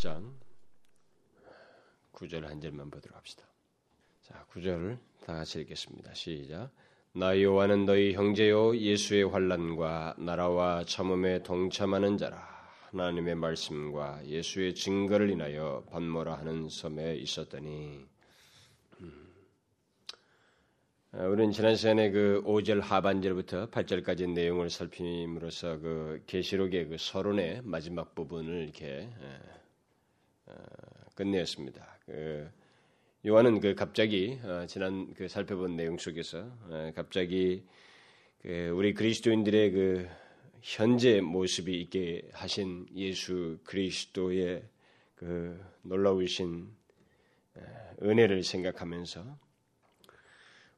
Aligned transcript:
1장 0.00 0.32
9절 2.12 2.42
한 2.44 2.60
절만 2.60 2.90
보도록 2.90 3.16
합시다. 3.16 3.44
자, 4.22 4.46
9절을 4.52 4.98
다 5.26 5.34
같이 5.34 5.60
읽겠습니다. 5.60 6.14
시작. 6.14 6.70
나 7.12 7.40
요한은 7.40 7.84
너희 7.84 8.14
형제요 8.14 8.76
예수의 8.76 9.24
환란과 9.24 10.14
나라와 10.18 10.84
참음에 10.84 11.42
동참하는 11.42 12.16
자라 12.16 12.48
하나님의 12.90 13.34
말씀과 13.34 14.26
예수의 14.26 14.74
증거를 14.74 15.28
인하여 15.28 15.84
반모라 15.90 16.38
하는 16.38 16.68
섬에 16.68 17.16
있었더니 17.16 18.06
음. 19.00 19.28
아, 21.12 21.24
우리는 21.24 21.52
지난 21.52 21.76
시간에 21.76 22.10
그 22.10 22.42
5절 22.46 22.80
하반절부터 22.80 23.70
8절까지 23.70 24.32
내용을 24.32 24.70
살핌으로써 24.70 25.78
그 25.78 26.22
계시록의 26.26 26.88
그 26.88 26.96
서론의 26.98 27.62
마지막 27.64 28.14
부분을 28.14 28.62
이렇게 28.62 29.10
어, 29.18 29.59
끝내었습니다. 31.14 31.98
그 32.06 32.50
요한은 33.26 33.60
그 33.60 33.74
갑자기 33.74 34.38
어, 34.42 34.64
지난 34.66 35.12
그 35.14 35.28
살펴본 35.28 35.76
내용 35.76 35.98
속에서 35.98 36.50
어, 36.68 36.90
갑자기 36.94 37.64
그 38.40 38.70
우리 38.74 38.94
그리스도인들의 38.94 39.70
그 39.72 40.08
현재 40.62 41.20
모습이 41.20 41.78
있게 41.82 42.28
하신 42.32 42.86
예수 42.94 43.58
그리스도의 43.64 44.62
그 45.14 45.62
놀라우신 45.82 46.68
은혜를 48.02 48.42
생각하면서 48.42 49.38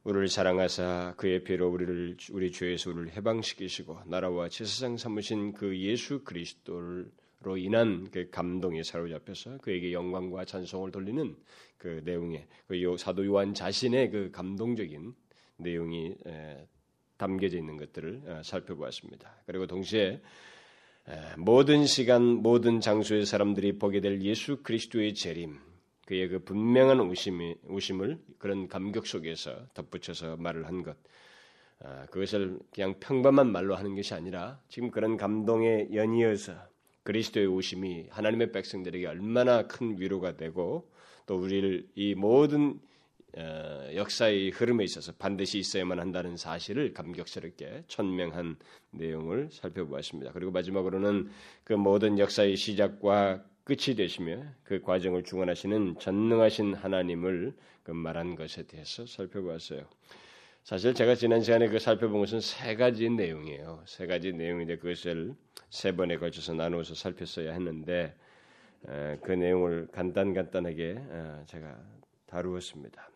우리를 0.03 0.27
사랑하사 0.27 1.13
그의 1.15 1.45
피로 1.45 1.69
우리를 1.69 2.17
우리 2.31 2.51
죄에서 2.51 2.89
우리를 2.91 3.13
해방시키시고 3.15 4.01
나라와 4.05 4.49
제사장 4.49 4.97
삼으신 4.97 5.53
그 5.53 5.77
예수 5.77 6.25
그리스도를 6.25 7.09
로 7.43 7.57
인한 7.57 8.09
그 8.09 8.29
감동에 8.29 8.83
사로잡혀서 8.83 9.57
그에게 9.57 9.91
영광과 9.91 10.45
찬송을 10.45 10.91
돌리는 10.91 11.35
그 11.77 12.01
내용에 12.05 12.47
그 12.67 12.95
사도 12.97 13.25
요한 13.25 13.53
자신의 13.53 14.09
그 14.09 14.31
감동적인 14.31 15.13
내용이 15.57 16.15
담겨져 17.17 17.57
있는 17.57 17.77
것들을 17.77 18.21
어, 18.25 18.41
살펴보았습니다. 18.43 19.43
그리고 19.45 19.67
동시에 19.67 20.21
모든 21.37 21.85
시간 21.85 22.23
모든 22.23 22.79
장소의 22.79 23.25
사람들이 23.25 23.77
보게 23.77 23.99
될 23.99 24.21
예수 24.21 24.63
그리스도의 24.63 25.13
재림 25.13 25.59
그의 26.05 26.27
그 26.27 26.39
분명한 26.39 26.99
우심이, 26.99 27.55
우심을 27.63 28.19
그런 28.37 28.67
감격 28.67 29.07
속에서 29.07 29.67
덧붙여서 29.73 30.37
말을 30.37 30.67
한 30.67 30.83
것. 30.83 30.97
아, 31.79 32.05
그것을 32.07 32.59
그냥 32.73 32.99
평범한 32.99 33.51
말로 33.51 33.75
하는 33.75 33.95
것이 33.95 34.13
아니라 34.13 34.61
지금 34.69 34.89
그런 34.91 35.17
감동에 35.17 35.89
연이어서 35.93 36.53
그리스도의 37.03 37.47
오심이 37.47 38.07
하나님의 38.09 38.51
백성들에게 38.51 39.05
얼마나 39.07 39.67
큰 39.67 39.99
위로가 39.99 40.37
되고 40.37 40.89
또 41.25 41.37
우리를 41.37 41.87
이 41.95 42.15
모든 42.15 42.79
어, 43.35 43.89
역사의 43.95 44.51
흐름에 44.51 44.83
있어서 44.83 45.11
반드시 45.13 45.57
있어야만 45.57 45.99
한다는 45.99 46.37
사실을 46.37 46.93
감격스럽게 46.93 47.85
천명한 47.87 48.57
내용을 48.91 49.49
살펴보았습니다. 49.51 50.31
그리고 50.33 50.51
마지막으로는 50.51 51.29
그 51.63 51.73
모든 51.73 52.19
역사의 52.19 52.55
시작과 52.55 53.43
끝이 53.63 53.95
되시며 53.95 54.43
그 54.63 54.81
과정을 54.81 55.23
중원하시는 55.23 55.95
전능하신 55.99 56.75
하나님을 56.75 57.55
그 57.81 57.91
말한 57.91 58.35
것에 58.35 58.63
대해서 58.63 59.05
살펴보았어요. 59.05 59.87
사실 60.63 60.93
제가 60.93 61.15
지난 61.15 61.41
시간에 61.41 61.67
그 61.67 61.77
살펴본 61.77 62.21
것은 62.21 62.39
세 62.39 62.77
가지 62.77 63.09
내용이에요. 63.09 63.83
세 63.85 64.07
가지 64.07 64.31
내용인데 64.31 64.77
그것을 64.77 65.35
세 65.69 65.93
번에 65.93 66.15
걸쳐서 66.15 66.53
나누어서 66.53 66.95
살폈어야 66.95 67.51
했는데 67.51 68.15
그 69.21 69.33
내용을 69.33 69.89
간단간단하게 69.91 71.01
제가 71.47 71.77
다루었습니다. 72.27 73.09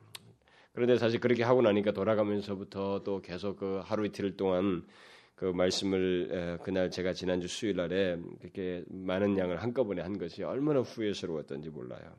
그런데 0.73 0.97
사실 0.97 1.21
그렇게 1.21 1.43
하고 1.43 1.61
나니까 1.61 1.93
돌아가면서부터 1.93 3.03
또 3.05 3.21
계속 3.21 3.55
그 3.55 3.79
하루 3.81 4.05
이틀 4.05 4.35
동안 4.35 4.85
그 5.33 5.45
말씀을 5.45 6.59
그날 6.63 6.91
제가 6.91 7.13
지난주 7.13 7.47
수요일 7.47 7.77
날에 7.77 8.17
그렇게 8.41 8.83
많은 8.89 9.37
양을 9.37 9.63
한꺼번에 9.63 10.01
한 10.01 10.17
것이 10.17 10.43
얼마나 10.43 10.81
후회스러웠던지 10.81 11.69
몰라요. 11.69 12.13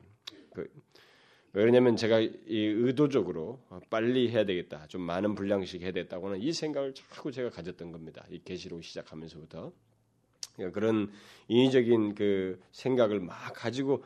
그, 0.55 0.67
왜냐하면 1.53 1.95
제가 1.95 2.19
이 2.19 2.33
의도적으로 2.47 3.59
빨리 3.89 4.29
해야 4.29 4.45
되겠다, 4.45 4.85
좀 4.87 5.01
많은 5.01 5.35
분량씩 5.35 5.81
해야 5.81 5.91
되겠다고 5.91 6.29
는 6.29 6.41
이 6.41 6.53
생각을 6.53 6.93
자꾸 6.93 7.31
제가 7.31 7.49
가졌던 7.49 7.91
겁니다. 7.91 8.25
이 8.29 8.39
계시록 8.43 8.83
시작하면서부터. 8.83 9.71
그러니까 10.55 10.79
그런 10.79 11.11
인위적인 11.47 12.15
그 12.15 12.59
생각을 12.71 13.19
막 13.19 13.35
가지고 13.53 14.03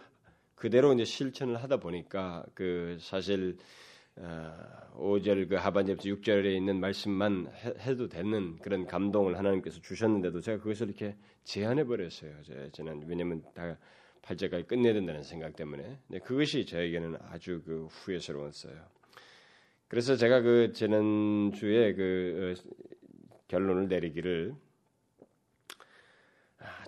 그대로 0.55 0.93
이제 0.93 1.03
실천을 1.03 1.57
하다 1.61 1.77
보니까 1.77 2.45
그 2.53 2.97
사실 3.01 3.57
어, 4.15 4.53
5절 4.95 5.49
그 5.49 5.55
하반절부터 5.55 6.07
6절에 6.09 6.55
있는 6.55 6.79
말씀만 6.79 7.51
해, 7.79 7.95
도 7.95 8.07
되는 8.07 8.57
그런 8.57 8.85
감동을 8.85 9.37
하나님께서 9.37 9.81
주셨는데도 9.81 10.39
제가 10.41 10.59
그것을 10.59 10.87
이렇게 10.87 11.15
제한해 11.43 11.83
버렸어요. 11.85 12.31
저는 12.71 13.03
왜냐면 13.07 13.43
다 13.55 13.77
8절까지 14.23 14.67
끝내야 14.67 14.93
된다는 14.93 15.23
생각 15.23 15.55
때문에 15.55 15.99
네, 16.07 16.19
그것이 16.19 16.65
저에게는 16.65 17.17
아주 17.29 17.61
그 17.65 17.87
후회스러웠어요. 17.87 18.75
그래서 19.87 20.15
제가 20.15 20.41
그 20.41 20.71
지난 20.73 21.51
주에 21.53 21.93
그 21.93 22.55
어, 22.57 23.39
결론을 23.47 23.87
내리기를 23.87 24.55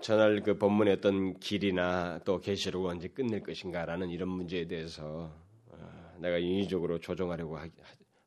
전할 0.01 0.41
그 0.41 0.57
본문의 0.57 0.94
어떤 0.94 1.38
길이나 1.40 2.19
또 2.25 2.40
계시록을 2.40 2.91
언제 2.91 3.07
끝낼 3.09 3.41
것인가라는 3.41 4.09
이런 4.09 4.29
문제에 4.29 4.66
대해서 4.67 5.34
어, 5.67 6.17
내가 6.19 6.38
인위적으로 6.38 7.00
조정하려고 7.00 7.57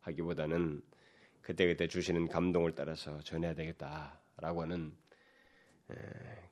하기, 0.00 0.22
보다는 0.22 0.82
그때그때 1.40 1.88
주시는 1.88 2.28
감동을 2.28 2.74
따라서 2.74 3.20
전해야 3.20 3.54
되겠다라고 3.54 4.62
하는 4.62 4.92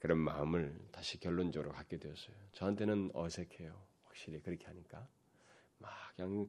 그런 0.00 0.19
마음을 0.19 0.74
다시 0.92 1.19
결론적으로 1.20 1.72
갖게 1.72 1.98
되었어요. 1.98 2.36
저한테는 2.52 3.10
어색해요. 3.14 3.74
확실히 4.04 4.41
그렇게 4.41 4.66
하니까 4.66 5.06
막 5.78 5.91
그냥 6.16 6.48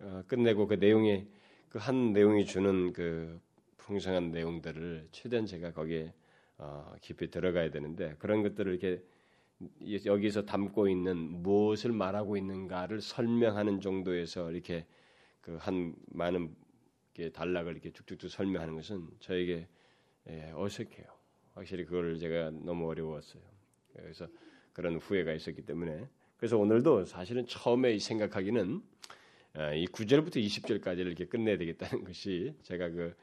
어, 0.00 0.22
끝내고 0.26 0.66
그 0.68 0.74
내용에 0.74 1.26
그 1.68 1.78
한 1.78 2.12
내용이 2.12 2.46
주는 2.46 2.92
그 2.92 3.40
풍성한 3.78 4.32
내용들을 4.32 5.08
최대한 5.12 5.46
제가 5.46 5.72
거기에 5.72 6.12
어, 6.58 6.94
깊이 7.00 7.30
들어가야 7.30 7.70
되는데 7.70 8.16
그런 8.18 8.42
것들을 8.42 8.72
이렇게 8.72 9.02
여기서 10.06 10.46
담고 10.46 10.88
있는 10.88 11.16
무엇을 11.16 11.92
말하고 11.92 12.36
있는가를 12.36 13.00
설명하는 13.00 13.80
정도에서 13.80 14.50
이렇게 14.50 14.86
그 15.40 15.56
한 15.58 15.94
많은 16.08 16.54
단락을 17.34 17.72
이렇게 17.72 17.90
쭉쭉쭉 17.92 18.30
설명하는 18.30 18.74
것은 18.76 19.08
저에게 19.20 19.68
예, 20.28 20.52
어색해요. 20.54 21.19
확실히 21.54 21.84
그거를 21.84 22.18
제가 22.18 22.50
너무 22.50 22.88
어려웠어요. 22.88 23.42
그래서 23.94 24.28
그런 24.72 24.96
후회가 24.96 25.32
있었기 25.32 25.62
때문에 25.62 26.08
그래서 26.36 26.56
오늘도 26.56 27.04
사실은 27.04 27.46
처음에 27.46 27.98
생각하기는 27.98 28.82
어, 29.56 29.74
이 29.74 29.86
9절부터 29.86 30.36
20절까지를 30.36 31.06
이렇게 31.06 31.26
끝내야 31.26 31.58
되겠다는 31.58 32.04
것이 32.04 32.54
제가 32.62 32.88
그 32.90 33.14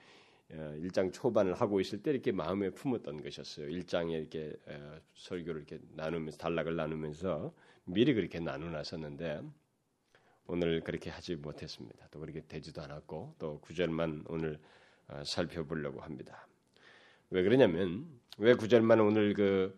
1장 0.52 1.08
어, 1.08 1.12
초반을 1.12 1.54
하고 1.56 1.82
있을 1.82 2.02
때 2.02 2.12
이렇게 2.12 2.32
마음에 2.32 2.70
품었던 2.70 3.22
것이었어요. 3.22 3.68
1장에 3.68 4.12
이렇게 4.12 4.54
어, 4.68 5.00
설교를 5.14 5.62
이렇게 5.62 5.84
나누면서 5.96 6.38
단락을 6.38 6.76
나누면서 6.76 7.54
미리 7.86 8.14
그렇게 8.14 8.40
나누놨었는데 8.40 9.42
오늘 10.48 10.82
그렇게 10.82 11.10
하지 11.10 11.36
못했습니다. 11.36 12.08
또 12.12 12.20
그렇게 12.20 12.42
되지도 12.48 12.82
않았고 12.82 13.36
또 13.40 13.60
구절만 13.60 14.24
오늘 14.28 14.60
어, 15.08 15.22
살펴보려고 15.26 16.02
합니다. 16.02 16.47
왜 17.30 17.44
그러냐면 17.44 18.06
왜 18.38 18.54
구절만 18.54 19.00
오늘 19.00 19.34
그 19.34 19.78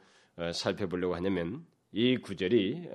살펴보려고 0.54 1.16
하냐면 1.16 1.66
이 1.92 2.18
구절이 2.18 2.90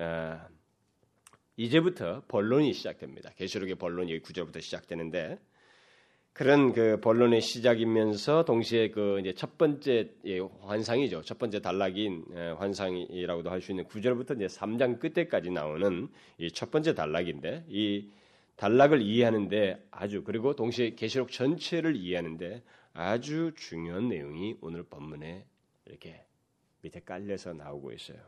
이제부터 1.56 2.22
본론이 2.28 2.72
시작됩니다. 2.72 3.30
계시록의 3.36 3.76
본론이 3.76 4.20
구절부터 4.20 4.60
시작되는데 4.60 5.38
그런 6.32 6.72
그 6.72 6.98
본론의 7.00 7.40
시작이면서 7.40 8.44
동시에 8.44 8.90
그 8.90 9.20
이제 9.20 9.32
첫 9.34 9.56
번째 9.56 10.10
예, 10.24 10.40
환상이죠. 10.62 11.22
첫 11.22 11.38
번째 11.38 11.60
단락인 11.60 12.24
예, 12.34 12.48
환상이라고도 12.58 13.50
할 13.50 13.60
수 13.60 13.70
있는 13.70 13.84
구절부터 13.84 14.34
이제 14.34 14.46
3장 14.46 14.98
끝에까지 14.98 15.50
나오는 15.50 16.08
이 16.38 16.50
첫 16.50 16.72
번째 16.72 16.94
단락인데 16.94 17.66
이 17.68 18.10
단락을 18.56 19.00
이해하는데 19.00 19.86
아주 19.92 20.24
그리고 20.24 20.56
동시에 20.56 20.96
계시록 20.96 21.30
전체를 21.30 21.94
이해하는데 21.94 22.64
아주 22.94 23.52
중요한 23.56 24.08
내용이 24.08 24.56
오늘 24.60 24.84
본문에 24.84 25.44
이렇게 25.86 26.24
밑에 26.82 27.00
깔려서 27.00 27.52
나오고 27.52 27.92
있어요. 27.92 28.18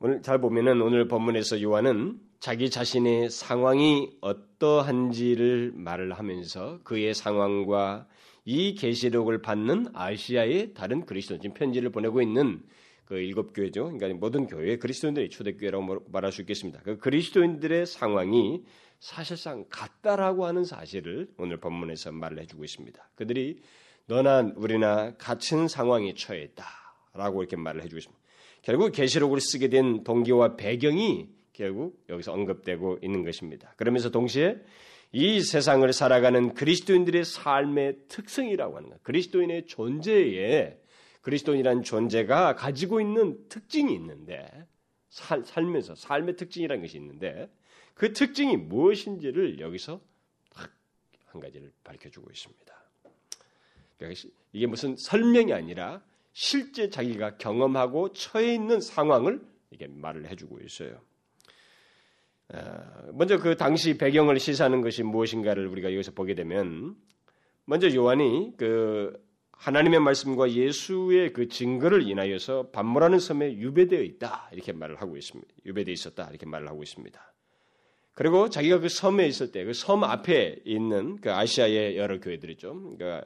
오늘 0.00 0.22
잘 0.22 0.40
보면은 0.40 0.82
오늘 0.82 1.06
본문에서 1.06 1.62
요한은 1.62 2.20
자기 2.40 2.68
자신의 2.68 3.30
상황이 3.30 4.10
어떠한지를 4.20 5.72
말을 5.74 6.12
하면서 6.12 6.80
그의 6.82 7.14
상황과 7.14 8.08
이 8.44 8.74
계시록을 8.74 9.40
받는 9.40 9.86
아시아의 9.94 10.74
다른 10.74 11.06
그리스도인 11.06 11.54
편지를 11.54 11.90
보내고 11.90 12.20
있는 12.20 12.60
그 13.04 13.16
일곱 13.16 13.52
교회죠. 13.54 13.84
그러니까 13.84 14.08
모든 14.18 14.46
교회 14.46 14.76
그리스도인들이 14.78 15.30
초대교회라고 15.30 16.06
말할 16.10 16.32
수 16.32 16.40
있겠습니다. 16.40 16.80
그 16.82 16.98
그리스도인들의 16.98 17.86
상황이 17.86 18.64
사실상 19.04 19.66
같다라고 19.68 20.46
하는 20.46 20.64
사실을 20.64 21.28
오늘 21.36 21.58
본문에서 21.58 22.10
말을 22.10 22.38
해주고 22.40 22.64
있습니다. 22.64 23.10
그들이 23.16 23.60
너나 24.06 24.50
우리나 24.56 25.14
같은 25.18 25.68
상황에 25.68 26.14
처해 26.14 26.40
있다라고 26.44 27.42
이렇게 27.42 27.56
말을 27.56 27.82
해주고 27.82 27.98
있습니다. 27.98 28.24
결국 28.62 28.92
계시록을 28.92 29.40
쓰게 29.42 29.68
된 29.68 30.04
동기와 30.04 30.56
배경이 30.56 31.28
결국 31.52 32.02
여기서 32.08 32.32
언급되고 32.32 33.00
있는 33.02 33.24
것입니다. 33.24 33.74
그러면서 33.76 34.08
동시에 34.08 34.56
이 35.12 35.42
세상을 35.42 35.92
살아가는 35.92 36.54
그리스도인들의 36.54 37.26
삶의 37.26 38.08
특성이라고 38.08 38.76
하는 38.78 38.88
것, 38.88 39.02
그리스도인의 39.02 39.66
존재에 39.66 40.78
그리스도인이라는 41.20 41.82
존재가 41.82 42.54
가지고 42.54 43.02
있는 43.02 43.38
특징이 43.50 43.92
있는데 43.94 44.46
살, 45.10 45.44
살면서 45.44 45.94
삶의 45.94 46.36
특징이라는 46.36 46.82
것이 46.82 46.96
있는데 46.96 47.50
그 47.94 48.12
특징이 48.12 48.56
무엇인지를 48.56 49.60
여기서 49.60 50.00
한 51.26 51.40
가지를 51.40 51.72
밝혀주고 51.82 52.30
있습니다. 52.30 52.74
그러니까 53.98 54.20
이게 54.52 54.66
무슨 54.66 54.96
설명이 54.96 55.52
아니라 55.52 56.02
실제 56.32 56.90
자기가 56.90 57.36
경험하고 57.36 58.12
처해 58.12 58.54
있는 58.54 58.80
상황을 58.80 59.40
이게 59.70 59.86
말을 59.86 60.28
해주고 60.30 60.60
있어요. 60.60 61.00
아, 62.48 63.10
먼저 63.12 63.38
그 63.38 63.56
당시 63.56 63.96
배경을 63.96 64.38
시사하는 64.38 64.80
것이 64.80 65.02
무엇인가를 65.02 65.66
우리가 65.66 65.92
여기서 65.92 66.12
보게 66.12 66.34
되면 66.34 66.96
먼저 67.64 67.92
요한이 67.92 68.54
그 68.56 69.24
하나님의 69.52 70.00
말씀과 70.00 70.52
예수의 70.52 71.32
그 71.32 71.48
증거를 71.48 72.02
인하여서 72.08 72.70
반모라는 72.70 73.18
섬에 73.18 73.54
유배되어 73.54 74.02
있다 74.02 74.50
이렇게 74.52 74.72
말을 74.72 75.00
하고 75.00 75.16
있습니다. 75.16 75.54
유배되어 75.64 75.92
있었다 75.92 76.28
이렇게 76.28 76.46
말을 76.46 76.68
하고 76.68 76.82
있습니다. 76.82 77.33
그리고 78.14 78.48
자기가 78.48 78.78
그 78.78 78.88
섬에 78.88 79.26
있을 79.26 79.50
때 79.50 79.64
그 79.64 79.72
섬 79.72 80.04
앞에 80.04 80.60
있는 80.64 81.16
그 81.20 81.32
아시아의 81.32 81.96
여러 81.96 82.20
교회들이죠. 82.20 82.96
그러니까 82.96 83.24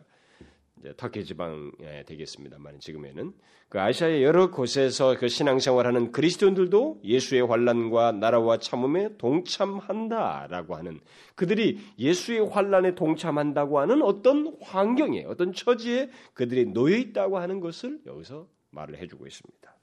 터키 0.96 1.24
지방에 1.24 2.04
되겠습니다만 2.06 2.78
지금에는 2.80 3.32
그 3.68 3.80
아시아의 3.80 4.22
여러 4.22 4.50
곳에서 4.50 5.16
그 5.18 5.28
신앙생활하는 5.28 6.12
그리스도인들도 6.12 7.00
예수의 7.04 7.42
환란과 7.42 8.12
나라와 8.12 8.58
참음에 8.58 9.16
동참한다라고 9.18 10.76
하는 10.76 11.00
그들이 11.34 11.80
예수의 11.98 12.48
환란에 12.48 12.94
동참한다고 12.94 13.80
하는 13.80 14.00
어떤 14.02 14.56
환경에 14.62 15.24
어떤 15.24 15.52
처지에 15.52 16.10
그들이 16.32 16.66
놓여 16.72 16.96
있다고 16.96 17.38
하는 17.38 17.60
것을 17.60 17.98
여기서 18.06 18.46
말을 18.70 18.96
해주고 18.98 19.26
있습니다. 19.26 19.76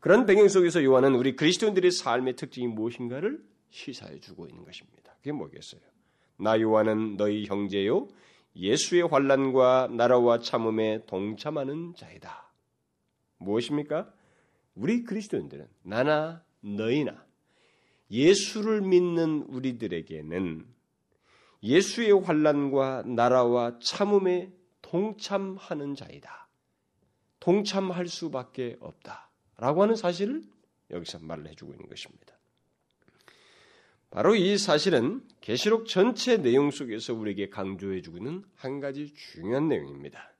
그런 0.00 0.24
배경 0.24 0.46
속에서 0.48 0.84
요한은 0.84 1.14
우리 1.16 1.34
그리스도인들의 1.34 1.90
삶의 1.90 2.36
특징이 2.36 2.66
무엇인가를 2.68 3.40
시사해 3.74 4.20
주고 4.20 4.46
있는 4.46 4.64
것입니다. 4.64 5.12
그게 5.16 5.32
뭐겠어요? 5.32 5.80
나 6.38 6.60
요한은 6.60 7.16
너희 7.16 7.44
형제요 7.44 8.08
예수의 8.54 9.02
환란과 9.08 9.88
나라와 9.90 10.38
참음에 10.38 11.04
동참하는 11.06 11.94
자이다. 11.96 12.52
무엇입니까? 13.38 14.12
우리 14.76 15.02
그리스도인들은 15.02 15.68
나나 15.82 16.44
너희나 16.60 17.24
예수를 18.10 18.80
믿는 18.80 19.42
우리들에게는 19.48 20.66
예수의 21.64 22.12
환란과 22.12 23.02
나라와 23.06 23.78
참음에 23.80 24.52
동참하는 24.82 25.96
자이다. 25.96 26.48
동참할 27.40 28.06
수밖에 28.06 28.76
없다라고 28.78 29.82
하는 29.82 29.96
사실을 29.96 30.42
여기서 30.90 31.18
말을 31.20 31.48
해주고 31.48 31.72
있는 31.72 31.88
것입니다. 31.88 32.33
바로 34.14 34.36
이 34.36 34.56
사실은 34.58 35.22
계시록 35.40 35.88
전체 35.88 36.36
내용 36.36 36.70
속에서 36.70 37.14
우리에게 37.14 37.48
강조해 37.48 38.00
주고 38.00 38.18
있는 38.18 38.44
한 38.54 38.78
가지 38.78 39.12
중요한 39.12 39.66
내용입니다. 39.66 40.32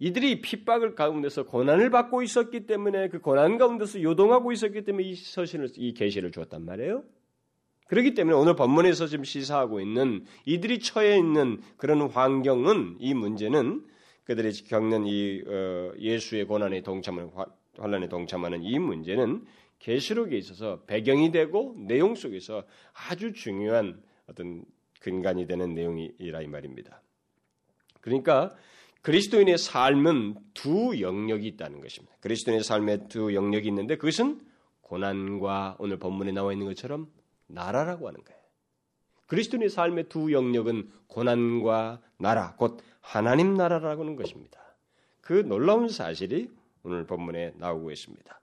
이들이 0.00 0.40
핍박을 0.40 0.96
가운데서 0.96 1.44
고난을 1.44 1.90
받고 1.90 2.24
있었기 2.24 2.66
때문에 2.66 3.08
그 3.08 3.20
고난 3.20 3.56
가운데서 3.56 4.02
요동하고 4.02 4.50
있었기 4.50 4.82
때문에 4.82 5.04
이 5.04 5.14
서신을 5.14 5.68
이 5.76 5.94
계시를 5.94 6.32
주었단 6.32 6.64
말이에요. 6.64 7.04
그렇기 7.86 8.14
때문에 8.14 8.36
오늘 8.36 8.56
본문에서 8.56 9.06
지금 9.06 9.22
시사하고 9.22 9.80
있는 9.80 10.24
이들이 10.44 10.80
처해 10.80 11.18
있는 11.18 11.60
그런 11.76 12.00
환경은 12.00 12.96
이 12.98 13.14
문제는 13.14 13.86
그들이 14.24 14.52
겪는 14.64 15.06
이 15.06 15.44
어, 15.46 15.92
예수의 16.00 16.46
고난에 16.46 16.82
동참하는 16.82 17.30
환란에 17.78 18.08
동참하는 18.08 18.64
이 18.64 18.76
문제는 18.80 19.44
계시록에 19.80 20.36
있어서 20.38 20.82
배경이 20.86 21.32
되고 21.32 21.74
내용 21.76 22.14
속에서 22.14 22.64
아주 22.92 23.32
중요한 23.32 24.00
어떤 24.26 24.64
근간이 25.00 25.46
되는 25.46 25.74
내용이라 25.74 26.42
이 26.42 26.46
말입니다. 26.46 27.02
그러니까 28.00 28.54
그리스도인의 29.02 29.58
삶은 29.58 30.36
두 30.54 31.00
영역이 31.00 31.46
있다는 31.48 31.80
것입니다. 31.80 32.14
그리스도인의 32.20 32.62
삶에 32.62 33.08
두 33.08 33.34
영역이 33.34 33.66
있는데 33.68 33.96
그것은 33.96 34.40
고난과 34.82 35.76
오늘 35.78 35.98
본문에 35.98 36.32
나와 36.32 36.52
있는 36.52 36.66
것처럼 36.66 37.10
나라라고 37.46 38.08
하는 38.08 38.22
거예요. 38.22 38.40
그리스도인의 39.26 39.70
삶의 39.70 40.08
두 40.08 40.32
영역은 40.32 40.90
고난과 41.06 42.00
나라, 42.18 42.54
곧 42.56 42.82
하나님 43.00 43.54
나라라고 43.54 44.02
하는 44.02 44.16
것입니다. 44.16 44.60
그 45.20 45.32
놀라운 45.32 45.88
사실이 45.88 46.50
오늘 46.82 47.06
본문에 47.06 47.54
나오고 47.56 47.90
있습니다. 47.92 48.39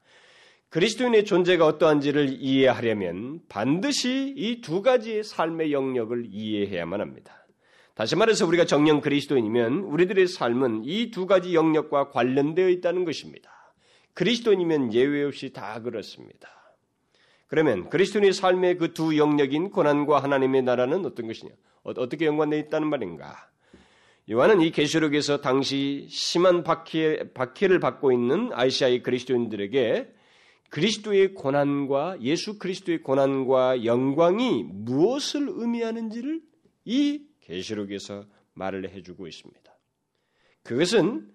그리스도인의 0.70 1.24
존재가 1.26 1.66
어떠한지를 1.66 2.38
이해하려면 2.40 3.40
반드시 3.48 4.34
이 4.36 4.62
두 4.62 4.82
가지의 4.82 5.24
삶의 5.24 5.72
영역을 5.72 6.28
이해해야만 6.30 7.00
합니다. 7.00 7.46
다시 7.96 8.16
말해서 8.16 8.46
우리가 8.46 8.66
정령 8.66 9.02
그리스도인이면 9.02 9.80
우리들의 9.80 10.28
삶은 10.28 10.84
이 10.86 11.10
두 11.10 11.26
가지 11.26 11.56
영역과 11.56 12.10
관련되어 12.12 12.70
있다는 12.70 13.06
것입니다. 13.06 13.50
그리스도인이면 14.14 14.94
예외 14.94 15.24
없이 15.24 15.54
다 15.54 15.82
그렇습니다. 15.82 16.50
그러면 17.48 17.90
그리스도인의 17.90 18.34
삶의 18.34 18.78
그 18.78 18.94
두 18.94 19.18
영역인 19.18 19.70
고난과 19.72 20.22
하나님의 20.22 20.64
나라는 20.64 21.06
어떤 21.06 21.28
것이냐? 21.28 21.52
어, 21.84 21.92
어떻게 21.96 22.26
연관되어 22.26 22.60
있다는 22.60 22.90
말인가? 22.90 23.50
요한은 24.30 24.60
이 24.60 24.72
계시록에서 24.72 25.40
당시 25.40 26.08
심한 26.10 26.64
박해, 26.64 27.32
박해를 27.34 27.80
받고 27.80 28.12
있는 28.12 28.50
아시아의 28.52 29.02
그리스도인들에게 29.02 30.17
그리스도의 30.70 31.34
고난과 31.34 32.18
예수 32.22 32.58
그리스도의 32.60 33.02
고난과 33.02 33.86
영광이 33.86 34.64
무엇을 34.64 35.48
의미하는지를 35.50 36.42
이 36.86 37.26
계시록에서 37.42 38.26
말을 38.54 38.90
해주고 38.90 39.28
있습니다. 39.28 39.78
그것은 40.64 41.32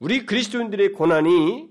우리 0.00 0.26
그리스도인들의 0.26 0.92
고난이 0.92 1.70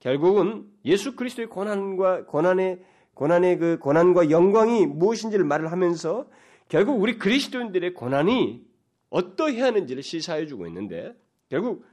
결국은 0.00 0.68
예수 0.84 1.16
그리스도의 1.16 1.48
고난과 1.48 2.26
고난의 2.26 2.84
고난의 3.14 3.58
그 3.58 3.78
고난과 3.78 4.30
영광이 4.30 4.86
무엇인지를 4.86 5.44
말을 5.44 5.70
하면서 5.70 6.28
결국 6.68 7.00
우리 7.00 7.18
그리스도인들의 7.18 7.94
고난이 7.94 8.64
어떠해야 9.10 9.66
하는지를 9.66 10.02
시사해 10.02 10.46
주고 10.46 10.66
있는데 10.66 11.14
결국 11.48 11.84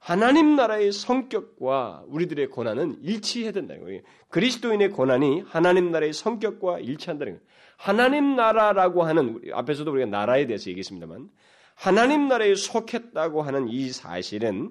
하나님 0.00 0.56
나라의 0.56 0.92
성격과 0.92 2.04
우리들의 2.08 2.48
고난은 2.48 2.96
일치해야 3.02 3.52
된다는 3.52 3.82
거예요. 3.84 4.00
그리스도인의 4.30 4.90
고난이 4.90 5.42
하나님 5.46 5.92
나라의 5.92 6.14
성격과 6.14 6.80
일치한다는 6.80 7.34
거예요. 7.34 7.46
하나님 7.76 8.34
나라라고 8.34 9.04
하는 9.04 9.40
앞에서도 9.52 9.90
우리가 9.92 10.06
나라에 10.06 10.46
대해서 10.46 10.70
얘기했습니다만 10.70 11.30
하나님 11.74 12.28
나라에 12.28 12.54
속했다고 12.54 13.42
하는 13.42 13.68
이 13.68 13.90
사실은 13.90 14.70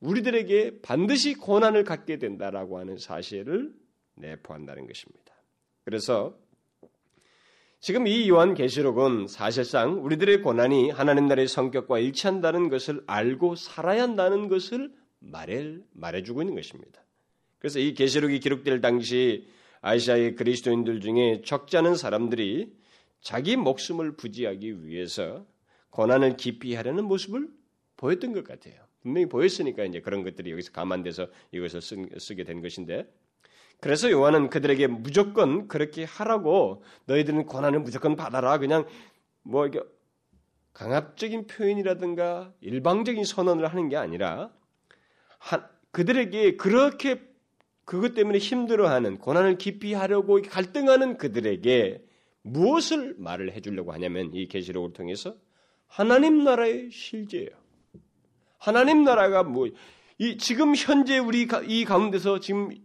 우리들에게 0.00 0.80
반드시 0.80 1.34
고난을 1.34 1.84
갖게 1.84 2.18
된다라고 2.18 2.78
하는 2.78 2.96
사실을 2.98 3.72
내포한다는 4.16 4.86
것입니다. 4.86 5.34
그래서 5.84 6.34
지금 7.82 8.06
이 8.06 8.28
요한 8.28 8.54
계시록은 8.54 9.26
사실상 9.26 10.04
우리들의 10.04 10.42
고난이 10.42 10.90
하나님 10.90 11.26
나라의 11.26 11.48
성격과 11.48 11.98
일치한다는 11.98 12.68
것을 12.68 13.02
알고 13.08 13.56
살아야 13.56 14.04
한다는 14.04 14.46
것을 14.46 14.92
말해 15.18 15.78
말해주고 15.90 16.42
있는 16.42 16.54
것입니다. 16.54 17.02
그래서 17.58 17.80
이 17.80 17.94
계시록이 17.94 18.38
기록될 18.38 18.80
당시 18.82 19.48
아시아의 19.80 20.36
그리스도인들 20.36 21.00
중에 21.00 21.42
적지 21.44 21.76
않은 21.76 21.96
사람들이 21.96 22.72
자기 23.20 23.56
목숨을 23.56 24.12
부지하기 24.16 24.86
위해서 24.86 25.44
고난을 25.90 26.36
깊이 26.36 26.76
하려는 26.76 27.02
모습을 27.06 27.48
보였던 27.96 28.32
것 28.32 28.44
같아요. 28.44 28.76
분명히 29.00 29.28
보였으니까 29.28 29.82
이제 29.82 30.00
그런 30.00 30.22
것들이 30.22 30.52
여기서 30.52 30.70
감안돼서 30.70 31.26
이것을 31.50 31.82
쓰, 31.82 32.34
게된 32.36 32.62
것인데 32.62 33.12
그래서 33.82 34.12
요한은 34.12 34.48
그들에게 34.48 34.86
무조건 34.86 35.66
그렇게 35.66 36.04
하라고 36.04 36.84
너희들은 37.06 37.46
고난을 37.46 37.80
무조건 37.80 38.14
받아라. 38.14 38.58
그냥 38.58 38.86
뭐 39.42 39.66
이게 39.66 39.80
강압적인 40.72 41.48
표현이라든가 41.48 42.52
일방적인 42.60 43.24
선언을 43.24 43.66
하는 43.66 43.88
게 43.88 43.96
아니라 43.96 44.52
그들에게 45.90 46.56
그렇게 46.58 47.20
그것 47.84 48.14
때문에 48.14 48.38
힘들어하는 48.38 49.18
고난을 49.18 49.58
깊이 49.58 49.94
하려고 49.94 50.40
갈등하는 50.40 51.18
그들에게 51.18 52.04
무엇을 52.42 53.16
말을 53.18 53.52
해주려고 53.52 53.92
하냐면 53.92 54.30
이 54.32 54.46
계시록을 54.46 54.92
통해서 54.92 55.34
하나님 55.88 56.44
나라의 56.44 56.92
실제예요. 56.92 57.50
하나님 58.58 59.02
나라가 59.02 59.42
뭐 59.42 59.66
이 60.22 60.36
지금 60.38 60.74
현재 60.76 61.18
우리 61.18 61.48
이 61.66 61.84
가운데서 61.84 62.38
지금 62.38 62.70
이 62.70 62.80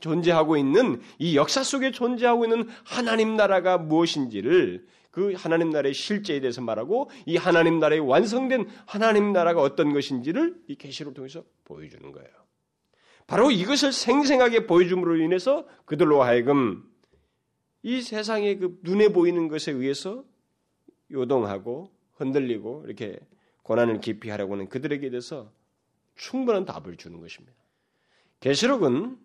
존재하고 0.00 0.56
있는 0.56 1.00
이 1.18 1.36
역사 1.36 1.62
속에 1.62 1.90
존재하고 1.90 2.44
있는 2.44 2.68
하나님 2.84 3.36
나라가 3.36 3.78
무엇인지를 3.78 4.86
그 5.10 5.32
하나님 5.36 5.70
나라의 5.70 5.94
실제에 5.94 6.40
대해서 6.40 6.60
말하고 6.60 7.10
이 7.26 7.36
하나님 7.36 7.80
나라의 7.80 8.00
완성된 8.00 8.68
하나님 8.86 9.32
나라가 9.32 9.60
어떤 9.60 9.92
것인지를 9.92 10.54
이 10.68 10.76
계시를 10.76 11.14
통해서 11.14 11.44
보여주는 11.64 12.12
거예요. 12.12 12.28
바로 13.26 13.50
이것을 13.50 13.92
생생하게 13.92 14.66
보여줌으로 14.66 15.16
인해서 15.16 15.66
그들로 15.84 16.22
하여금 16.22 16.84
이 17.82 18.02
세상의 18.02 18.58
그 18.58 18.78
눈에 18.82 19.08
보이는 19.08 19.48
것에 19.48 19.72
의해서 19.72 20.24
요동하고 21.10 21.90
흔들리고 22.14 22.84
이렇게 22.86 23.18
고난을 23.62 24.00
깊이 24.00 24.30
하려고 24.30 24.54
하는 24.54 24.68
그들에게 24.68 25.10
대해서 25.10 25.52
충분한 26.16 26.64
답을 26.64 26.96
주는 26.96 27.20
것입니다. 27.20 27.56
계시록은 28.40 29.16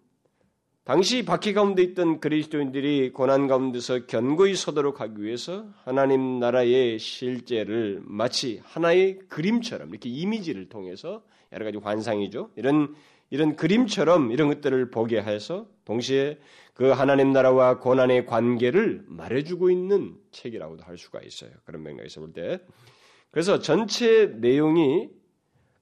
당시 0.86 1.26
바퀴 1.26 1.54
가운데 1.54 1.82
있던 1.82 2.20
그리스도인들이 2.20 3.12
고난 3.12 3.48
가운데서 3.48 4.06
견고히 4.06 4.54
서도록 4.54 5.02
하기 5.02 5.24
위해서 5.24 5.66
하나님 5.84 6.38
나라의 6.38 7.00
실제를 7.00 8.04
마치 8.04 8.62
하나의 8.64 9.18
그림처럼 9.28 9.90
이렇게 9.90 10.10
이미지를 10.10 10.70
통해서 10.70 11.24
여러 11.52 11.66
가지 11.66 11.80
환상이죠. 11.80 12.52
이런 12.56 12.94
이런 13.32 13.56
그림처럼 13.56 14.32
이런 14.32 14.48
것들을 14.48 14.92
보게 14.92 15.20
해서 15.20 15.66
동시에 15.86 16.38
그 16.76 16.92
하나님 16.92 17.34
나라와 17.34 17.80
고난의 17.80 18.28
관계를 18.28 19.06
말해주고 19.08 19.72
있는 19.72 20.14
책이라고도 20.34 20.84
할 20.84 21.00
수가 21.00 21.22
있어요. 21.22 21.50
그런 21.64 21.82
맥락에서 21.82 22.22
볼 22.22 22.32
때. 22.32 22.60
그래서 23.32 23.58
전체 23.58 24.28
내용이 24.28 25.10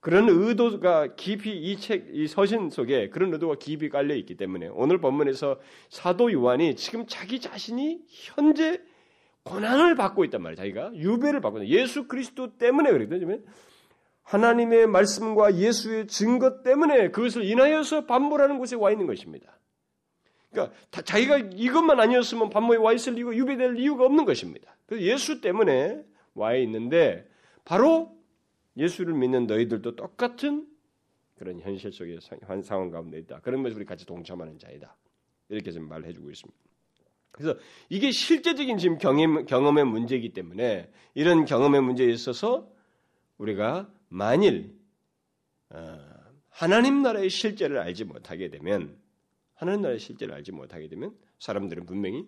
그런 0.04 0.28
의도가 0.28 1.16
깊이 1.16 1.58
이 1.58 1.78
책, 1.78 2.10
이 2.12 2.28
서신 2.28 2.70
속에 2.70 3.08
그런 3.08 3.32
의도가 3.32 3.56
깊이 3.58 3.88
깔려 3.88 4.14
있기 4.16 4.36
때문에 4.36 4.68
오늘 4.74 4.98
본문에서 4.98 5.62
사도 5.88 6.30
요한이 6.30 6.76
지금 6.76 7.06
자기 7.08 7.40
자신이 7.40 8.02
현재 8.10 8.82
고난을 9.44 9.96
받고 9.96 10.26
있단 10.26 10.42
말이에요. 10.42 10.58
자기가 10.58 10.92
유배를 10.96 11.40
받고 11.40 11.60
있다. 11.60 11.68
예수 11.70 12.10
그리스도 12.10 12.58
때문에 12.58 12.92
그랬거든요. 12.92 13.40
하나님의 14.24 14.88
말씀과 14.88 15.56
예수의 15.56 16.08
증거 16.08 16.64
때문에 16.64 17.12
그것을 17.12 17.46
인하여서 17.46 18.06
반모라는 18.06 18.58
곳에 18.58 18.76
와 18.76 18.92
있는 18.92 19.08
것입니다. 19.08 19.58
그러니까 20.52 20.76
자기가 21.06 21.38
이것만 21.54 22.02
아니었으면 22.02 22.50
반모에 22.50 22.76
와 22.76 22.92
있을 22.92 23.18
이유, 23.18 23.34
유배될 23.34 23.80
이유가 23.80 24.04
없는 24.04 24.26
것입니다. 24.26 24.76
그래서 24.86 25.06
예수 25.06 25.40
때문에 25.40 26.04
와 26.34 26.56
있는데 26.56 27.26
바로 27.64 28.22
예수를 28.78 29.14
믿는 29.14 29.48
너희들도 29.48 29.96
똑같은 29.96 30.68
그런 31.36 31.60
현실 31.60 31.92
속의 31.92 32.20
상황 32.64 32.90
가운데 32.90 33.20
있다. 33.20 33.42
그런 33.42 33.64
것을 33.64 33.78
우리 33.78 33.86
같이 33.86 34.06
동참하는 34.06 34.60
자이다. 34.60 34.96
이렇게 35.50 35.72
지금 35.72 35.88
말해주고 35.90 36.30
있습니다. 36.30 36.60
그래서 37.32 37.60
이게 37.90 38.12
실제적인 38.12 38.78
지금 38.78 38.98
경험, 38.98 39.46
경험의 39.46 39.86
문제이기 39.86 40.34
때문에 40.34 40.92
이런 41.16 41.46
경험의 41.46 41.82
문제에 41.82 42.08
있어서 42.10 42.72
우리가 43.38 43.92
만일 44.10 44.78
어, 45.70 46.00
하나님 46.50 47.02
나라의 47.02 47.32
실제를 47.32 47.80
알지 47.80 48.04
못하게 48.06 48.50
되면 48.50 48.96
하나님 49.56 49.82
나라의 49.82 50.00
실제를 50.00 50.36
알지 50.36 50.52
못하게 50.52 50.88
되면 50.88 51.18
사람들은 51.40 51.88
분명히 51.88 52.28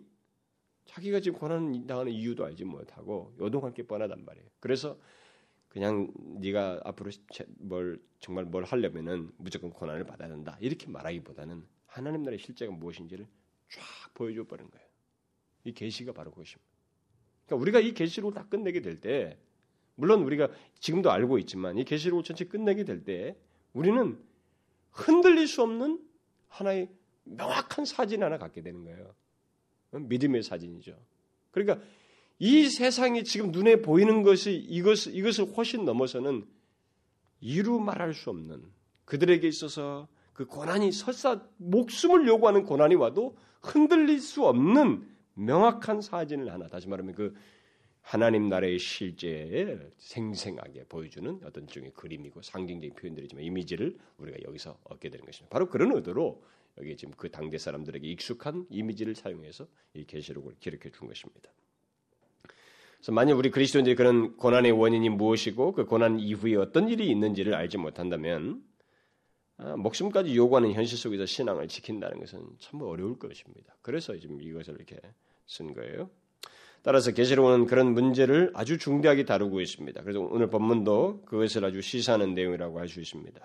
자기가 0.85 1.19
지금 1.19 1.37
고난 1.37 1.85
당하는 1.85 2.11
이유도 2.11 2.43
알지 2.43 2.65
못하고 2.65 3.35
요동할 3.39 3.73
게 3.73 3.83
뻔하단 3.83 4.25
말이에요. 4.25 4.47
그래서 4.59 4.97
그냥 5.75 6.09
네가 6.39 6.79
앞으로 6.85 7.11
뭘 7.57 8.01
정말 8.21 8.45
뭘 8.45 8.63
하려면은 8.63 9.29
무조건 9.35 9.71
고난을 9.71 10.05
받아야 10.05 10.29
된다 10.29 10.57
이렇게 10.61 10.87
말하기보다는 10.87 11.65
하나님 11.85 12.23
나라의 12.23 12.39
실제가 12.39 12.71
무엇인지를 12.71 13.27
쫙 13.67 14.13
보여줘 14.13 14.45
버린 14.45 14.71
거예요. 14.71 14.87
이 15.65 15.73
계시가 15.73 16.13
바로 16.13 16.31
그것입니다. 16.31 16.63
그러니까 17.45 17.61
우리가 17.61 17.79
이 17.81 17.93
계시록을 17.93 18.33
다 18.33 18.47
끝내게 18.47 18.79
될 18.79 19.01
때, 19.01 19.37
물론 19.95 20.23
우리가 20.23 20.49
지금도 20.79 21.11
알고 21.11 21.39
있지만 21.39 21.77
이 21.77 21.83
계시록을 21.83 22.23
전체 22.23 22.45
끝내게 22.45 22.85
될 22.85 23.03
때, 23.03 23.35
우리는 23.73 24.17
흔들릴 24.91 25.45
수 25.45 25.61
없는 25.61 26.01
하나의 26.47 26.89
명확한 27.25 27.83
사진 27.83 28.23
하나 28.23 28.37
갖게 28.37 28.61
되는 28.61 28.85
거예요. 28.85 29.13
믿음의 29.91 30.41
사진이죠. 30.41 30.97
그러니까 31.51 31.85
이 32.39 32.67
세상이 32.67 33.23
지금 33.23 33.51
눈에 33.51 33.81
보이는 33.81 34.23
것이 34.23 34.53
이것, 34.53 35.07
이것을 35.07 35.45
훨씬 35.55 35.85
넘어서는 35.85 36.45
이루 37.39 37.79
말할 37.79 38.13
수 38.13 38.29
없는 38.29 38.63
그들에게 39.05 39.47
있어서 39.47 40.07
그 40.33 40.45
고난이 40.45 40.91
설사 40.91 41.41
목숨을 41.57 42.27
요구하는 42.27 42.63
고난이 42.63 42.95
와도 42.95 43.37
흔들릴 43.61 44.19
수 44.19 44.45
없는 44.45 45.07
명확한 45.35 46.01
사진을 46.01 46.51
하나 46.51 46.67
다시 46.67 46.87
말하면 46.87 47.13
그 47.13 47.33
하나님 48.01 48.49
나라의 48.49 48.77
실제에 48.77 49.79
생생하게 49.97 50.85
보여주는 50.89 51.39
어떤 51.43 51.65
종의 51.67 51.91
그림이고 51.93 52.41
상징적인 52.41 52.95
표현들이지만 52.95 53.43
이미지를 53.43 53.97
우리가 54.17 54.37
여기서 54.43 54.77
얻게 54.83 55.09
되는 55.09 55.25
것입니다. 55.25 55.51
바로 55.51 55.69
그런 55.69 55.91
의도로 55.95 56.43
여기 56.77 56.95
지금 56.97 57.13
그 57.17 57.31
당대 57.31 57.57
사람들에게 57.57 58.07
익숙한 58.07 58.67
이미지를 58.69 59.15
사용해서 59.15 59.67
이 59.93 60.05
계시록을 60.05 60.55
기록해 60.59 60.91
준 60.91 61.07
것입니다. 61.07 61.49
그래서 63.05 63.13
만약 63.13 63.37
우리 63.37 63.51
그리스도인들이 63.51 63.95
그런 63.95 64.35
고난의 64.35 64.71
원인이 64.71 65.09
무엇이고 65.09 65.73
그 65.73 65.85
고난 65.85 66.19
이후에 66.19 66.55
어떤 66.55 66.89
일이 66.89 67.07
있는지를 67.11 67.53
알지 67.53 67.77
못한다면 67.77 68.63
아, 69.57 69.75
목숨까지 69.77 70.35
요구하는 70.35 70.71
현실 70.71 70.97
속에서 70.97 71.27
신앙을 71.27 71.67
지킨다는 71.67 72.19
것은 72.19 72.41
참 72.57 72.81
어려울 72.81 73.19
것입니다. 73.19 73.75
그래서 73.83 74.17
지금 74.17 74.41
이것을 74.41 74.73
이렇게 74.73 74.99
쓴 75.45 75.75
거예요. 75.75 76.09
따라서 76.81 77.11
계시록은 77.11 77.67
그런 77.67 77.93
문제를 77.93 78.51
아주 78.55 78.79
중대하게 78.79 79.25
다루고 79.25 79.61
있습니다. 79.61 80.01
그래서 80.01 80.21
오늘 80.21 80.49
본문도 80.49 81.25
그것을 81.25 81.63
아주 81.63 81.81
시사하는 81.81 82.33
내용이라고 82.33 82.79
할 82.79 82.87
수 82.87 82.99
있습니다. 82.99 83.39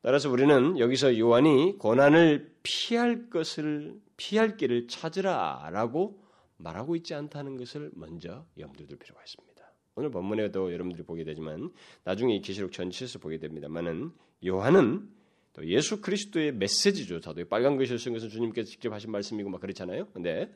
따라서 0.00 0.30
우리는 0.30 0.78
여기서 0.78 1.18
요한이 1.18 1.76
고난을 1.76 2.54
피할 2.62 3.28
것을 3.28 4.00
피할 4.16 4.56
길을 4.56 4.88
찾으라라고 4.88 6.23
말하고 6.56 6.96
있지 6.96 7.14
않다는 7.14 7.56
것을 7.56 7.90
먼저 7.94 8.46
염두에 8.58 8.86
둘 8.86 8.98
필요가 8.98 9.22
있습니다. 9.22 9.54
오늘 9.96 10.10
본문에도 10.10 10.72
여러분들이 10.72 11.04
보게 11.04 11.24
되지만 11.24 11.70
나중에 12.04 12.34
이 12.34 12.40
계시록 12.40 12.72
전체에서 12.72 13.18
보게 13.18 13.38
됩니다만은 13.38 14.12
요한은 14.44 15.08
또 15.52 15.64
예수 15.66 16.00
그리스도의 16.00 16.52
메시지죠. 16.52 17.20
저도 17.20 17.44
빨간 17.44 17.76
글씨를 17.76 17.98
쓴 17.98 18.12
것은 18.12 18.28
주님께서 18.28 18.68
직접 18.68 18.92
하신 18.92 19.12
말씀이고 19.12 19.48
막 19.50 19.60
그렇잖아요. 19.60 20.08
근데 20.12 20.52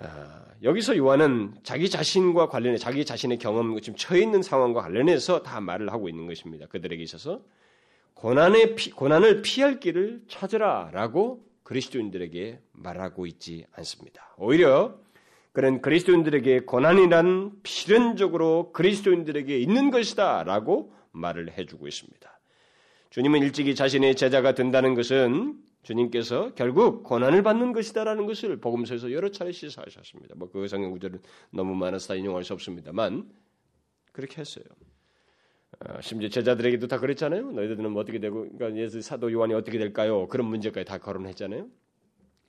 아, 0.00 0.44
여기서 0.62 0.96
요한은 0.96 1.54
자기 1.62 1.88
자신과 1.88 2.48
관련해 2.48 2.76
자기 2.76 3.04
자신의 3.04 3.38
경험 3.38 3.80
지금 3.80 3.96
처해 3.96 4.20
있는 4.22 4.42
상황과 4.42 4.82
관련해서 4.82 5.42
다 5.42 5.60
말을 5.60 5.92
하고 5.92 6.08
있는 6.08 6.26
것입니다. 6.26 6.66
그들에게 6.66 7.02
있어서 7.02 7.42
고난의 8.14 8.74
피, 8.74 8.90
고난을 8.90 9.42
피할 9.42 9.78
길을 9.78 10.22
찾으라라고 10.28 11.47
그리스도인들에게 11.68 12.60
말하고 12.72 13.26
있지 13.26 13.66
않습니다. 13.72 14.34
오히려 14.38 14.98
그런 15.52 15.82
그리스도인들에게 15.82 16.60
고난이란 16.60 17.60
필연적으로 17.62 18.72
그리스도인들에게 18.72 19.58
있는 19.58 19.90
것이다 19.90 20.44
라고 20.44 20.94
말을 21.12 21.58
해주고 21.58 21.86
있습니다. 21.86 22.40
주님은 23.10 23.42
일찍이 23.42 23.74
자신의 23.74 24.16
제자가 24.16 24.54
된다는 24.54 24.94
것은 24.94 25.58
주님께서 25.82 26.54
결국 26.54 27.02
고난을 27.04 27.42
받는 27.42 27.72
것이다라는 27.72 28.24
것을 28.24 28.60
복음서에서 28.60 29.12
여러 29.12 29.30
차례 29.30 29.52
시사하셨습니다. 29.52 30.36
뭐 30.36 30.48
그 30.48 30.68
성경 30.68 30.90
구절은 30.92 31.20
너무 31.50 31.74
많아서 31.74 32.08
다 32.08 32.14
인용할 32.14 32.44
수 32.44 32.54
없습니다만 32.54 33.28
그렇게 34.12 34.40
했어요. 34.40 34.64
어, 35.80 36.00
심지어 36.00 36.28
제자들에게도 36.28 36.88
다 36.88 36.98
그랬잖아요. 36.98 37.52
너희들은 37.52 37.90
뭐 37.92 38.02
어떻게 38.02 38.18
되고, 38.18 38.48
그러니까 38.50 38.80
예수 38.80 39.00
사도 39.00 39.30
요한이 39.32 39.54
어떻게 39.54 39.78
될까요? 39.78 40.26
그런 40.28 40.48
문제까지 40.48 40.84
다 40.84 40.98
거론했잖아요. 40.98 41.68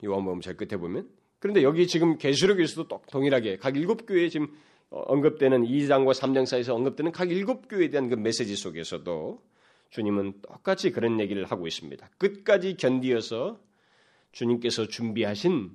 요한복음 0.04 0.40
제 0.40 0.54
끝에 0.54 0.78
보면. 0.80 1.08
그런데 1.38 1.62
여기 1.62 1.86
지금 1.86 2.18
계시록에서도 2.18 2.88
똑 2.88 3.06
동일하게 3.06 3.56
각 3.58 3.76
일곱 3.76 4.06
교회에 4.06 4.28
지금 4.28 4.48
언급되는 4.90 5.62
2장과 5.62 6.12
3장 6.12 6.44
사이에서 6.46 6.74
언급되는 6.74 7.12
각 7.12 7.30
일곱 7.30 7.68
교회에 7.68 7.88
대한 7.88 8.08
그 8.08 8.14
메시지 8.14 8.56
속에서도 8.56 9.40
주님은 9.90 10.42
똑같이 10.42 10.90
그런 10.90 11.20
얘기를 11.20 11.44
하고 11.44 11.66
있습니다. 11.66 12.08
끝까지 12.18 12.76
견디어서 12.76 13.60
주님께서 14.32 14.86
준비하신 14.88 15.70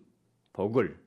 복을 0.53 0.97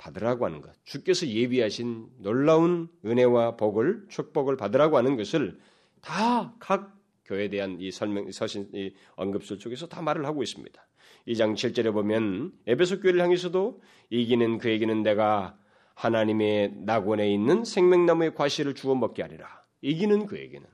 받으라고 0.00 0.46
하는 0.46 0.62
것, 0.62 0.72
주께서 0.84 1.26
예비하신 1.26 2.08
놀라운 2.18 2.88
은혜와 3.04 3.56
복을 3.56 4.06
축복을 4.08 4.56
받으라고 4.56 4.96
하는 4.96 5.16
것을 5.16 5.60
다 6.00 6.54
각 6.58 7.00
교회에 7.30 7.48
대한 7.48 7.76
이 7.80 7.92
설명 7.92 8.30
서신 8.32 8.68
이 8.74 8.92
언급설 9.14 9.60
쪽에서 9.60 9.86
다 9.86 10.02
말을 10.02 10.26
하고 10.26 10.42
있습니다. 10.42 10.86
2장 11.28 11.54
7절에 11.54 11.92
보면 11.92 12.52
에베소 12.66 13.00
교회를 13.00 13.22
향해서도 13.22 13.80
이기는 14.10 14.58
그에게는 14.58 15.02
내가 15.04 15.56
하나님의 15.94 16.72
낙원에 16.78 17.32
있는 17.32 17.64
생명나무의 17.64 18.34
과실을 18.34 18.74
주워 18.74 18.96
먹게 18.96 19.22
하리라. 19.22 19.62
이기는 19.80 20.26
그에게는 20.26 20.66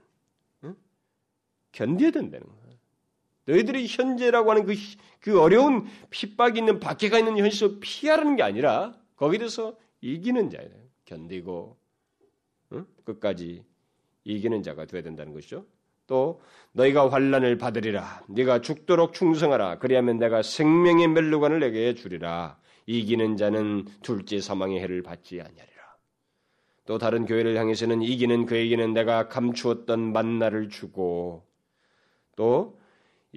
응? 0.64 0.76
견뎌야 1.72 2.10
된다는 2.12 2.46
거예요. 2.46 2.78
너희들이 3.44 3.86
현재라고 3.86 4.50
하는 4.50 4.64
그, 4.64 4.74
그 5.20 5.38
어려운 5.40 5.86
핍박이 6.10 6.58
있는 6.58 6.80
박해가 6.80 7.18
있는 7.18 7.36
현실을 7.36 7.78
피하라는 7.80 8.36
게 8.36 8.42
아니라 8.42 8.94
거기에 9.16 9.38
대해서 9.38 9.76
이기는 10.00 10.50
자예요. 10.50 10.70
견디고 11.04 11.76
응? 12.72 12.86
끝까지 13.04 13.64
이기는 14.24 14.62
자가 14.62 14.86
되어야 14.86 15.02
된다는 15.02 15.32
것이죠. 15.32 15.64
또 16.06 16.40
너희가 16.72 17.10
환란을 17.10 17.58
받으리라. 17.58 18.24
네가 18.28 18.60
죽도록 18.60 19.12
충성하라. 19.12 19.78
그리하면 19.78 20.18
내가 20.18 20.42
생명의 20.42 21.08
멜루관을 21.08 21.60
내게 21.60 21.94
주리라. 21.94 22.58
이기는 22.86 23.36
자는 23.36 23.86
둘째 24.02 24.40
사망의 24.40 24.80
해를 24.80 25.02
받지 25.02 25.40
아니하리라. 25.40 25.76
또 26.84 26.98
다른 26.98 27.26
교회를 27.26 27.56
향해서는 27.56 28.02
이기는 28.02 28.46
그에게는 28.46 28.92
내가 28.92 29.28
감추었던 29.28 30.12
만나를 30.12 30.68
주고 30.68 31.44
또 32.36 32.78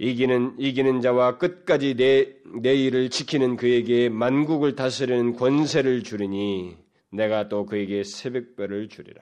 이기는 0.02 0.56
이기는 0.58 1.02
자와 1.02 1.38
끝까지 1.38 1.96
내, 1.96 2.34
내 2.62 2.74
일을 2.74 3.10
지키는 3.10 3.58
그에게 3.58 4.08
만국을 4.08 4.74
다스리는 4.74 5.36
권세를 5.36 6.04
주리니 6.04 6.78
내가 7.12 7.50
또 7.50 7.66
그에게 7.66 8.06
새벽별을 8.06 8.88
주리라. 8.88 9.22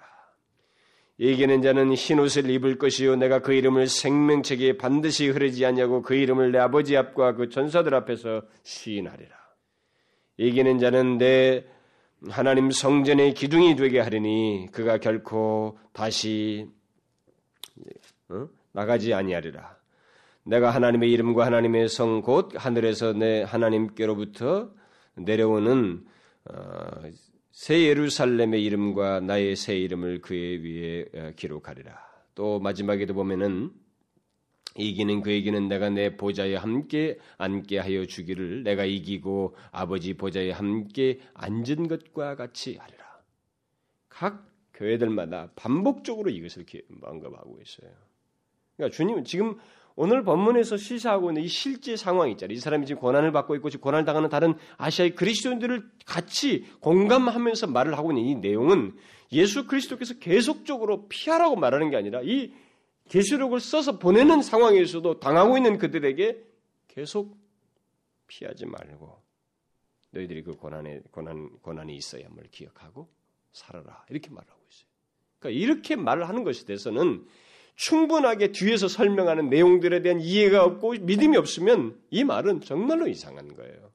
이기는 1.18 1.64
자는 1.64 1.96
흰 1.96 2.20
옷을 2.20 2.48
입을 2.52 2.78
것이요 2.78 3.16
내가 3.16 3.40
그 3.40 3.54
이름을 3.54 3.88
생명책에 3.88 4.78
반드시 4.78 5.28
흐르지 5.30 5.66
않냐고 5.66 6.04
그 6.04 6.14
이름을 6.14 6.52
내 6.52 6.60
아버지 6.60 6.96
앞과 6.96 7.34
그 7.34 7.50
전사들 7.50 7.96
앞에서 7.96 8.44
시인하리라. 8.62 9.36
이기는 10.38 10.78
자는 10.78 11.18
내 11.18 11.66
하나님 12.30 12.70
성전의 12.70 13.34
기둥이 13.34 13.76
되게 13.78 14.00
하리니 14.00 14.68
그가 14.72 15.00
결코 15.00 15.80
다시 15.92 16.68
어? 18.30 18.48
나가지 18.74 19.16
아니하리라. 19.16 19.77
내가 20.48 20.70
하나님의 20.72 21.12
이름과 21.12 21.46
하나님의 21.46 21.90
성 21.90 22.22
곧 22.22 22.52
하늘에서 22.56 23.14
내 23.14 23.44
하나님께로부터 23.44 24.72
내려오는 25.16 26.06
어, 26.46 27.02
새 27.52 27.84
예루살렘의 27.84 28.64
이름과 28.64 29.20
나의 29.22 29.56
새 29.56 29.78
이름을 29.78 30.22
그의 30.22 30.64
위에 30.64 31.06
어, 31.16 31.32
기록하리라. 31.36 31.98
또 32.34 32.60
마지막에도 32.60 33.14
보면은 33.14 33.72
이기는 34.76 35.22
그에게는 35.22 35.68
내가 35.68 35.90
내 35.90 36.16
보좌에 36.16 36.56
함께 36.56 37.18
앉게 37.38 37.80
하여 37.80 38.06
주기를 38.06 38.64
내가 38.64 38.86
이기고 38.86 39.56
아버지 39.72 40.14
보좌에 40.14 40.52
함께 40.52 41.20
앉은 41.34 41.88
것과 41.88 42.36
같이 42.36 42.78
하리라. 42.78 43.04
각 44.08 44.48
교회들마다 44.76 45.52
반복적으로 45.56 46.30
이것을 46.30 46.66
언급하고 47.02 47.60
있어요. 47.62 47.92
그러니까 48.78 48.96
주님은 48.96 49.26
지금 49.26 49.58
오늘 49.96 50.24
본문에서 50.24 50.78
시사하고 50.78 51.32
있는 51.32 51.42
이 51.42 51.48
실제 51.48 51.96
상황 51.96 52.30
있잖아요. 52.30 52.56
이 52.56 52.60
사람이 52.60 52.86
지금 52.86 53.02
고난을 53.02 53.32
받고 53.32 53.56
있고 53.56 53.72
지금 53.72 53.84
고난을 53.84 54.06
당하는 54.06 54.30
다른 54.30 54.54
아시아의 54.78 55.16
그리스도인들을 55.16 55.90
같이 56.06 56.66
공감하면서 56.80 57.68
말을 57.68 57.98
하고 57.98 58.12
있는 58.12 58.24
이 58.24 58.36
내용은 58.36 58.96
예수 59.32 59.66
그리스도께서 59.66 60.20
계속적으로 60.20 61.08
피하라고 61.08 61.56
말하는 61.56 61.90
게 61.90 61.98
아니라 61.98 62.22
이 62.24 62.54
계시록을 63.10 63.60
써서 63.60 63.98
보내는 63.98 64.44
상황에서도 64.44 65.20
당하고 65.20 65.58
있는 65.58 65.80
그들에게 65.80 66.44
계속 66.88 67.36
피하지 68.28 68.68
말고 68.68 69.20
너희들이 70.12 70.44
그 70.44 70.56
고난에 70.56 71.02
고난 71.12 71.50
고난이 71.62 71.96
있어야 71.96 72.26
함을 72.26 72.50
기억하고 72.52 73.10
살아라 73.52 74.06
이렇게 74.10 74.30
말하고 74.30 74.62
있어요. 74.70 74.88
그러니까 75.40 75.60
이렇게 75.60 75.96
말을 75.96 76.30
하는 76.30 76.44
것에 76.44 76.66
대해서는 76.66 77.26
충분하게 77.78 78.52
뒤에서 78.52 78.88
설명하는 78.88 79.50
내용들에 79.50 80.02
대한 80.02 80.20
이해가 80.20 80.64
없고 80.64 80.96
믿음이 81.02 81.38
없으면 81.38 81.96
이 82.10 82.24
말은 82.24 82.62
정말로 82.62 83.08
이상한 83.08 83.56
거예요. 83.56 83.92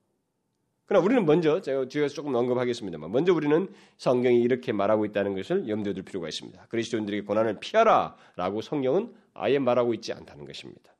그러나 0.87 1.05
우리는 1.05 1.27
먼저 1.27 1.61
제가 1.61 1.89
뒤에서 1.89 2.15
조금 2.15 2.35
언급하겠습니다만 2.35 3.11
먼저 3.11 3.35
우리는 3.35 3.69
성경이 3.99 4.41
이렇게 4.41 4.73
말하고 4.73 5.05
있다는 5.07 5.35
것을 5.35 5.69
염두에 5.69 5.95
둘 5.95 6.05
필요가 6.05 6.29
있습니다. 6.29 6.67
그리스도인들에게 6.69 7.25
고난을 7.27 7.59
피하라라고 7.61 8.61
성경은 8.63 9.13
아예 9.35 9.59
말하고 9.59 9.95
있지 9.95 10.13
않다는 10.13 10.45
것입니다. 10.45 10.95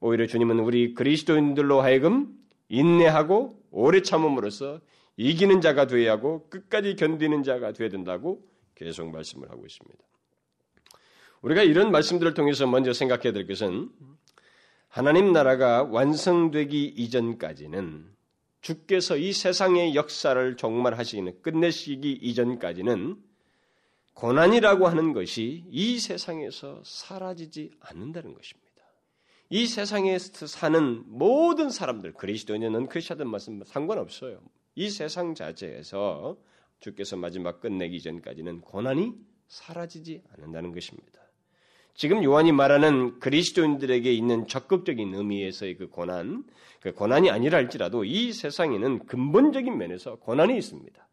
오히려 0.00 0.26
주님은 0.26 0.58
우리 0.60 0.94
그리스도인들로 0.94 1.80
하여금 1.80 2.36
인내하고 2.68 3.62
오래 3.70 4.02
참음으로써 4.02 4.80
이기는 5.16 5.60
자가 5.60 5.86
되어야 5.86 6.12
하고 6.12 6.48
끝까지 6.50 6.96
견디는 6.96 7.44
자가 7.44 7.72
되어야 7.72 7.90
된다고 7.90 8.42
계속 8.74 9.10
말씀을 9.10 9.50
하고 9.50 9.64
있습니다. 9.64 9.98
우리가 11.46 11.62
이런 11.62 11.92
말씀들을 11.92 12.34
통해서 12.34 12.66
먼저 12.66 12.92
생각해야 12.92 13.32
될 13.32 13.46
것은 13.46 13.88
하나님 14.88 15.32
나라가 15.32 15.84
완성되기 15.84 16.86
이전까지는 16.96 18.10
주께서 18.62 19.16
이 19.16 19.32
세상의 19.32 19.94
역사를 19.94 20.56
종말하시기는 20.56 21.42
끝내시기 21.42 22.10
이전까지는 22.14 23.22
고난이라고 24.14 24.88
하는 24.88 25.12
것이 25.12 25.64
이 25.70 26.00
세상에서 26.00 26.82
사라지지 26.84 27.70
않는다는 27.78 28.34
것입니다. 28.34 28.66
이 29.48 29.66
세상에 29.66 30.18
사는 30.18 31.04
모든 31.06 31.70
사람들, 31.70 32.14
그리스도인은 32.14 32.88
크리스찬 32.88 33.18
말씀 33.30 33.62
상관없어요. 33.64 34.40
이 34.74 34.90
세상 34.90 35.36
자체에서 35.36 36.36
주께서 36.80 37.16
마지막 37.16 37.60
끝내기 37.60 38.00
전까지는 38.02 38.62
고난이 38.62 39.12
사라지지 39.46 40.24
않는다는 40.32 40.72
것입니다. 40.72 41.25
지금 41.96 42.22
요한이 42.22 42.52
말하는 42.52 43.18
그리스도인들에게 43.20 44.12
있는 44.12 44.46
적극적인 44.46 45.14
의미에서의 45.14 45.76
그 45.76 45.88
고난, 45.88 46.44
그 46.80 46.92
고난이 46.92 47.30
아니라 47.30 47.58
할지라도 47.58 48.04
이 48.04 48.32
세상에는 48.32 49.06
근본적인 49.06 49.76
면에서 49.76 50.16
고난이 50.16 50.56
있습니다. 50.58 51.08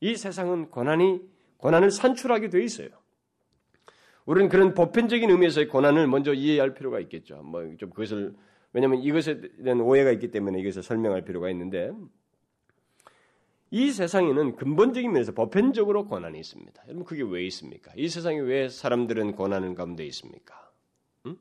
이 0.00 0.16
세상은 0.16 0.68
고난이 0.70 1.20
고난을 1.58 1.90
산출하게 1.90 2.48
돼 2.50 2.62
있어요. 2.64 2.88
우리는 4.26 4.48
그런 4.48 4.74
보편적인 4.74 5.30
의미에서의 5.30 5.68
고난을 5.68 6.06
먼저 6.08 6.34
이해할 6.34 6.74
필요가 6.74 7.00
있겠죠. 7.00 7.42
뭐 7.42 7.76
좀 7.78 7.90
그것을 7.90 8.34
왜냐하면 8.72 9.02
이것에 9.02 9.40
대한 9.62 9.80
오해가 9.80 10.10
있기 10.12 10.30
때문에 10.30 10.60
이것을 10.60 10.82
설명할 10.82 11.22
필요가 11.22 11.50
있는데 11.50 11.92
이 13.70 13.90
세상에는 13.92 14.56
근본적인 14.56 15.12
면에서 15.12 15.32
보편적으로 15.32 16.06
고난이 16.06 16.38
있습니다. 16.40 16.82
여러분 16.88 17.04
그게 17.04 17.22
왜 17.22 17.44
있습니까? 17.46 17.92
이 17.96 18.08
세상에 18.08 18.38
왜 18.40 18.68
사람들은 18.68 19.32
고난을 19.32 19.74
가운데 19.76 20.04
있습니까? 20.06 20.72
음? 21.26 21.36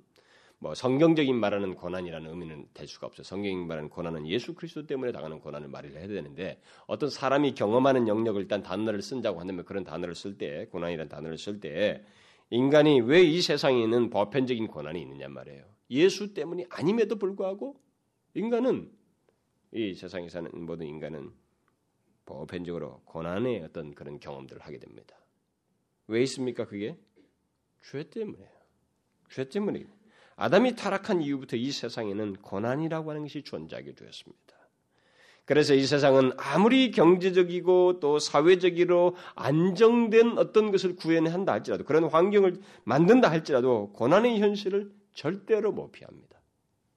뭐 0.59 0.75
성경적인 0.75 1.35
말하는 1.35 1.73
고난이라는 1.73 2.29
의미는 2.29 2.67
될 2.75 2.87
수가 2.87 3.07
없어요. 3.07 3.23
성경이 3.23 3.55
말하는 3.65 3.89
고난은 3.89 4.27
예수 4.27 4.53
그리스도 4.53 4.85
때문에 4.85 5.11
당하는 5.11 5.39
고난을 5.39 5.69
말을 5.69 5.97
해야 5.97 6.07
되는데 6.07 6.61
어떤 6.85 7.09
사람이 7.09 7.55
경험하는 7.55 8.07
영역을 8.07 8.43
일단 8.43 8.61
단어를 8.61 9.01
쓴다고 9.01 9.39
한다면 9.39 9.65
그런 9.65 9.83
단어를 9.83 10.13
쓸 10.13 10.37
때 10.37 10.67
고난이라는 10.67 11.09
단어를 11.09 11.37
쓸 11.39 11.59
때 11.59 12.03
인간이 12.51 13.01
왜 13.01 13.23
이 13.23 13.41
세상에는 13.41 14.11
보편적인 14.11 14.67
고난이 14.67 15.01
있느냐 15.01 15.29
말이에요. 15.29 15.63
예수 15.91 16.35
때문이 16.35 16.67
아님에도 16.69 17.15
불구하고 17.15 17.81
인간은 18.35 18.91
이 19.71 19.95
세상에 19.95 20.29
사는 20.29 20.51
모든 20.53 20.85
인간은 20.85 21.31
보편적으로 22.29 23.01
고난의 23.05 23.63
어떤 23.63 23.93
그런 23.93 24.19
경험들을 24.19 24.61
하게 24.61 24.77
됩니다. 24.79 25.15
왜 26.07 26.21
있습니까? 26.23 26.65
그게 26.65 26.95
죄 27.81 28.03
때문에요. 28.09 28.47
죄 29.29 29.49
때문에 29.49 29.85
아담이 30.35 30.75
타락한 30.75 31.21
이후부터 31.21 31.57
이 31.57 31.71
세상에는 31.71 32.37
고난이라고 32.37 33.09
하는 33.09 33.23
것이 33.23 33.43
존재하게 33.43 33.93
되었습니다. 33.93 34.39
그래서 35.45 35.73
이 35.73 35.83
세상은 35.85 36.31
아무리 36.37 36.91
경제적이고 36.91 37.99
또 37.99 38.19
사회적으로 38.19 39.15
안정된 39.35 40.37
어떤 40.37 40.71
것을 40.71 40.95
구현한다 40.95 41.51
할지라도 41.51 41.83
그런 41.83 42.03
환경을 42.03 42.61
만든다 42.83 43.31
할지라도 43.31 43.91
고난의 43.93 44.39
현실을 44.39 44.91
절대로 45.13 45.71
못 45.71 45.91
피합니다. 45.91 46.39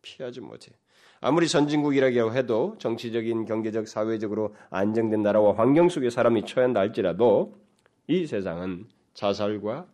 피하지 0.03 0.41
못해요. 0.41 0.77
아무리 1.25 1.47
선진국이라고 1.47 2.35
해도 2.35 2.75
정치적인, 2.81 3.45
경제적, 3.45 3.87
사회적으로 3.87 4.57
안정된 4.71 5.23
나라와 5.23 5.57
환경 5.57 5.89
속에 5.89 6.11
사람이 6.11 6.47
처한다 6.47 6.81
할지라도 6.81 7.57
이 8.09 8.27
세상은 8.27 8.89
자살과 9.15 9.87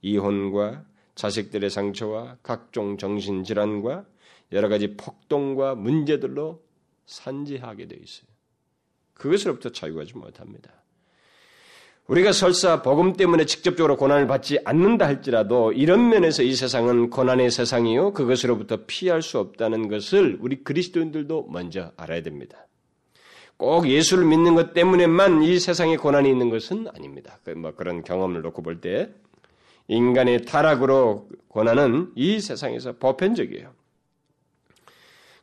이혼과 0.00 0.86
자식들의 1.16 1.68
상처와 1.68 2.38
각종 2.42 2.96
정신질환과 2.96 4.06
여러 4.52 4.68
가지 4.70 4.96
폭동과 4.96 5.74
문제들로 5.74 6.62
산지하게 7.04 7.86
되어 7.86 7.98
있어요. 8.02 8.30
그것으로부터 9.12 9.72
자유하지 9.72 10.16
못합니다. 10.16 10.72
우리가 12.10 12.32
설사 12.32 12.82
복음 12.82 13.12
때문에 13.12 13.44
직접적으로 13.44 13.96
고난을 13.96 14.26
받지 14.26 14.58
않는다 14.64 15.06
할지라도 15.06 15.70
이런 15.72 16.08
면에서 16.08 16.42
이 16.42 16.56
세상은 16.56 17.08
고난의 17.08 17.52
세상이요 17.52 18.14
그것으로부터 18.14 18.78
피할 18.88 19.22
수 19.22 19.38
없다는 19.38 19.86
것을 19.86 20.36
우리 20.40 20.64
그리스도인들도 20.64 21.46
먼저 21.52 21.92
알아야 21.96 22.20
됩니다. 22.22 22.66
꼭 23.56 23.88
예수를 23.88 24.24
믿는 24.24 24.56
것 24.56 24.72
때문에만 24.72 25.44
이 25.44 25.60
세상에 25.60 25.96
고난이 25.96 26.28
있는 26.28 26.50
것은 26.50 26.88
아닙니다. 26.92 27.38
그뭐 27.44 27.74
그런 27.76 28.02
경험을 28.02 28.42
놓고 28.42 28.60
볼 28.62 28.80
때 28.80 29.08
인간의 29.86 30.46
타락으로 30.46 31.28
고난은 31.46 32.10
이 32.16 32.40
세상에서 32.40 32.94
보편적이에요. 32.96 33.70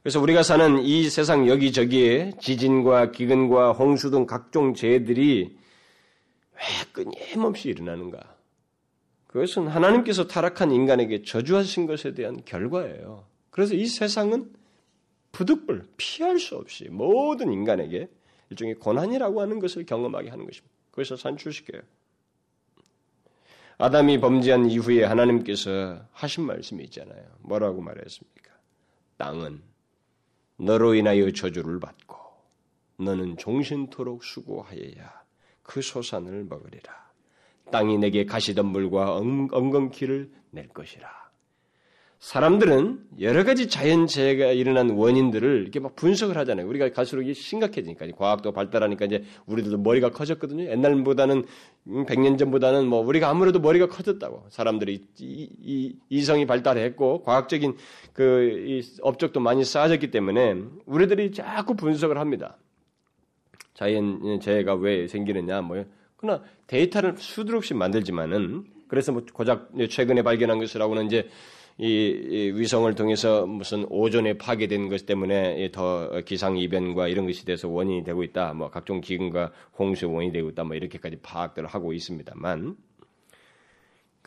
그래서 0.04 0.20
우리가 0.20 0.44
사는 0.44 0.80
이 0.80 1.10
세상 1.10 1.48
여기저기에 1.48 2.34
지진과 2.42 3.12
기근과 3.12 3.72
홍수 3.72 4.10
등 4.12 4.26
각종 4.26 4.74
재해들이 4.74 5.56
왜 6.58 6.92
끊임없이 6.92 7.70
일어나는가? 7.70 8.36
그것은 9.28 9.68
하나님께서 9.68 10.28
타락한 10.28 10.72
인간에게 10.72 11.24
저주하신 11.24 11.86
것에 11.86 12.14
대한 12.14 12.44
결과예요. 12.44 13.26
그래서 13.50 13.76
이 13.76 13.86
세상은 13.86 14.52
부득불 15.32 15.88
피할 15.98 16.40
수 16.40 16.56
없이 16.56 16.88
모든 16.90 17.52
인간에게 17.52 18.10
일종의 18.50 18.76
고난이라고 18.76 19.42
하는 19.42 19.60
것을 19.60 19.86
경험하게 19.86 20.30
하는 20.30 20.46
것입니다. 20.46 20.74
그래서 20.92 21.16
산출시켜요. 21.16 21.82
아담이 23.78 24.20
범죄한 24.20 24.70
이후에 24.72 25.04
하나님께서 25.04 26.02
하신 26.12 26.46
말씀이 26.46 26.84
있잖아요. 26.86 27.24
뭐라고 27.42 27.82
말했습니까? 27.82 28.52
땅은 29.18 29.62
너로 30.58 30.96
인하여 30.96 31.30
저주를 31.32 31.80
받고 31.80 32.18
너는 32.98 33.38
종신토록 33.38 34.24
수고하여야 34.24 35.17
그 35.68 35.82
소산을 35.82 36.46
먹으리라. 36.46 37.08
땅이 37.72 37.98
내게 37.98 38.26
가시덤불과 38.26 39.18
엉겅퀴를 39.18 40.32
낼 40.52 40.70
것이라. 40.70 41.28
사람들은 42.20 43.00
여러 43.20 43.44
가지 43.44 43.68
자연재해가 43.68 44.48
일어난 44.54 44.90
원인들을 44.90 45.62
이렇게 45.62 45.80
막 45.80 45.96
분석을 45.96 46.36
하잖아요. 46.38 46.68
우리가 46.68 46.90
갈수록 46.90 47.32
심각해지니까 47.32 48.08
과학도 48.18 48.54
발달하니까 48.54 49.06
이제 49.06 49.24
우리들도 49.46 49.78
머리가 49.78 50.10
커졌거든요. 50.10 50.64
옛날보다는 50.64 51.46
100년 51.86 52.32
음, 52.32 52.38
전보다는 52.38 52.88
뭐 52.88 53.02
우리가 53.02 53.30
아무래도 53.30 53.60
머리가 53.60 53.88
커졌다고 53.88 54.46
사람들이 54.50 55.06
이, 55.20 55.50
이, 55.62 55.96
이 56.10 56.22
성이 56.24 56.48
발달했고 56.48 57.22
과학적인 57.22 57.76
그 58.14 58.82
업적도 59.02 59.40
많이 59.40 59.64
쌓아졌기 59.64 60.10
때문에 60.10 60.56
우리들이 60.86 61.34
자꾸 61.34 61.76
분석을 61.76 62.18
합니다. 62.18 62.58
자연 63.78 64.40
재해가 64.42 64.74
왜 64.74 65.08
생기느냐 65.08 65.62
뭐 65.62 65.86
그러나 66.16 66.42
데이터를 66.66 67.16
수두룩이 67.16 67.78
만들지만은 67.78 68.66
그래서 68.88 69.12
뭐 69.12 69.24
고작 69.32 69.70
최근에 69.90 70.24
발견한 70.24 70.58
것이라고는 70.58 71.06
이제 71.06 71.30
이 71.78 72.52
위성을 72.56 72.92
통해서 72.96 73.46
무슨 73.46 73.86
오존에 73.90 74.40
파괴된 74.40 74.90
것 74.90 75.06
때문에 75.06 75.70
더 75.72 76.10
기상 76.26 76.58
이변과 76.58 77.08
이런 77.08 77.28
것이 77.28 77.46
돼서 77.46 77.70
원인이 77.70 78.04
되고 78.04 78.24
있다. 78.24 78.54
뭐 78.54 78.72
각종 78.72 79.00
기근과 79.00 79.52
홍수 79.78 80.10
원인이 80.12 80.34
되고 80.34 80.50
있다. 80.50 80.64
뭐 80.64 80.76
이렇게까지 80.76 81.18
파악들을 81.22 81.68
하고 81.70 81.94
있습니다만 81.94 82.78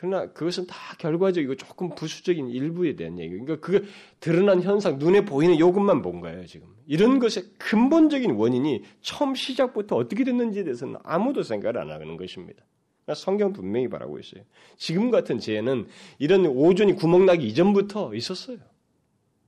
그러나 0.01 0.33
그것은 0.33 0.67
다 0.67 0.97
결과적이고 0.97 1.57
조금 1.57 1.95
부수적인 1.95 2.49
일부에 2.49 2.97
대한 2.97 3.19
얘기예요. 3.19 3.45
그러니까 3.45 3.67
그 3.67 3.87
드러난 4.19 4.63
현상, 4.63 4.99
눈에 4.99 5.27
보이는 5.27 5.59
요것만 5.59 6.01
본 6.01 6.21
거예요, 6.21 6.47
지금. 6.47 6.69
이런 6.87 7.19
것의 7.19 7.45
근본적인 7.59 8.31
원인이 8.31 8.83
처음 9.03 9.35
시작부터 9.35 9.97
어떻게 9.97 10.25
됐는지에 10.25 10.65
대해서는 10.65 10.97
아무도 11.03 11.43
생각을 11.43 11.77
안 11.77 11.91
하는 11.91 12.17
것입니다. 12.17 12.65
그러니까 13.05 13.23
성경 13.23 13.53
분명히 13.53 13.89
말하고 13.89 14.19
있어요. 14.19 14.43
지금 14.79 15.11
같은 15.11 15.39
재해는 15.39 15.87
이런 16.19 16.47
오존이 16.47 16.95
구멍나기 16.95 17.47
이전부터 17.49 18.15
있었어요. 18.15 18.57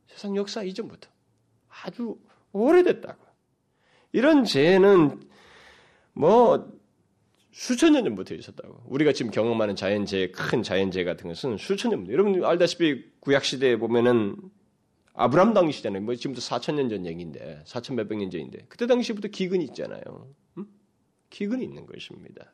세상 0.06 0.36
역사 0.36 0.62
이전부터. 0.62 1.08
아주 1.82 2.18
오래됐다고. 2.52 3.24
이런 4.12 4.44
재해는 4.44 5.18
뭐 6.12 6.70
수천 7.52 7.92
년 7.92 8.04
전부터 8.04 8.34
있었다고. 8.34 8.84
우리가 8.86 9.12
지금 9.12 9.30
경험하는 9.30 9.76
자연재해, 9.76 10.30
큰 10.30 10.62
자연재해 10.62 11.04
같은 11.04 11.28
것은 11.28 11.58
수천 11.58 11.90
년. 11.90 12.10
여러분 12.10 12.42
알다시피 12.44 13.04
구약시대에 13.20 13.76
보면은 13.76 14.36
아브람 15.14 15.52
당시잖아요. 15.52 16.02
뭐 16.02 16.14
지금도 16.14 16.40
4천 16.40 16.74
년 16.74 16.88
전 16.88 17.04
얘기인데, 17.06 17.62
4천 17.66 17.94
몇백 17.94 18.18
년 18.18 18.30
전인데. 18.30 18.64
그때 18.68 18.86
당시부터 18.86 19.28
기근이 19.28 19.64
있잖아요. 19.66 20.02
음? 20.56 20.66
기근이 21.28 21.62
있는 21.62 21.84
것입니다. 21.84 22.50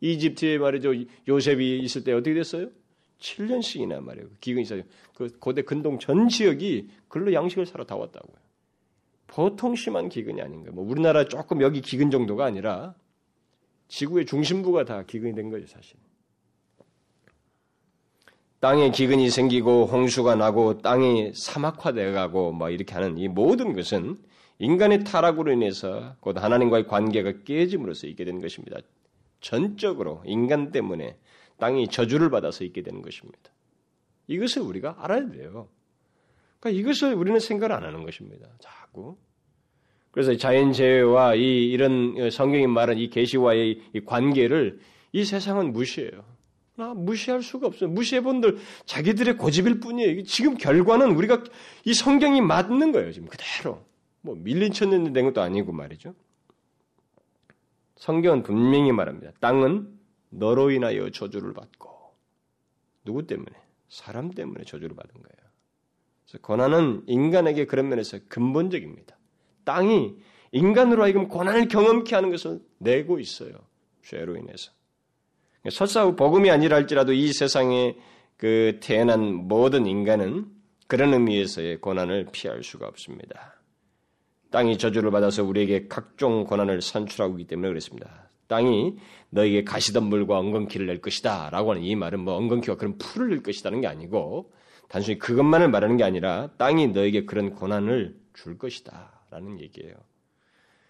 이집트에 0.00 0.56
말이죠. 0.56 0.94
요셉이 1.28 1.80
있을 1.80 2.04
때 2.04 2.12
어떻게 2.12 2.32
됐어요? 2.32 2.70
7년씩이나 3.18 4.00
말이에요. 4.00 4.28
기근이 4.40 4.62
있어요. 4.62 4.82
그 5.14 5.28
고대 5.38 5.60
근동 5.60 5.98
전 5.98 6.30
지역이 6.30 6.88
글로 7.08 7.34
양식을 7.34 7.66
사러 7.66 7.84
다 7.84 7.96
왔다고요. 7.96 8.36
보통 9.26 9.76
심한 9.76 10.08
기근이 10.08 10.40
아닌 10.40 10.64
가. 10.64 10.72
뭐 10.72 10.82
우리나라 10.88 11.26
조금 11.28 11.60
여기 11.60 11.82
기근 11.82 12.10
정도가 12.10 12.46
아니라 12.46 12.94
지구의 13.90 14.24
중심부가 14.24 14.84
다 14.84 15.02
기근이 15.02 15.34
된 15.34 15.50
거죠, 15.50 15.66
사실. 15.66 15.96
땅에 18.60 18.90
기근이 18.90 19.30
생기고 19.30 19.86
홍수가 19.86 20.36
나고 20.36 20.78
땅이 20.78 21.32
사막화되어 21.34 22.12
가고 22.12 22.52
뭐 22.52 22.70
이렇게 22.70 22.94
하는 22.94 23.18
이 23.18 23.26
모든 23.26 23.72
것은 23.72 24.18
인간의 24.58 25.04
타락으로 25.04 25.52
인해서 25.52 26.14
곧 26.20 26.38
하나님과의 26.38 26.86
관계가 26.86 27.42
깨짐으로써 27.44 28.06
있게 28.06 28.24
되는 28.24 28.40
것입니다. 28.40 28.78
전적으로 29.40 30.22
인간 30.26 30.70
때문에 30.70 31.16
땅이 31.58 31.88
저주를 31.88 32.30
받아서 32.30 32.64
있게 32.64 32.82
되는 32.82 33.02
것입니다. 33.02 33.50
이것을 34.28 34.62
우리가 34.62 34.96
알아야 34.98 35.30
돼요. 35.30 35.68
그러니까 36.60 36.80
이것을 36.80 37.14
우리는 37.14 37.40
생각을 37.40 37.74
안 37.74 37.82
하는 37.82 38.04
것입니다. 38.04 38.46
자꾸 38.58 39.16
그래서 40.10 40.36
자연재해와 40.36 41.36
이 41.36 41.70
이런 41.70 42.30
성경이 42.30 42.66
말한 42.66 42.98
이 42.98 43.10
계시와의 43.10 43.80
이 43.94 44.00
관계를 44.04 44.80
이 45.12 45.24
세상은 45.24 45.72
무시해요. 45.72 46.24
아, 46.78 46.94
무시할 46.94 47.42
수가 47.42 47.66
없어요. 47.66 47.90
무시해본들 47.90 48.58
자기들의 48.86 49.36
고집일 49.36 49.80
뿐이에요. 49.80 50.22
지금 50.24 50.56
결과는 50.56 51.12
우리가 51.14 51.44
이 51.84 51.92
성경이 51.94 52.40
맞는 52.40 52.92
거예요. 52.92 53.12
지금 53.12 53.28
그대로. 53.28 53.84
뭐 54.22 54.34
밀린 54.34 54.72
천년 54.72 55.12
된 55.12 55.24
것도 55.26 55.40
아니고 55.40 55.72
말이죠. 55.72 56.14
성경은 57.96 58.42
분명히 58.42 58.92
말합니다. 58.92 59.32
땅은 59.40 59.98
너로 60.30 60.70
인하여 60.70 61.10
저주를 61.10 61.52
받고 61.52 61.90
누구 63.04 63.26
때문에? 63.26 63.50
사람 63.88 64.30
때문에 64.30 64.64
저주를 64.64 64.94
받은 64.94 65.12
거예요. 65.12 65.50
그래서 66.24 66.38
고난은 66.42 67.02
인간에게 67.06 67.66
그런 67.66 67.88
면에서 67.88 68.18
근본적입니다. 68.28 69.18
땅이 69.70 70.16
인간으로 70.50 71.04
하여금 71.04 71.28
고난을 71.28 71.68
경험케 71.68 72.12
하는 72.16 72.30
것을 72.32 72.60
내고 72.78 73.20
있어요. 73.20 73.52
죄로 74.02 74.36
인해서. 74.36 74.72
설사 75.70 76.10
복음이 76.10 76.50
아니라 76.50 76.76
할지라도 76.76 77.12
이 77.12 77.32
세상에 77.32 77.96
그 78.36 78.80
태어난 78.82 79.32
모든 79.32 79.86
인간은 79.86 80.46
그런 80.88 81.14
의미에서의 81.14 81.80
고난을 81.80 82.30
피할 82.32 82.64
수가 82.64 82.88
없습니다. 82.88 83.60
땅이 84.50 84.78
저주를 84.78 85.12
받아서 85.12 85.44
우리에게 85.44 85.86
각종 85.86 86.44
고난을 86.44 86.82
산출하고 86.82 87.38
있기 87.38 87.46
때문에 87.46 87.68
그렇습니다. 87.68 88.28
땅이 88.48 88.96
너에게 89.28 89.62
가시덤불과 89.62 90.36
엉겅퀴를 90.36 90.86
낼 90.86 91.00
것이다. 91.00 91.50
라고 91.50 91.70
하는 91.70 91.84
이 91.84 91.94
말은 91.94 92.18
뭐 92.18 92.34
엉겅퀴와 92.34 92.76
그런 92.76 92.98
풀을 92.98 93.28
낼 93.28 93.44
것이다는 93.44 93.82
게 93.82 93.86
아니고 93.86 94.52
단순히 94.88 95.20
그것만을 95.20 95.68
말하는 95.68 95.96
게 95.96 96.02
아니라 96.02 96.48
땅이 96.58 96.88
너에게 96.88 97.24
그런 97.24 97.54
고난을 97.54 98.16
줄 98.34 98.58
것이다. 98.58 99.19
라는 99.30 99.60
얘기예요. 99.60 99.94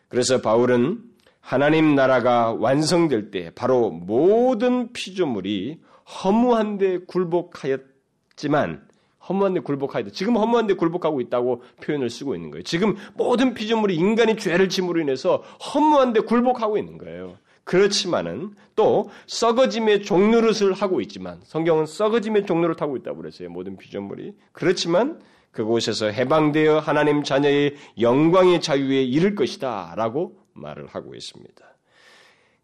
그래서 0.08 0.40
바울은 0.40 1.02
하나님 1.40 1.94
나라가 1.94 2.52
완성될 2.52 3.30
때 3.30 3.50
바로 3.54 3.90
모든 3.90 4.92
피조물이 4.92 5.80
허무한 6.24 6.78
데 6.78 6.98
굴복하였지만 6.98 8.88
허무한 9.28 9.54
데 9.54 9.60
굴복하였다. 9.60 10.10
지금 10.10 10.36
허무한 10.36 10.66
데 10.66 10.74
굴복하고 10.74 11.20
있다고 11.20 11.62
표현을 11.82 12.10
쓰고 12.10 12.34
있는 12.34 12.50
거예요. 12.50 12.62
지금 12.64 12.96
모든 13.14 13.54
피조물이 13.54 13.94
인간이 13.94 14.36
죄를 14.36 14.68
짐으로 14.68 15.00
인해서 15.00 15.44
허무한 15.74 16.12
데 16.12 16.20
굴복하고 16.20 16.78
있는 16.78 16.98
거예요. 16.98 17.36
그렇지만은 17.64 18.54
또 18.74 19.10
썩어짐의 19.26 20.02
종노릇을 20.02 20.72
하고 20.72 21.00
있지만 21.02 21.40
성경은 21.44 21.86
썩어짐의 21.86 22.46
종노릇 22.46 22.82
하고 22.82 22.96
있다고 22.96 23.18
그랬어요. 23.18 23.50
모든 23.50 23.76
피조물이. 23.76 24.34
그렇지만 24.52 25.20
그곳에서 25.50 26.06
해방되어 26.06 26.78
하나님 26.78 27.22
자녀의 27.22 27.76
영광의 28.00 28.60
자유에 28.60 29.02
이를 29.02 29.34
것이다. 29.34 29.94
라고 29.96 30.38
말을 30.52 30.86
하고 30.86 31.14
있습니다. 31.14 31.70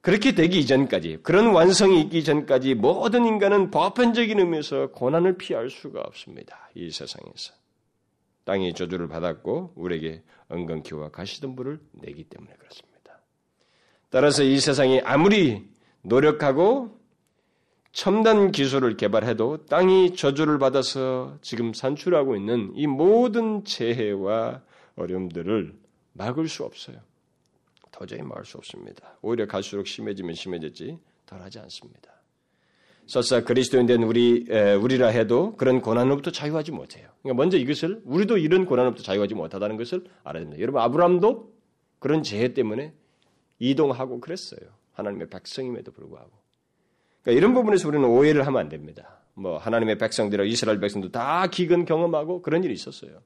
그렇게 0.01 0.37
되기 0.37 0.61
이전까지, 0.61 1.18
그런 1.25 1.49
완성이 1.49 2.01
있기 2.03 2.22
전까지 2.22 2.75
모든 2.75 3.27
인간은 3.27 3.72
보편적인 3.72 4.38
의미에서 4.38 4.92
고난을 4.92 5.37
피할 5.37 5.68
수가 5.68 6.01
없습니다. 6.01 6.70
이 6.75 6.92
세상에서. 6.92 7.55
땅이 8.44 8.75
저주를 8.75 9.09
받았고, 9.09 9.72
우리에게 9.75 10.22
엉겅퀴와 10.49 11.11
가시덤불을 11.11 11.81
내기 11.90 12.22
때문에 12.22 12.53
그렇습니다. 12.57 13.20
따라서 14.09 14.44
이 14.44 14.61
세상이 14.61 15.01
아무리 15.01 15.68
노력하고 16.03 16.96
첨단 17.97 18.53
기술을 18.53 18.99
개발해도 18.99 19.65
땅이 19.65 20.17
저주를 20.17 20.59
받아서 20.59 21.39
지금 21.41 21.73
산출하고 21.73 22.37
있는 22.37 22.71
이 22.75 22.87
모든 22.87 23.65
재해와 23.65 24.61
어려움들을 24.97 25.75
막을 26.13 26.47
수 26.47 26.65
없어요. 26.65 26.99
도저히 27.91 28.21
막을 28.21 28.45
수 28.45 28.59
없습니다. 28.59 29.17
오히려 29.23 29.47
갈수록 29.47 29.87
심해지면 29.87 30.35
심해졌지 30.35 30.99
덜하지 31.25 31.59
않습니다. 31.61 32.11
설사 33.07 33.43
그리스도인 33.43 33.87
된 33.87 34.03
우리 34.03 34.45
에, 34.51 34.75
우리라 34.75 35.09
해도 35.09 35.57
그런 35.57 35.81
고난으로부터 35.81 36.31
자유하지 36.31 36.73
못해요. 36.73 37.09
그러니까 37.23 37.43
먼저 37.43 37.57
이것을 37.57 38.03
우리도 38.05 38.37
이런 38.37 38.67
고난으로부터 38.67 39.05
자유하지 39.05 39.35
못하다는 39.35 39.79
것을 39.79 40.05
알아야 40.23 40.43
됩니다. 40.43 40.61
여러분 40.61 40.83
아브라함도 40.83 41.51
그런 41.99 42.23
재해 42.23 42.53
때문에 42.53 42.93
이동하고 43.59 44.21
그랬어요. 44.21 44.69
하나님의 44.93 45.31
백성임에도 45.31 45.93
불구하고. 45.93 46.46
그러니까 47.27 47.33
이런 47.33 47.55
부분에서 47.55 47.89
우리는 47.89 48.07
오해를 48.07 48.47
하면 48.47 48.61
안 48.61 48.69
됩니다. 48.69 49.19
뭐 49.35 49.59
하나님의 49.59 49.99
백성들, 49.99 50.47
이스라엘 50.47 50.79
백성도 50.79 51.11
다 51.11 51.49
기근 51.49 51.85
경험하고 51.85 52.41
그런 52.41 52.62
일이 52.62 52.73
있었어요. 52.73 53.19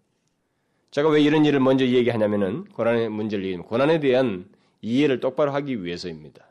제가 0.90 1.10
왜 1.10 1.20
이런 1.20 1.44
일을 1.44 1.60
먼저 1.60 1.84
얘기하냐면은 1.84 2.64
고난의 2.64 3.10
문제를 3.10 3.44
얘기하면 3.44 3.66
고난에 3.66 4.00
대한 4.00 4.46
이해를 4.80 5.20
똑바로 5.20 5.52
하기 5.52 5.84
위해서입니다. 5.84 6.46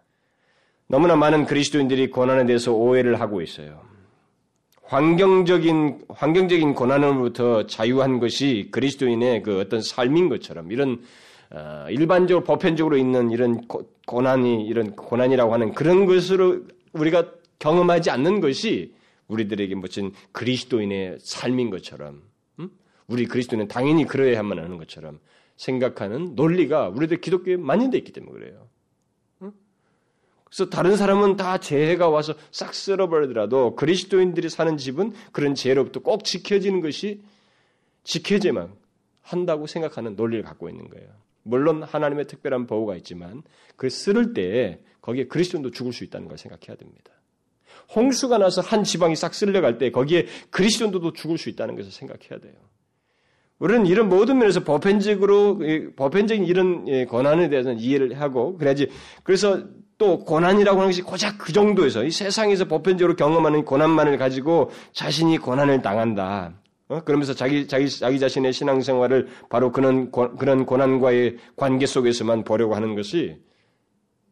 너무나 0.86 1.16
많은 1.16 1.46
그리스도인들이 1.46 2.12
고난에 2.12 2.46
대해서 2.46 2.72
오해를 2.72 3.20
하고 3.20 3.42
있어요. 3.42 3.82
환경적인 4.84 6.06
환경적인 6.08 6.76
고난으로부터 6.76 7.66
자유한 7.66 8.20
것이 8.20 8.70
그리스도인의 8.72 9.42
그 9.42 9.60
어떤 9.60 9.82
삶인 9.82 10.30
것처럼 10.30 10.72
이런 10.72 11.02
어, 11.52 11.88
일반적으로 11.90 12.44
보편적으로 12.44 12.96
있는 12.96 13.32
이런 13.32 13.68
고, 13.68 13.90
고난이 14.06 14.68
이런 14.68 14.96
고난이라고 14.96 15.52
하는 15.52 15.74
그런 15.74 16.06
것으로 16.06 16.62
우리가 16.94 17.39
경험하지 17.60 18.10
않는 18.10 18.40
것이 18.40 18.96
우리들에게 19.28 19.76
무슨 19.76 20.12
그리스도인의 20.32 21.20
삶인 21.22 21.70
것처럼 21.70 22.24
음? 22.60 22.72
우리 23.08 23.26
그리스도인은 23.26 23.68
당연히 23.68 24.06
그러야만 24.06 24.58
하는 24.58 24.78
것처럼 24.78 25.20
생각하는 25.56 26.36
논리가 26.36 26.90
우리들 26.90 27.22
기독교에 27.22 27.58
만연돼 27.58 27.98
있기 28.00 28.12
때문에 28.12 28.34
그래요. 28.34 28.68
그래서 30.50 30.70
다른 30.70 30.98
사람은 30.98 31.36
다 31.36 31.60
재해가 31.60 32.10
와서 32.10 32.34
싹 32.52 32.74
쓸어버리더라도 32.74 33.76
그리스도인들이 33.76 34.50
사는 34.50 34.78
집은 34.78 35.14
그런 35.32 35.54
재해로부터 35.54 36.00
꼭 36.00 36.24
지켜지는 36.24 36.82
것이 36.82 37.22
지켜져만 38.04 38.74
한다고 39.22 39.68
생각하는 39.68 40.16
논리를 40.16 40.44
갖고 40.44 40.70
있는 40.70 40.90
거예요. 40.90 41.08
물론 41.44 41.84
하나님의 41.84 42.26
특별한 42.26 42.66
보호가 42.66 42.96
있지만 42.98 43.44
그 43.76 43.90
쓸을 43.90 44.34
때에 44.34 44.80
거기에 45.02 45.28
그리스도인도 45.28 45.72
죽을 45.72 45.94
수 45.94 46.04
있다는 46.04 46.28
걸 46.28 46.38
생각해야 46.38 46.76
됩니다. 46.76 47.12
홍수가 47.96 48.38
나서 48.38 48.62
한 48.62 48.84
지방이 48.84 49.16
싹 49.16 49.34
쓸려갈 49.34 49.78
때 49.78 49.92
거기에 49.92 50.28
그리스도인도 50.50 51.14
죽을 51.14 51.38
수 51.38 51.50
있다는 51.50 51.76
것을 51.76 51.92
생각해야 51.92 52.40
돼요. 52.40 52.54
우리는 53.60 53.86
이런 53.86 54.08
모든 54.08 54.38
면에서 54.38 54.64
보편적으로 54.64 55.60
보편적인 55.96 56.46
이런 56.46 56.88
예, 56.88 57.06
권한에 57.06 57.50
대해서는 57.50 57.80
이해를 57.80 58.20
하고 58.20 58.58
그래야지 58.58 58.90
그래서 59.24 59.64
또 59.98 60.24
고난이라고 60.24 60.80
하는 60.80 60.90
것이 60.90 61.02
고작 61.02 61.38
그 61.38 61.52
정도에서 61.52 62.06
이 62.06 62.10
세상에서 62.10 62.66
보편적으로 62.66 63.18
경험하는 63.18 63.66
고난만을 63.66 64.18
가지고 64.18 64.72
자신이 64.94 65.38
고난을 65.40 65.82
당한다. 65.82 66.54
어? 66.88 67.02
그러면서 67.04 67.34
자기 67.34 67.68
자기 67.68 67.90
자기 67.90 68.18
자신의 68.18 68.54
신앙생활을 68.54 69.28
바로 69.50 69.74
그런 69.74 70.10
그런 70.12 70.66
고난과의 70.66 71.38
관계 71.58 71.86
속에서만 71.86 72.46
보려고 72.46 72.76
하는 72.76 72.96
것이 72.96 73.38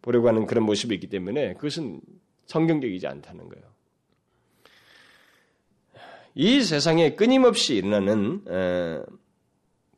보려고 0.01 0.29
하는 0.29 0.45
그런 0.45 0.63
모습이 0.63 0.95
있기 0.95 1.07
때문에 1.07 1.55
그것은 1.55 1.99
성경적이지 2.47 3.07
않다는 3.07 3.47
거예요. 3.49 3.65
이 6.35 6.61
세상에 6.61 7.15
끊임없이 7.15 7.75
일어나는 7.75 8.41
어, 8.47 9.03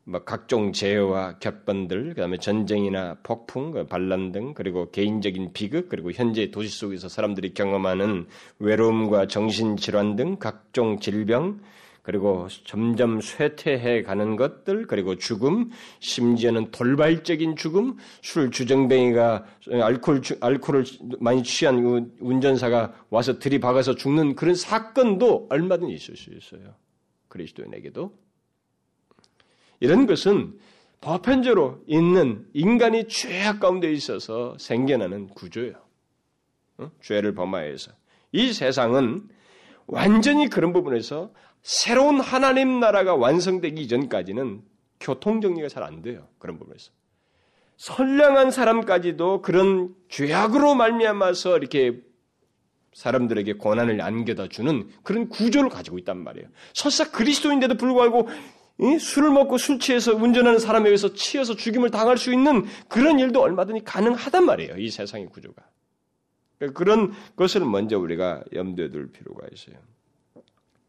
뭐 0.04 0.24
각종 0.24 0.72
재해와 0.72 1.38
격번들, 1.38 2.14
그다음에 2.14 2.38
전쟁이나 2.38 3.18
폭풍, 3.22 3.70
그 3.72 3.86
반란 3.86 4.32
등 4.32 4.54
그리고 4.54 4.90
개인적인 4.90 5.52
비극 5.52 5.88
그리고 5.88 6.10
현재 6.10 6.50
도시 6.50 6.70
속에서 6.70 7.08
사람들이 7.08 7.54
경험하는 7.54 8.26
외로움과 8.58 9.26
정신 9.26 9.76
질환 9.76 10.16
등 10.16 10.36
각종 10.38 10.98
질병 10.98 11.60
그리고 12.02 12.48
점점 12.64 13.20
쇠퇴해 13.20 14.02
가는 14.02 14.36
것들, 14.36 14.86
그리고 14.86 15.16
죽음, 15.16 15.70
심지어는 16.00 16.70
돌발적인 16.70 17.56
죽음, 17.56 17.96
술 18.22 18.50
주정뱅이가 18.50 19.44
알코올 19.82 20.22
알코올을 20.40 20.84
많이 21.20 21.42
취한 21.42 22.10
운전사가 22.20 22.94
와서 23.10 23.38
들이박아서 23.38 23.96
죽는 23.96 24.34
그런 24.34 24.54
사건도 24.54 25.48
얼마든지 25.50 25.94
있을 25.94 26.16
수 26.16 26.30
있어요. 26.30 26.74
그리스도인에게도 27.28 28.12
이런 29.80 30.06
것은 30.06 30.58
보편적으로 31.00 31.82
있는 31.86 32.46
인간이 32.52 33.08
죄악 33.08 33.60
가운데 33.60 33.90
있어서 33.92 34.56
생겨나는 34.58 35.28
구조예요. 35.28 35.74
어? 36.78 36.90
죄를 37.02 37.34
범하여서 37.34 37.92
이 38.32 38.52
세상은 38.52 39.28
완전히 39.86 40.48
그런 40.48 40.72
부분에서 40.72 41.32
새로운 41.62 42.20
하나님 42.20 42.80
나라가 42.80 43.14
완성되기 43.14 43.80
이전까지는 43.82 44.62
교통 44.98 45.40
정리가 45.40 45.68
잘 45.68 45.82
안 45.82 46.02
돼요. 46.02 46.28
그런 46.38 46.58
부분에서. 46.58 46.90
선량한 47.76 48.50
사람까지도 48.50 49.40
그런 49.40 49.94
죄악으로 50.08 50.74
말미암아서 50.74 51.56
이렇게 51.56 52.02
사람들에게 52.92 53.54
고난을 53.54 54.00
안겨다 54.02 54.48
주는 54.48 54.88
그런 55.02 55.28
구조를 55.28 55.70
가지고 55.70 55.98
있단 55.98 56.18
말이에요. 56.18 56.48
설사 56.74 57.10
그리스도인데도 57.10 57.76
불구하고 57.76 58.28
술을 58.98 59.30
먹고 59.30 59.58
술 59.58 59.78
취해서 59.78 60.14
운전하는 60.14 60.58
사람에 60.58 60.88
의해서 60.88 61.14
치여서 61.14 61.54
죽임을 61.54 61.90
당할 61.90 62.18
수 62.18 62.32
있는 62.32 62.66
그런 62.88 63.18
일도 63.18 63.40
얼마든지 63.40 63.84
가능하단 63.84 64.44
말이에요. 64.44 64.76
이 64.76 64.90
세상의 64.90 65.28
구조가. 65.28 65.62
그런 66.74 67.12
것을 67.36 67.64
먼저 67.64 67.98
우리가 67.98 68.42
염두에 68.52 68.90
둘 68.90 69.10
필요가 69.10 69.46
있어요. 69.52 69.76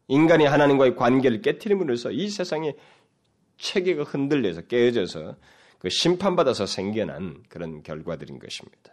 인간이 0.08 0.44
하나님과의 0.44 0.96
관계를 0.96 1.42
깨뜨림으로 1.42 1.92
해서 1.92 2.10
이 2.10 2.28
세상의 2.28 2.76
체계가 3.56 4.04
흔들려서 4.04 4.62
깨어져서 4.62 5.36
그 5.78 5.88
심판받아서 5.88 6.66
생겨난 6.66 7.42
그런 7.48 7.82
결과들인 7.82 8.38
것입니다. 8.38 8.92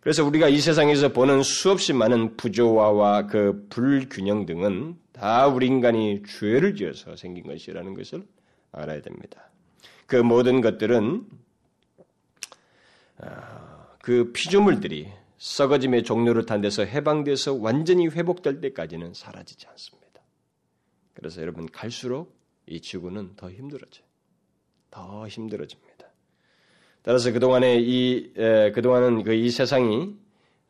그래서 0.00 0.24
우리가 0.24 0.48
이 0.48 0.58
세상에서 0.58 1.12
보는 1.12 1.42
수없이 1.42 1.92
많은 1.92 2.36
부조화와 2.36 3.26
그 3.26 3.66
불균형 3.68 4.46
등은 4.46 4.96
다 5.12 5.48
우리 5.48 5.66
인간이 5.66 6.22
죄를 6.22 6.76
지어서 6.76 7.16
생긴 7.16 7.44
것이라는 7.46 7.94
것을 7.94 8.24
알아야 8.72 9.02
됩니다. 9.02 9.50
그 10.06 10.16
모든 10.16 10.60
것들은 10.60 11.26
아, 13.18 13.88
그 14.00 14.32
피조물들이 14.32 15.08
썩어짐의 15.38 16.04
종료를 16.04 16.46
탄 16.46 16.60
데서 16.60 16.84
해방돼서 16.84 17.54
완전히 17.54 18.06
회복될 18.06 18.60
때까지는 18.60 19.14
사라지지 19.14 19.66
않습니다. 19.68 20.07
그래서 21.18 21.42
여러분 21.42 21.66
갈수록 21.66 22.38
이 22.66 22.80
지구는 22.80 23.34
더 23.34 23.50
힘들어져요. 23.50 24.06
더 24.90 25.26
힘들어집니다. 25.26 26.06
따라서 27.02 27.32
그동안에 27.32 27.78
이 27.80 28.32
그동안은 28.74 29.24
그 29.24 29.34
이 29.34 29.50
세상이 29.50 30.16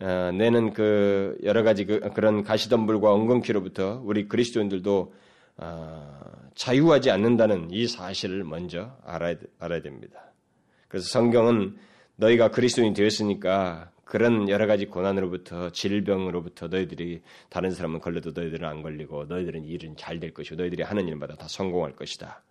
어, 0.01 0.31
내는 0.33 0.73
그 0.73 1.37
여러 1.43 1.63
가지 1.65 1.85
그, 1.85 2.01
런 2.17 2.45
가시덤불과 2.45 3.13
엉겅퀴로부터 3.13 4.01
우리 4.05 4.29
그리스도인들도 4.29 5.13
어, 5.57 6.21
자유하지 6.55 7.11
않는다는 7.11 7.71
이 7.73 7.87
사실을 7.89 8.45
먼저 8.45 8.97
알아야, 9.05 9.35
알아야 9.59 9.83
됩니다. 9.83 10.33
그래서 10.87 11.09
성경은 11.09 11.77
너희가 12.17 12.53
그리스도인이 12.53 12.95
되었으니까 12.95 13.91
그런 14.09 14.49
여러 14.49 14.67
가지 14.67 14.87
고난으로부터 14.87 15.69
질병으로부터 15.69 16.69
너희들이 16.69 17.21
다른 17.51 17.71
사람은 17.71 18.01
걸려도 18.01 18.31
너희들은 18.31 18.67
안 18.67 18.81
걸리고 18.81 19.27
너희들은 19.27 19.67
일은 19.67 19.97
잘 19.99 20.19
될 20.19 20.33
것이고 20.33 20.57
너희들이 20.57 20.83
하는 20.83 21.07
일마다 21.09 21.37
다 21.37 21.47
성공할 21.47 21.95
것이다. 21.95 22.43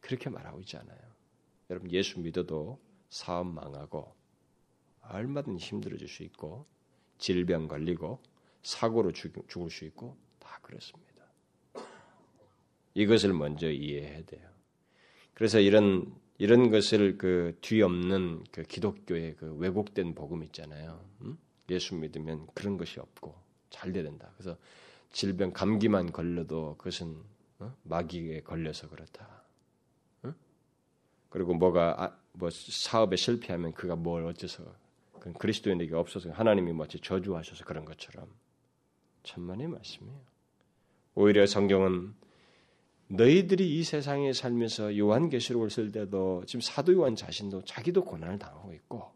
그렇게 0.00 0.30
말하고 0.30 0.60
있지 0.60 0.76
않아요. 0.76 1.00
여러분 1.68 1.90
예수 1.90 2.20
믿어도 2.20 2.78
사업 3.10 3.48
망하고 3.48 4.14
얼마든지 5.02 5.64
힘들어질 5.64 6.06
수 6.06 6.22
있고 6.22 6.64
질병 7.18 7.66
걸리고 7.66 8.20
사고로 8.62 9.10
죽을 9.10 9.68
수 9.68 9.84
있고 9.86 10.16
다 10.38 10.60
그렇습니다. 10.62 11.24
이것을 12.94 13.32
먼저 13.32 13.68
이해해야 13.68 14.24
돼요. 14.26 14.48
그래서 15.34 15.58
이런 15.58 16.14
이런 16.42 16.72
것을 16.72 17.18
그 17.18 17.56
뒤엎는 17.60 18.42
그 18.50 18.64
기독교의 18.64 19.36
그 19.36 19.54
왜곡된 19.58 20.16
복음 20.16 20.42
있잖아요. 20.42 21.00
음? 21.20 21.38
예수 21.70 21.94
믿으면 21.94 22.48
그런 22.52 22.76
것이 22.76 22.98
없고 22.98 23.32
잘 23.70 23.92
돼야 23.92 24.02
된다. 24.02 24.28
그래서 24.36 24.58
질병 25.12 25.52
감기만 25.52 26.10
걸려도 26.10 26.74
그것은 26.78 27.16
어? 27.60 27.72
마귀에 27.84 28.40
걸려서 28.40 28.88
그렇다. 28.88 29.44
어? 30.24 30.34
그리고 31.28 31.54
뭐가 31.54 32.02
아, 32.02 32.18
뭐 32.32 32.50
사업에 32.50 33.14
실패하면 33.14 33.72
그가 33.74 33.94
뭘 33.94 34.26
어째서 34.26 34.64
그건 35.12 35.34
그리스도인에게 35.34 35.94
없어서 35.94 36.32
하나님이 36.32 36.72
마치 36.72 36.98
저주하셔서 36.98 37.64
그런 37.64 37.84
것처럼 37.84 38.26
천만의 39.22 39.68
말씀이에요. 39.68 40.18
오히려 41.14 41.46
성경은 41.46 42.14
너희들이 43.12 43.78
이 43.78 43.84
세상에 43.84 44.32
살면서 44.32 44.96
요한계시록을 44.96 45.70
쓸 45.70 45.92
때도 45.92 46.44
지금 46.46 46.60
사도 46.60 46.94
요한 46.94 47.14
자신도 47.14 47.64
자기도 47.64 48.04
고난을 48.04 48.38
당하고 48.38 48.72
있고 48.72 49.10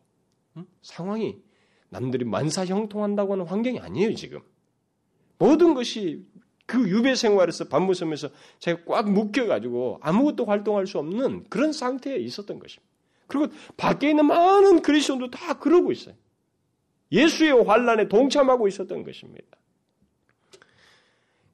응? 0.58 0.66
상황이 0.82 1.40
남들이 1.88 2.24
만사 2.24 2.66
형통한다고 2.66 3.32
하는 3.32 3.46
환경이 3.46 3.80
아니에요 3.80 4.14
지금 4.14 4.40
모든 5.38 5.74
것이 5.74 6.26
그 6.66 6.88
유배 6.90 7.14
생활에서 7.14 7.68
반무섬에서 7.68 8.28
제가 8.58 8.84
꽉 8.86 9.10
묶여가지고 9.10 10.00
아무것도 10.02 10.44
활동할 10.44 10.86
수 10.86 10.98
없는 10.98 11.44
그런 11.48 11.72
상태에 11.72 12.16
있었던 12.16 12.58
것입니다. 12.58 12.92
그리고 13.28 13.48
밖에 13.76 14.10
있는 14.10 14.26
많은 14.26 14.82
그리스도도 14.82 15.30
다 15.30 15.58
그러고 15.58 15.92
있어요. 15.92 16.16
예수의 17.12 17.64
환란에 17.64 18.08
동참하고 18.08 18.66
있었던 18.66 19.04
것입니다. 19.04 19.46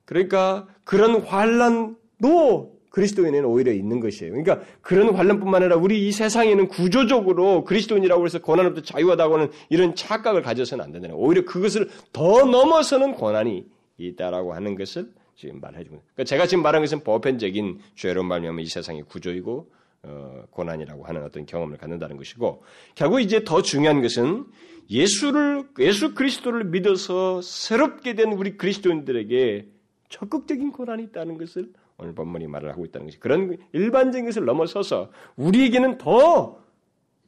그러니까 0.07 0.67
그런 0.85 1.21
환란 1.21 1.97
도 2.23 2.73
그리스도인에는 2.93 3.47
오히려 3.47 3.73
있는 3.73 4.01
것이에요. 4.01 4.33
그러니까 4.33 4.61
그런 4.81 5.15
환란뿐만 5.15 5.63
아니라 5.63 5.77
우리 5.77 6.07
이 6.07 6.13
세상에는 6.13 6.69
구조적으로 6.69 7.65
그리스도인이라고 7.65 8.25
해서 8.25 8.41
고난으로부터 8.41 8.85
자유하다고 8.85 9.35
하는 9.35 9.51
이런 9.71 9.95
착각을 9.95 10.43
가져서는 10.43 10.85
안 10.85 10.93
된다는 10.93 11.17
거예요. 11.17 11.27
오히려 11.27 11.45
그것을 11.45 11.89
더 12.13 12.45
넘어서는 12.45 13.15
고난이 13.15 13.67
있다라고 13.97 14.55
하는 14.55 14.77
것을 14.77 15.11
지금 15.37 15.61
말해주고 15.61 16.03
그러니까 16.15 16.25
제가 16.25 16.47
지금 16.47 16.63
말한 16.63 16.83
것은 16.83 17.01
보편적인 17.01 17.81
죄로 17.97 18.23
말미암아 18.23 18.61
이 18.61 18.67
세상의 18.67 19.05
구조이고 19.05 19.71
어, 20.05 20.43
고난이라고 20.51 21.05
하는 21.05 21.23
어떤 21.25 21.47
경험을 21.47 21.79
갖는다는 21.79 22.17
것이고 22.17 22.63
결국 22.95 23.21
이제 23.21 23.45
더 23.45 23.63
중요한 23.63 24.03
것은 24.03 24.45
예수를 24.91 25.65
예수 25.79 26.15
그리스도를 26.15 26.65
믿어서 26.65 27.41
새롭게 27.41 28.15
된 28.15 28.33
우리 28.33 28.57
그리스도인들에게 28.57 29.67
적극적인 30.09 30.73
고난이 30.73 31.05
있다는 31.05 31.39
것을 31.39 31.73
오늘 32.03 32.15
본문이 32.15 32.47
말을 32.47 32.71
하고 32.71 32.85
있다는 32.85 33.07
것이 33.07 33.19
그런 33.19 33.57
일반적인 33.73 34.27
것을 34.27 34.45
넘어서서 34.45 35.11
우리에게는 35.37 35.99
더 35.99 36.63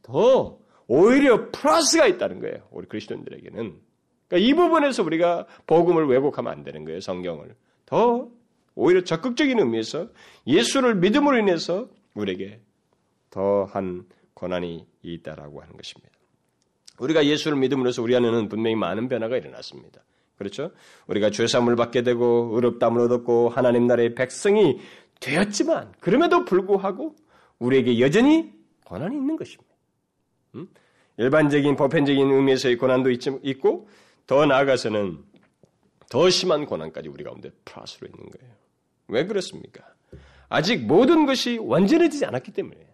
더 0.05 0.59
오히려 0.87 1.51
플러스가 1.51 2.07
있다는 2.07 2.39
거예요. 2.39 2.69
우리 2.71 2.87
그리스도인들에게는 2.87 3.81
그러니까 4.29 4.49
이 4.49 4.55
부분에서 4.55 5.03
우리가 5.03 5.47
복음을 5.67 6.07
왜곡하면 6.07 6.53
안 6.53 6.63
되는 6.63 6.85
거예요. 6.85 7.01
성경을 7.01 7.57
더 7.87 8.29
오히려 8.77 9.03
적극적인 9.03 9.59
의미에서 9.59 10.09
예수를 10.47 10.95
믿음으로 10.97 11.39
인해서 11.39 11.89
우리에게 12.15 12.61
더한 13.31 14.07
고난이 14.35 14.87
있다라고 15.03 15.63
하는 15.63 15.77
것입니다. 15.77 16.13
우리가 16.99 17.25
예수를 17.25 17.57
믿음으로써 17.59 18.03
우리 18.03 18.15
안에는 18.15 18.49
분명히 18.49 18.77
많은 18.77 19.09
변화가 19.09 19.37
일어났습니다. 19.39 20.03
그렇죠? 20.37 20.73
우리가 21.07 21.31
죄사함을 21.31 21.77
받게 21.77 22.03
되고 22.03 22.51
의롭담을 22.55 23.01
얻었고 23.03 23.51
하나님 23.51 23.87
나라의 23.87 24.15
백성이 24.15 24.81
되었지만 25.21 25.93
그럼에도 26.01 26.45
불구하고 26.45 27.15
우리에게 27.59 28.01
여전히 28.01 28.53
고난이 28.85 29.17
있는 29.17 29.37
것입니다. 29.37 29.73
음? 30.57 30.69
일반적인 31.17 31.77
보편적인 31.77 32.31
의미에서의 32.31 32.77
고난도 32.77 33.11
있고 33.11 33.89
더 34.27 34.45
나아가서는 34.47 35.19
더 36.11 36.31
심한 36.31 36.67
고난까지 36.67 37.09
우리 37.09 37.25
가운데 37.25 37.51
플러스로 37.65 38.09
있는 38.09 38.31
거예요. 38.31 38.55
왜 39.09 39.27
그렇습니까? 39.27 39.85
아직 40.49 40.87
모든 40.87 41.27
것이 41.27 41.59
완전해지지 41.59 42.25
않았기 42.25 42.53
때문에 42.53 42.94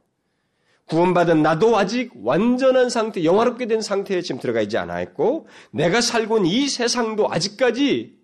구원받은 0.90 1.42
나도 1.42 1.79
아직 1.79 2.11
완전한 2.16 2.90
상태, 2.90 3.22
영화롭게 3.22 3.66
된 3.66 3.81
상태에 3.81 4.22
지금 4.22 4.40
들어가 4.40 4.61
있지 4.61 4.76
않아 4.76 5.00
있고, 5.03 5.46
내가 5.70 6.00
살고 6.00 6.38
있는 6.38 6.50
이 6.50 6.68
세상도 6.68 7.33
아직까지 7.33 8.18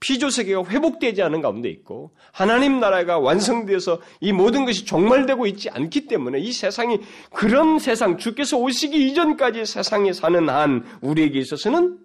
피조세계가 0.00 0.64
회복되지 0.64 1.22
않은 1.22 1.40
가운데 1.40 1.70
있고, 1.70 2.10
하나님 2.32 2.80
나라가 2.80 3.18
완성되어서 3.18 4.00
이 4.20 4.32
모든 4.32 4.66
것이 4.66 4.84
종말되고 4.84 5.46
있지 5.46 5.70
않기 5.70 6.06
때문에 6.06 6.38
이 6.38 6.52
세상이 6.52 7.00
그런 7.32 7.78
세상, 7.78 8.18
주께서 8.18 8.58
오시기 8.58 9.08
이전까지 9.08 9.64
세상에 9.64 10.12
사는 10.12 10.48
한 10.50 10.84
우리에게 11.00 11.38
있어서는 11.38 11.98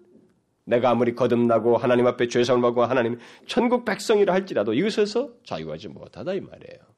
내가 0.64 0.90
아무리 0.90 1.14
거듭나고 1.14 1.76
하나님 1.76 2.06
앞에 2.06 2.28
죄상을 2.28 2.62
받고 2.62 2.84
하나님 2.84 3.18
천국 3.46 3.84
백성이라 3.84 4.32
할지라도 4.32 4.72
이것에서 4.72 5.30
자유하지 5.44 5.88
못하다 5.88 6.32
이 6.32 6.40
말이에요. 6.40 6.95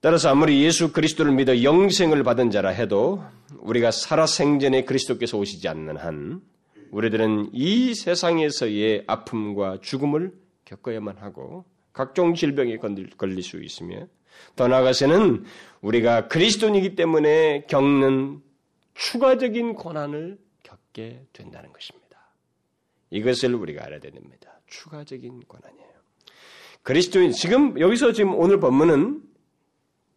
따라서 0.00 0.28
아무리 0.28 0.62
예수 0.62 0.92
그리스도를 0.92 1.32
믿어 1.32 1.62
영생을 1.62 2.22
받은 2.22 2.50
자라 2.50 2.70
해도 2.70 3.24
우리가 3.58 3.90
살아 3.90 4.26
생전에 4.26 4.84
그리스도께서 4.84 5.38
오시지 5.38 5.68
않는 5.68 5.96
한 5.96 6.42
우리들은 6.90 7.50
이 7.52 7.94
세상에서의 7.94 9.04
아픔과 9.06 9.78
죽음을 9.80 10.32
겪어야만 10.64 11.16
하고 11.18 11.64
각종 11.92 12.34
질병에 12.34 12.76
걸릴 13.16 13.42
수 13.42 13.62
있으며 13.62 14.06
더 14.54 14.68
나아가서는 14.68 15.44
우리가 15.80 16.28
그리스도인이기 16.28 16.94
때문에 16.94 17.64
겪는 17.68 18.42
추가적인 18.94 19.74
고난을 19.74 20.38
겪게 20.62 21.24
된다는 21.32 21.72
것입니다. 21.72 22.06
이것을 23.10 23.54
우리가 23.54 23.84
알아야 23.84 24.00
됩니다. 24.00 24.60
추가적인 24.66 25.44
고난이에요. 25.46 25.86
그리스도인 26.82 27.32
지금 27.32 27.78
여기서 27.80 28.12
지금 28.12 28.34
오늘 28.34 28.60
본문은 28.60 29.22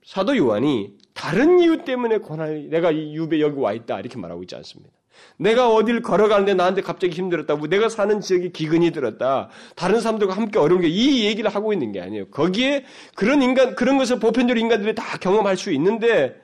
사도 0.10 0.36
요한이 0.36 0.98
다른 1.14 1.60
이유 1.60 1.86
때문에 1.86 2.18
고난이 2.18 2.70
내가 2.70 2.90
이 2.90 3.16
유배 3.16 3.40
여기 3.42 3.60
와 3.60 3.74
있다 3.74 4.00
이렇게 4.00 4.18
말하고 4.18 4.42
있지 4.42 4.56
않습니다. 4.56 4.92
내가 5.38 5.72
어딜 5.72 6.02
걸어가는데 6.02 6.56
나한테 6.56 6.82
갑자기 6.82 7.16
힘들었다. 7.16 7.56
내가 7.68 7.90
사는 7.90 8.20
지역에 8.20 8.50
기근이 8.50 8.90
들었다. 8.90 9.50
다른 9.76 10.02
사람들과 10.02 10.34
함께 10.36 10.58
어려운 10.58 10.82
게 10.82 10.88
이 10.88 11.26
얘기를 11.28 11.54
하고 11.54 11.74
있는 11.74 11.92
게 11.92 12.02
아니에요. 12.02 12.30
거기에 12.30 12.86
그런 13.14 13.44
인간 13.44 13.76
그런 13.76 14.00
것을 14.00 14.18
보편적으로 14.18 14.60
인간들이 14.60 14.96
다 14.96 15.20
경험할 15.20 15.58
수 15.58 15.72
있는데 15.74 16.42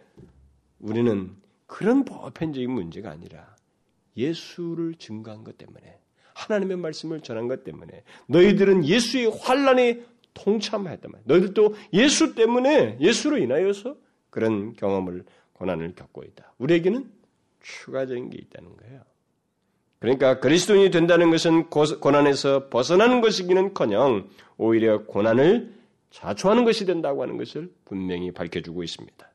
우리는 0.78 1.32
그런 1.66 2.06
보편적인 2.06 2.70
문제가 2.70 3.10
아니라 3.10 3.56
예수를 4.16 4.94
증거한 5.00 5.44
것 5.44 5.58
때문에 5.58 5.98
하나님의 6.36 6.78
말씀을 6.78 7.22
전한 7.22 7.48
것 7.48 7.64
때문에 7.64 8.04
너희들은 8.28 8.86
예수의 8.86 9.32
환란에 9.42 10.02
통참했단 10.36 11.12
말이에요. 11.12 11.24
너희들도 11.26 11.76
예수 11.94 12.36
때문에 12.36 12.98
예수로 13.00 13.40
인하여서 13.40 13.96
그런 14.30 14.74
경험을 14.76 15.24
고난을 15.54 15.96
겪고 15.96 16.24
있다. 16.24 16.54
우리에게는 16.60 17.10
추가적인 17.62 18.30
게 18.30 18.38
있다는 18.38 18.76
거예요. 18.78 19.02
그러니까 20.00 20.40
그리스도인이 20.40 20.92
된다는 20.92 21.32
것은 21.32 21.70
고난에서 21.70 22.70
벗어나는 22.70 23.22
것이기는커녕 23.22 24.30
오히려 24.58 25.04
고난을 25.06 25.74
자초하는 26.12 26.64
것이 26.64 26.86
된다고 26.86 27.24
하는 27.24 27.38
것을 27.38 27.72
분명히 27.86 28.32
밝혀주고 28.32 28.84
있습니다. 28.84 29.30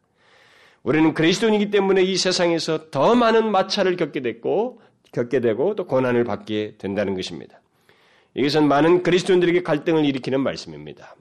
우리는 0.82 1.12
그리스도인이기 1.12 1.70
때문에 1.70 2.02
이 2.02 2.16
세상에서 2.16 2.90
더 2.90 3.14
많은 3.14 3.50
마찰을 3.50 3.96
겪게 3.96 4.20
됐고 4.20 4.80
겪게 5.12 5.40
되고 5.40 5.74
또 5.74 5.86
고난을 5.86 6.24
받게 6.24 6.76
된다는 6.78 7.14
것입니다. 7.14 7.60
이것은 8.34 8.68
많은 8.68 9.02
그리스도인들에게 9.02 9.62
갈등을 9.62 10.04
일으키는 10.04 10.40
말씀입니다. 10.40 11.16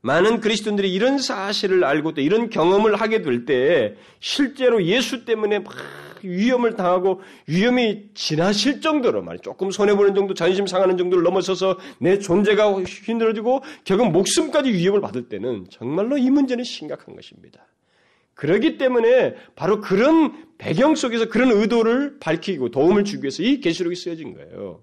많은 0.00 0.40
그리스도인들이 0.40 0.92
이런 0.92 1.18
사실을 1.18 1.84
알고 1.84 2.14
또 2.14 2.20
이런 2.20 2.50
경험을 2.50 2.96
하게 2.96 3.22
될 3.22 3.44
때 3.44 3.96
실제로 4.20 4.84
예수 4.84 5.24
때문에 5.24 5.58
막 5.60 5.74
위험을 6.22 6.74
당하고 6.74 7.20
위험이 7.46 8.08
지나실 8.14 8.80
정도로 8.80 9.22
말 9.22 9.38
조금 9.38 9.70
손해 9.70 9.94
보는 9.94 10.14
정도 10.14 10.34
자존심 10.34 10.66
상하는 10.66 10.96
정도를 10.96 11.22
넘어서서 11.24 11.78
내 11.98 12.18
존재가 12.18 12.82
힘들어지고 12.82 13.62
결국 13.84 14.10
목숨까지 14.10 14.72
위협을 14.72 15.00
받을 15.00 15.28
때는 15.28 15.66
정말로 15.70 16.18
이 16.18 16.30
문제는 16.30 16.64
심각한 16.64 17.14
것입니다. 17.14 17.66
그러기 18.34 18.78
때문에 18.78 19.34
바로 19.56 19.80
그런 19.80 20.46
배경 20.58 20.94
속에서 20.94 21.28
그런 21.28 21.50
의도를 21.50 22.18
밝히고 22.20 22.70
도움을 22.70 23.04
주기 23.04 23.24
위해서 23.24 23.42
이 23.42 23.60
계시록이 23.60 23.96
쓰여진 23.96 24.34
거예요. 24.34 24.82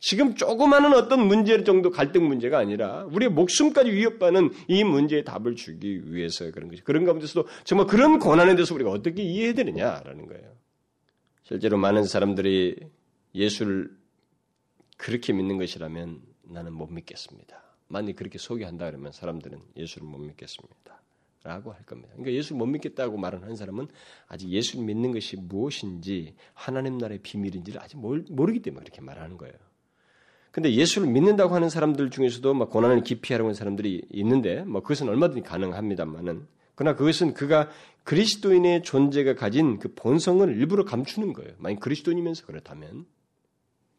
지금 0.00 0.34
조그마한 0.34 0.92
어떤 0.94 1.26
문제 1.26 1.64
정도 1.64 1.90
갈등 1.90 2.28
문제가 2.28 2.58
아니라 2.58 3.04
우리의 3.04 3.30
목숨까지 3.30 3.90
위협받는 3.90 4.50
이 4.68 4.84
문제에 4.84 5.24
답을 5.24 5.56
주기 5.56 6.12
위해서 6.12 6.50
그런 6.50 6.68
것이 6.68 6.82
그런 6.82 7.04
가운데서도 7.04 7.48
정말 7.64 7.86
그런 7.86 8.18
고난에 8.18 8.54
대해서 8.54 8.74
우리가 8.74 8.90
어떻게 8.90 9.22
이해해야 9.22 9.54
되느냐라는 9.54 10.26
거예요. 10.26 10.52
실제로 11.42 11.78
많은 11.78 12.04
사람들이 12.04 12.76
예수를 13.34 13.90
그렇게 14.96 15.32
믿는 15.32 15.58
것이라면 15.58 16.22
나는 16.42 16.72
못 16.72 16.90
믿겠습니다. 16.90 17.62
만약 17.88 18.16
그렇게 18.16 18.38
소개한다 18.38 18.86
그러면 18.86 19.12
사람들은 19.12 19.58
예수를 19.76 20.06
못 20.06 20.18
믿겠습니다. 20.18 21.02
라고 21.44 21.72
할 21.72 21.84
겁니다. 21.84 22.08
그러니까 22.14 22.32
예수를 22.32 22.58
못 22.58 22.64
믿겠다고 22.66 23.18
말하는 23.18 23.54
사람은 23.54 23.88
아직 24.28 24.48
예수를 24.48 24.84
믿는 24.86 25.12
것이 25.12 25.36
무엇인지 25.36 26.34
하나님 26.54 26.96
나라의 26.96 27.20
비밀인지를 27.22 27.82
아직 27.82 27.98
모르기 27.98 28.62
때문에 28.62 28.82
그렇게 28.82 29.02
말하는 29.02 29.36
거예요. 29.36 29.54
근데 30.54 30.72
예수를 30.72 31.08
믿는다고 31.08 31.52
하는 31.52 31.68
사람들 31.68 32.10
중에서도 32.10 32.54
막 32.54 32.70
고난을 32.70 33.02
기피하려고 33.02 33.48
하는 33.48 33.54
사람들이 33.54 34.02
있는데 34.12 34.62
뭐 34.62 34.82
그것은 34.82 35.08
얼마든지 35.08 35.42
가능합니다만은 35.42 36.46
그러나 36.76 36.96
그것은 36.96 37.34
그가 37.34 37.70
그리스도인의 38.04 38.84
존재가 38.84 39.34
가진 39.34 39.80
그 39.80 39.92
본성을 39.96 40.48
일부러 40.48 40.84
감추는 40.84 41.32
거예요. 41.32 41.54
만약 41.58 41.80
그리스도인이면서 41.80 42.46
그렇다면 42.46 43.04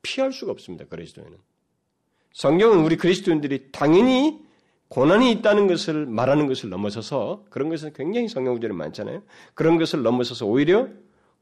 피할 0.01 0.32
수가 0.32 0.53
없습니다. 0.53 0.86
그리스도인은. 0.86 1.38
성경은 2.32 2.86
우리 2.86 2.95
그리스도인들이 2.95 3.74
당연히 3.74 4.39
고난이 4.88 5.34
있다는 5.34 5.68
것을 5.68 6.06
말하는 6.06 6.47
것을 6.47 6.70
넘어서서 6.70 7.47
그런 7.49 7.68
것은 7.68 7.91
굉장히 7.91 8.30
성경 8.30 8.53
구절이 8.53 8.74
많잖아요. 8.74 9.24
그런 9.56 9.78
것을 9.78 10.03
넘어서서 10.03 10.45
오히려 10.45 10.88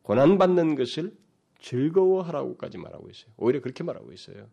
고난 0.01 0.39
받는 0.39 0.73
것을 0.73 1.13
즐거워하라고까지 1.61 2.79
말하고 2.79 3.11
있어요. 3.11 3.31
오히려 3.37 3.61
그렇게 3.61 3.83
말하고 3.83 4.11
있어요. 4.11 4.47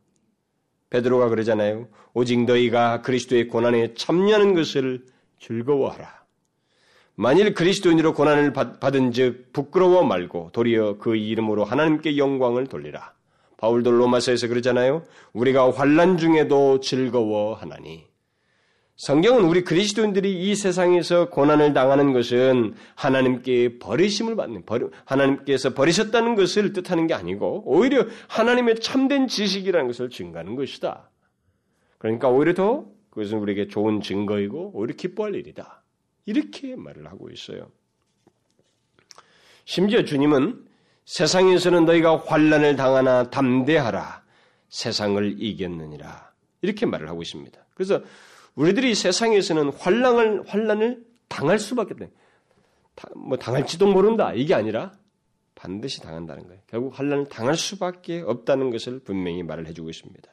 베드로가 0.91 1.29
그러잖아요. 1.29 1.89
오직 2.15 2.45
너희가 2.45 3.03
그리스도의 3.03 3.49
고난에 3.49 3.95
참여하는 3.95 4.55
것을 4.55 5.05
즐거워하라. 5.39 6.21
만일 7.15 7.55
그리스도인으로 7.55 8.15
고난을 8.15 8.53
받은 8.53 9.13
즉 9.13 9.53
부끄러워 9.53 10.03
말고 10.05 10.51
도리어 10.53 10.99
그 10.99 11.17
이름으로 11.17 11.65
하나님께 11.65 12.17
영광을 12.17 12.67
돌리라. 12.67 13.13
바울도 13.59 13.91
로마서에서 13.91 14.49
그러잖아요. 14.49 15.05
우리가 15.33 15.71
환란 15.71 16.17
중에도 16.17 16.81
즐거워하나니. 16.81 18.07
성경은 19.01 19.45
우리 19.45 19.65
그리스도인들이 19.65 20.31
이 20.45 20.55
세상에서 20.55 21.31
고난을 21.31 21.73
당하는 21.73 22.13
것은 22.13 22.75
하나님께 22.97 23.79
버리심을 23.79 24.37
받는, 24.37 24.63
하나님께서 25.07 25.73
버리셨다는 25.73 26.35
것을 26.35 26.75
뜻하는 26.75 27.07
게 27.07 27.15
아니고, 27.15 27.63
오히려 27.65 28.05
하나님의 28.29 28.81
참된 28.81 29.27
지식이라는 29.27 29.87
것을 29.87 30.11
증가하는 30.11 30.55
것이다. 30.55 31.09
그러니까 31.97 32.29
오히려 32.29 32.53
더 32.53 32.85
그것은 33.09 33.39
우리에게 33.39 33.69
좋은 33.69 34.03
증거이고, 34.03 34.73
오히려 34.75 34.95
기뻐할 34.95 35.35
일이다. 35.35 35.83
이렇게 36.27 36.77
말을 36.77 37.07
하고 37.07 37.31
있어요. 37.31 37.71
심지어 39.65 40.05
주님은 40.05 40.63
세상에서는 41.07 41.87
너희가 41.87 42.19
환란을 42.19 42.77
당하나 42.77 43.31
담대하라. 43.31 44.23
세상을 44.69 45.37
이겼느니라. 45.39 46.33
이렇게 46.61 46.85
말을 46.85 47.09
하고 47.09 47.23
있습니다. 47.23 47.59
그래서 47.73 48.03
우리들이 48.61 48.95
세상에서는 48.95 49.71
환란을 49.73 50.43
환란을 50.47 51.03
당할 51.29 51.59
수밖에 51.59 51.95
없다. 51.95 52.09
뭐 53.17 53.39
당할지도 53.39 53.91
모른다 53.91 54.35
이게 54.35 54.53
아니라 54.53 54.93
반드시 55.55 56.03
당한다는 56.03 56.47
거예요. 56.47 56.61
결국 56.67 56.99
환란을 56.99 57.31
당할 57.31 57.55
수밖에 57.55 58.21
없다는 58.21 58.71
것을 58.71 59.01
분명히 59.01 59.43
말을 59.43 59.67
해주고 59.67 59.89
있습니다. 59.89 60.31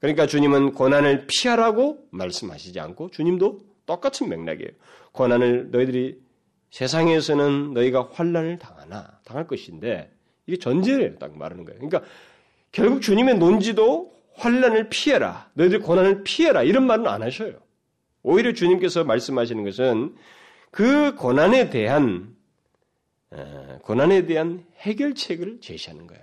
그러니까 0.00 0.26
주님은 0.26 0.72
고난을 0.72 1.26
피하라고 1.28 2.08
말씀하시지 2.10 2.80
않고 2.80 3.10
주님도 3.10 3.60
똑같은 3.86 4.28
맥락이에요. 4.28 4.70
고난을 5.12 5.70
너희들이 5.70 6.20
세상에서는 6.70 7.72
너희가 7.72 8.08
환란을 8.14 8.58
당하나 8.58 9.20
당할 9.24 9.46
것인데 9.46 10.10
이게 10.48 10.56
전제를 10.56 11.20
딱 11.20 11.38
말하는 11.38 11.64
거예요. 11.64 11.78
그러니까 11.78 12.02
결국 12.72 13.00
주님의 13.00 13.38
논지도 13.38 14.17
환란을 14.38 14.88
피해라. 14.88 15.50
너희들 15.54 15.80
고난을 15.80 16.22
피해라. 16.24 16.62
이런 16.62 16.86
말은 16.86 17.06
안 17.06 17.22
하셔요. 17.22 17.54
오히려 18.22 18.52
주님께서 18.52 19.04
말씀하시는 19.04 19.64
것은 19.64 20.14
그 20.70 21.14
고난에 21.16 21.70
대한 21.70 22.36
고난에 23.82 24.26
대한 24.26 24.64
해결책을 24.78 25.60
제시하는 25.60 26.06
거예요. 26.06 26.22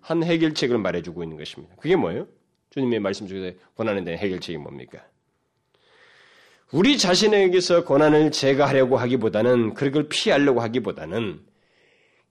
한 0.00 0.22
해결책을 0.22 0.78
말해주고 0.78 1.22
있는 1.22 1.36
것입니다. 1.36 1.74
그게 1.76 1.96
뭐예요? 1.96 2.28
주님의 2.70 3.00
말씀 3.00 3.26
중에서 3.26 3.56
고난에 3.74 4.04
대한 4.04 4.18
해결책이 4.18 4.58
뭡니까? 4.58 5.04
우리 6.72 6.98
자신에게서 6.98 7.84
고난을 7.84 8.32
제거하려고 8.32 8.96
하기보다는 8.96 9.74
그걸 9.74 10.08
피하려고 10.08 10.60
하기보다는 10.60 11.40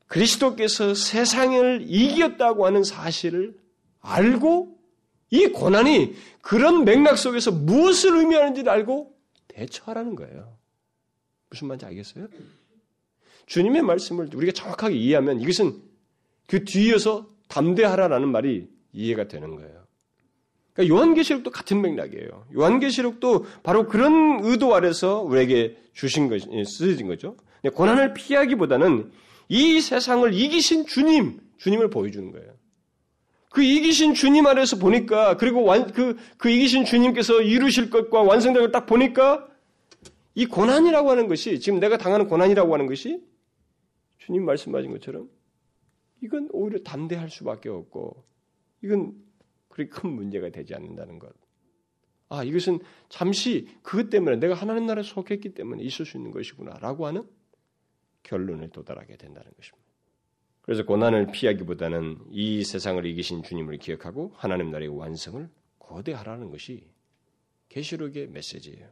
그리스도께서 0.08 0.94
세상을 0.94 1.86
이겼다고 1.88 2.66
하는 2.66 2.84
사실을 2.84 3.56
알고 4.02 4.75
이 5.32 5.48
고난이 5.48 6.16
그런 6.42 6.86
맥락 6.86 7.18
속에서 7.18 7.52
무엇을 7.52 8.18
의미하는지를 8.18 8.70
알고 8.70 9.16
대처하라는 9.48 10.16
거예요. 10.16 10.58
무슨 11.50 11.68
말인지 11.68 11.86
알겠어요? 11.86 12.28
주님의 13.46 13.82
말씀을 13.84 14.30
우리가 14.34 14.52
정확하게 14.52 14.96
이해하면 14.96 15.42
이것은 15.42 15.82
그 16.48 16.64
뒤에서 16.64 17.28
담대하라라는 17.48 18.30
말이 18.30 18.68
이해가 18.94 19.28
되는 19.28 19.56
거예요. 19.56 19.86
그러니까 20.74 20.96
요한계시록도 20.96 21.52
같은 21.52 21.82
맥락이에요. 21.82 22.48
요한계시록도 22.56 23.46
바로 23.64 23.88
그런 23.88 24.40
의도 24.44 24.76
아래서 24.76 25.22
우리에게 25.22 25.78
주신 25.94 26.28
것이 26.28 26.48
쓰여진 26.66 27.08
거죠. 27.08 27.38
고난을 27.74 28.14
피하기보다는 28.14 29.12
이 29.48 29.80
세상을 29.80 30.34
이기신 30.34 30.86
주님, 30.86 31.40
주님을 31.58 31.90
보여주는 31.90 32.32
거예요. 32.32 32.54
그 33.56 33.64
이기신 33.64 34.16
주님 34.16 34.48
아래서 34.48 34.78
보니까 34.78 35.38
그리고 35.38 35.64
완, 35.64 35.90
그, 35.94 36.18
그 36.38 36.50
이기신 36.50 36.84
주님께서 36.84 37.42
이루실 37.42 37.90
것과 37.90 38.22
완성될 38.22 38.64
걸딱 38.64 38.86
보니까 38.86 39.48
이 40.34 40.46
고난이라고 40.46 41.10
하는 41.10 41.30
것이 41.30 41.62
지금 41.62 41.80
내가 41.80 41.98
당하는 41.98 42.28
고난이라고 42.28 42.74
하는 42.74 42.86
것이 42.86 43.24
주님 44.18 44.44
말씀하신 44.44 44.92
것처럼 44.92 45.30
이건 46.22 46.50
오히려 46.52 46.80
담대할 46.84 47.30
수밖에 47.30 47.70
없고 47.70 48.26
이건 48.84 49.14
그렇게 49.70 49.90
큰 49.90 50.10
문제가 50.10 50.50
되지 50.50 50.76
않는다는 50.76 51.18
것. 51.18 51.32
아, 52.28 52.44
이것은 52.44 52.80
잠시 53.08 53.70
그것 53.84 54.10
때문에 54.10 54.36
내가 54.36 54.54
하나님 54.54 54.86
나라에 54.86 55.04
속했기 55.04 55.54
때문에 55.54 55.82
있을 55.82 56.06
수 56.06 56.18
있는 56.18 56.32
것이구나라고 56.32 57.08
하는 57.08 57.24
결론을 58.24 58.72
도달하게 58.72 59.16
된다는 59.16 59.50
것입니다. 59.56 59.85
그래서 60.66 60.84
고난을 60.84 61.28
피하기보다는 61.32 62.18
이 62.32 62.64
세상을 62.64 63.06
이기신 63.06 63.44
주님을 63.44 63.78
기억하고 63.78 64.34
하나님 64.36 64.72
나라의 64.72 64.90
완성을 64.90 65.48
거대하라는 65.78 66.50
것이 66.50 66.84
계시록의 67.70 68.30
메시지예요. 68.30 68.88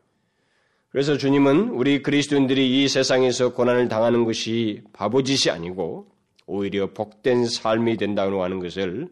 그래서 0.89 1.17
주님은 1.17 1.69
우리 1.69 2.03
그리스도인들이 2.03 2.83
이 2.83 2.87
세상에서 2.87 3.53
고난을 3.53 3.87
당하는 3.87 4.23
것이 4.23 4.83
바보짓이 4.93 5.51
아니고 5.51 6.07
오히려 6.45 6.93
복된 6.93 7.47
삶이 7.47 7.97
된다고 7.97 8.43
하는 8.43 8.59
것을 8.59 9.07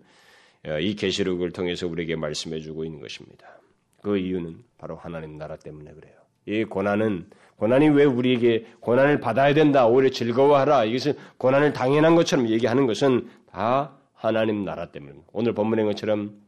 어, 0.68 0.80
이 0.80 0.94
계시록을 0.94 1.52
통해서 1.54 1.88
우리에게 1.88 2.16
말씀해 2.16 2.60
주고 2.60 2.86
있는 2.86 3.00
것입니다. 3.00 3.60
그 4.04 4.20
이유는 4.20 4.64
바로 4.78 4.96
하나님 4.96 5.38
나라 5.38 5.56
때문에 5.56 5.92
그래요. 5.94 6.14
이 6.46 6.64
고난은 6.66 7.28
고난이 7.62 7.90
왜 7.90 8.06
우리에게 8.06 8.66
고난을 8.80 9.20
받아야 9.20 9.54
된다, 9.54 9.86
오히려 9.86 10.10
즐거워하라, 10.10 10.86
이것은 10.86 11.14
고난을 11.38 11.74
당연한 11.74 12.16
것처럼 12.16 12.50
얘기하는 12.50 12.88
것은 12.88 13.30
다 13.52 14.00
하나님 14.14 14.66
나라 14.66 14.88
때문입니다. 14.88 15.28
오늘 15.32 15.54
본문의 15.54 15.86
것처럼 15.86 16.42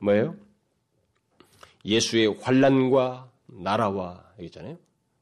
뭐예요? 0.00 0.34
예수의 1.84 2.34
환란과 2.40 3.30
나라와 3.46 4.24
있잖아요. 4.40 4.76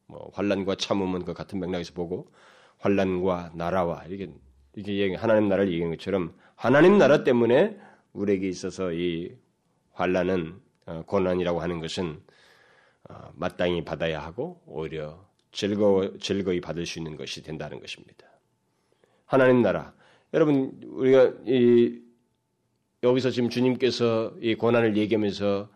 뭐 0.06 0.30
환란과 0.32 0.76
참음은 0.76 1.26
그 1.26 1.34
같은 1.34 1.60
맥락에서 1.60 1.92
보고 1.92 2.32
환란과 2.78 3.52
나라와 3.54 4.04
이게 4.08 4.30
이게 4.76 5.14
하나님 5.14 5.46
나라를 5.50 5.70
얘기하는 5.72 5.94
것처럼 5.94 6.32
하나님 6.54 6.96
나라 6.96 7.22
때문에 7.22 7.76
우리에게 8.14 8.48
있어서 8.48 8.94
이 8.94 9.36
환란은 9.92 10.54
어, 10.86 11.02
고난이라고 11.04 11.60
하는 11.60 11.80
것은 11.80 12.12
어, 12.12 12.31
마땅히 13.34 13.84
받아야 13.84 14.20
하고 14.20 14.60
오히려 14.66 15.24
즐거워 15.52 16.16
즐거이 16.18 16.60
받을 16.60 16.86
수 16.86 16.98
있는 16.98 17.16
것이 17.16 17.42
된다는 17.42 17.80
것입니다. 17.80 18.26
하나님 19.26 19.62
나라 19.62 19.94
여러분 20.34 20.80
우리가 20.84 21.32
이 21.46 22.00
여기서 23.02 23.30
지금 23.30 23.48
주님께서 23.48 24.34
이 24.40 24.54
고난을 24.54 24.96
얘기하면서 24.96 25.68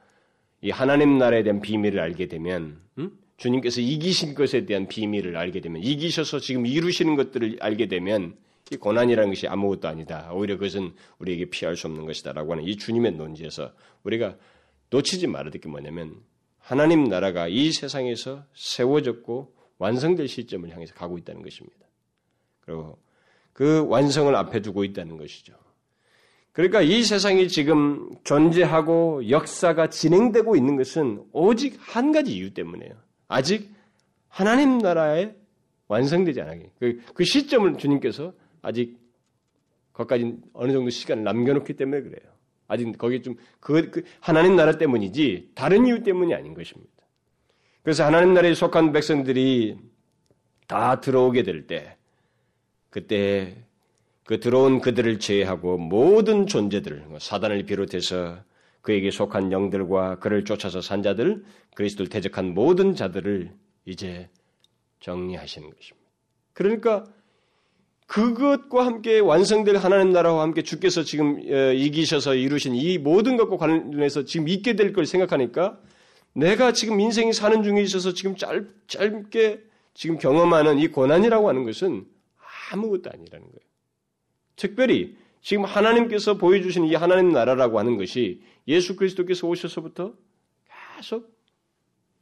이 0.63 0.71
하나님 0.71 1.19
나라에 1.19 1.43
대한 1.43 1.61
비밀을 1.61 2.01
알게 2.01 2.29
되면 2.29 2.81
음? 2.99 3.19
주님께서 3.37 3.81
이기신 3.81 4.35
것에 4.35 4.65
대한 4.65 4.89
비밀을 4.89 5.37
알게 5.37 5.61
되면 5.61 5.83
이기셔서 5.83 6.39
지금 6.41 6.67
이루시는 6.67 7.17
것들을 7.17 7.59
알게 7.61 7.89
되면 7.89 8.37
이 8.73 8.77
고난이라는 8.77 9.31
것이 9.31 9.47
아무것도 9.47 9.87
아니다. 9.87 10.31
오히려 10.33 10.57
그것은 10.57 10.93
우리에게 11.19 11.47
피할 11.51 11.77
수 11.77 11.87
없는 11.87 12.07
것이다라고 12.07 12.53
하는 12.53 12.65
이 12.65 12.77
주님의 12.77 13.13
논지에서 13.13 13.73
우리가 14.05 14.37
놓치지 14.91 15.27
말아야 15.27 15.51
될 15.51 15.61
게 15.61 15.69
뭐냐면 15.69 16.17
하나님 16.67 17.05
나라가 17.05 17.47
이 17.47 17.71
세상에서 17.71 18.43
세워졌고 18.53 19.55
완성될 19.79 20.27
시점을 20.27 20.69
향해서 20.69 20.95
가고 20.95 21.17
있다는 21.17 21.43
것입니다. 21.43 21.87
그리고 22.63 22.99
그 23.53 23.87
완성을 23.87 24.35
앞에 24.35 24.63
두고 24.63 24.83
있다는 24.83 25.17
것이죠. 25.17 25.55
그러니까 26.51 26.83
이 26.83 27.05
세상이 27.05 27.47
지금 27.47 28.11
존재하고 28.25 29.31
역사가 29.31 29.91
진행되고 29.91 30.57
있는 30.57 30.77
것은 30.77 31.25
오직 31.31 31.77
한 31.79 32.11
가지 32.11 32.35
이유 32.35 32.53
때문에요. 32.53 32.95
아직 33.29 33.71
하나님 34.27 34.79
나라에 34.79 35.37
완성되지 35.87 36.41
않아요. 36.41 36.63
그, 36.81 37.01
그 37.15 37.23
시점을 37.23 37.79
주님께서 37.79 38.33
아직 38.61 38.99
거기까지 39.93 40.37
어느 40.53 40.73
정도 40.73 40.91
시간을 40.91 41.23
남겨놓기 41.23 41.75
때문에 41.75 42.03
그래요. 42.03 42.36
아직 42.69 42.97
거기 42.99 43.23
좀, 43.23 43.37
그, 43.61 43.91
그, 43.91 44.03
하나님 44.21 44.57
나라 44.57 44.77
때문이지, 44.79 45.53
다른 45.55 45.87
이유 45.87 46.03
때문이 46.03 46.35
아닌 46.35 46.55
것입니다. 46.55 46.93
그래서 47.83 48.05
하나님 48.05 48.35
나라에 48.35 48.55
속한 48.55 48.93
백성들이 48.93 49.77
다 50.67 51.01
들어오게 51.01 51.43
될 51.43 51.67
때, 51.67 51.97
그때 52.91 53.65
그 54.25 54.41
들어온 54.41 54.81
그들을 54.81 55.21
제외하고 55.21 55.79
모든 55.79 56.47
존재들, 56.47 57.05
뭐 57.07 57.19
사단을 57.19 57.65
비롯해서 57.65 58.39
그에게 58.81 59.11
속한 59.11 59.53
영들과 59.53 60.19
그를 60.19 60.45
쫓아서 60.45 60.81
산 60.81 61.03
자들, 61.03 61.45
그리스도를 61.75 62.09
대적한 62.09 62.55
모든 62.55 62.95
자들을 62.95 63.53
이제 63.85 64.29
정리하시는 65.01 65.71
것입니다. 65.71 66.11
그러니까 66.53 67.05
그것과 68.07 68.87
함께 68.87 69.19
완성될 69.19 69.77
하나님 69.77 70.13
나라와 70.13 70.43
함께 70.43 70.63
주께서 70.63 71.03
지금 71.03 71.41
어, 71.51 71.73
이기셔서 71.73 72.35
이루신 72.35 72.75
이 72.75 72.99
모든 72.99 73.37
것과 73.37 73.57
관련해서 73.57 74.25
지금 74.25 74.49
있게 74.49 74.75
될 74.77 74.93
걸 74.93 75.07
생각하니까 75.07 75.81
내가 76.33 76.73
지금 76.73 77.01
인생이 77.01 77.33
사는 77.33 77.63
중에 77.63 77.83
있어서 77.83 78.13
지금 78.13 78.37
짧, 78.37 78.67
짧게 78.87 79.61
지금 79.95 80.19
경험하는 80.19 80.79
이 80.79 80.89
고난이라고 80.89 81.49
하는 81.49 81.65
것은 81.65 82.07
아무것도 82.71 83.11
아니라는 83.11 83.47
거예요. 83.47 83.61
특별히 84.55 85.17
지금 85.41 85.65
하나님께서 85.65 86.37
보여주신 86.37 86.85
이 86.85 86.95
하나님 86.95 87.33
나라라고 87.33 87.79
하는 87.79 87.97
것이 87.97 88.43
예수 88.69 88.97
그리스도께서 88.97 89.47
오셔서부터 89.47 90.15
계속 90.97 91.35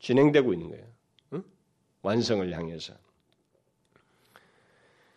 진행되고 0.01 0.53
있는 0.53 0.68
거예요. 0.70 0.85
응? 1.35 1.43
완성을 2.03 2.51
향해서. 2.53 2.95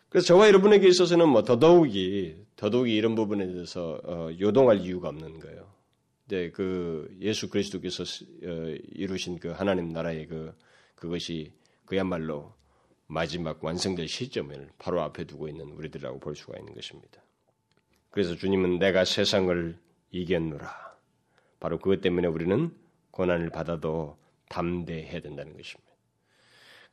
그래서 0.10 0.28
저와 0.28 0.48
여러분에게 0.48 0.88
있어서는 0.88 1.28
뭐 1.30 1.44
더더욱이 1.44 2.36
더더욱이 2.56 2.96
이런 2.96 3.16
부분에 3.16 3.46
대해서 3.46 4.00
어, 4.04 4.30
요동할 4.40 4.80
이유가 4.80 5.10
없는 5.10 5.40
거예요. 5.40 5.68
네, 6.28 6.50
그 6.52 7.16
예수 7.22 7.50
그리스도께서 7.50 8.04
어, 8.04 8.76
이루신 8.94 9.40
그 9.40 9.50
하나님 9.50 9.90
나라의 9.90 10.28
그 10.28 10.54
그것이 10.96 11.52
그야말로 11.86 12.54
마지막 13.08 13.64
완성될 13.64 14.08
시점을 14.08 14.70
바로 14.78 15.02
앞에 15.02 15.24
두고 15.26 15.48
있는 15.48 15.68
우리들이라고 15.72 16.20
볼 16.20 16.36
수가 16.36 16.58
있는 16.58 16.74
것입니다. 16.74 17.22
그래서 18.10 18.36
주님은 18.36 18.80
내가 18.80 19.06
세상을 19.06 19.78
이겼노라. 20.12 20.98
바로 21.60 21.80
그것 21.80 22.02
때문에 22.02 22.28
우리는 22.28 22.76
고난을 23.12 23.50
받아도 23.50 24.18
담대해야 24.50 25.22
된다는 25.22 25.56
것입니다. 25.56 25.87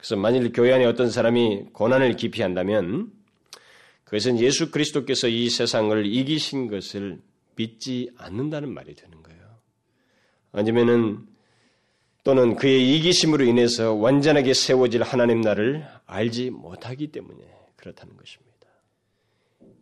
그래서 0.05 0.17
만일 0.17 0.53
교회 0.53 0.71
안에 0.75 0.85
어떤 0.85 1.09
사람이 1.09 1.69
고난을 1.73 2.17
기피한다면 2.17 3.11
그것은 4.05 4.39
예수 4.39 4.71
그리스도께서 4.71 5.29
이 5.29 5.49
세상을 5.49 6.05
이기신 6.05 6.67
것을 6.67 7.23
믿지 7.57 8.11
않는다는 8.19 8.69
말이 8.69 8.95
되는 8.95 9.23
거예요. 9.23 9.41
아니면은 10.53 11.21
또는 12.23 12.55
그의 12.57 12.95
이기심으로 12.97 13.45
인해서 13.45 13.95
완전하게 13.95 14.53
세워질 14.53 15.03
하나님 15.03 15.41
나를 15.41 15.87
알지 16.05 16.51
못하기 16.51 17.07
때문에 17.07 17.43
그렇다는 17.77 18.15
것입니다. 18.19 18.53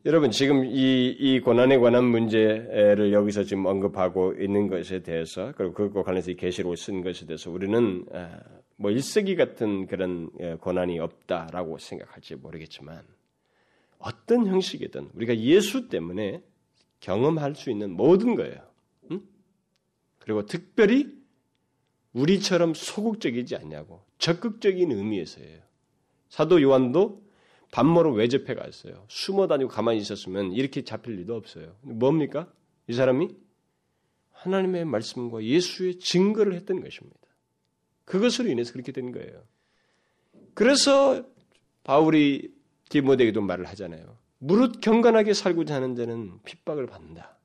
여러분 0.06 0.30
지금 0.30 0.64
이, 0.66 1.16
이 1.18 1.40
고난에 1.40 1.78
관한 1.78 2.04
문제를 2.04 3.12
여기서 3.12 3.42
지금 3.42 3.66
언급하고 3.66 4.34
있는 4.34 4.68
것에 4.68 5.02
대해서 5.02 5.52
그리고 5.56 5.74
그것과 5.74 6.04
관련해서 6.04 6.32
계시로 6.34 6.76
쓴 6.76 7.02
것에 7.02 7.26
대해서 7.26 7.50
우리는 7.50 8.04
아, 8.12 8.38
뭐 8.82 8.90
일석이 8.90 9.36
같은 9.36 9.86
그런 9.86 10.28
예, 10.40 10.54
고난이 10.54 10.98
없다라고 10.98 11.78
생각할지 11.78 12.34
모르겠지만 12.34 13.06
어떤 13.98 14.48
형식이든 14.48 15.10
우리가 15.14 15.38
예수 15.38 15.88
때문에 15.88 16.42
경험할 16.98 17.54
수 17.54 17.70
있는 17.70 17.92
모든 17.92 18.34
거예요. 18.34 18.58
응? 19.12 19.22
그리고 20.18 20.46
특별히 20.46 21.16
우리처럼 22.12 22.74
소극적이지 22.74 23.54
않냐고 23.54 24.04
적극적인 24.18 24.90
의미에서예요. 24.90 25.62
사도 26.28 26.60
요한도 26.60 27.22
반모로 27.70 28.12
외접해 28.14 28.54
갔어요. 28.54 29.04
숨어 29.08 29.46
다니고 29.46 29.70
가만히 29.70 30.00
있었으면 30.00 30.50
이렇게 30.52 30.82
잡힐 30.82 31.14
리도 31.14 31.36
없어요. 31.36 31.76
뭡니까? 31.82 32.52
이 32.88 32.94
사람이 32.94 33.28
하나님의 34.32 34.86
말씀과 34.86 35.44
예수의 35.44 36.00
증거를 36.00 36.54
했던 36.54 36.80
것입니다. 36.80 37.21
그것으로 38.04 38.48
인해서 38.48 38.72
그렇게 38.72 38.92
된 38.92 39.12
거예요. 39.12 39.42
그래서 40.54 41.24
바울이 41.84 42.50
디모데에게도 42.88 43.40
말을 43.40 43.66
하잖아요. 43.66 44.16
무릇 44.38 44.80
경건하게 44.80 45.34
살고자 45.34 45.76
하는 45.76 45.94
자는 45.94 46.32
핍박을 46.44 46.86
받는다. 46.86 47.38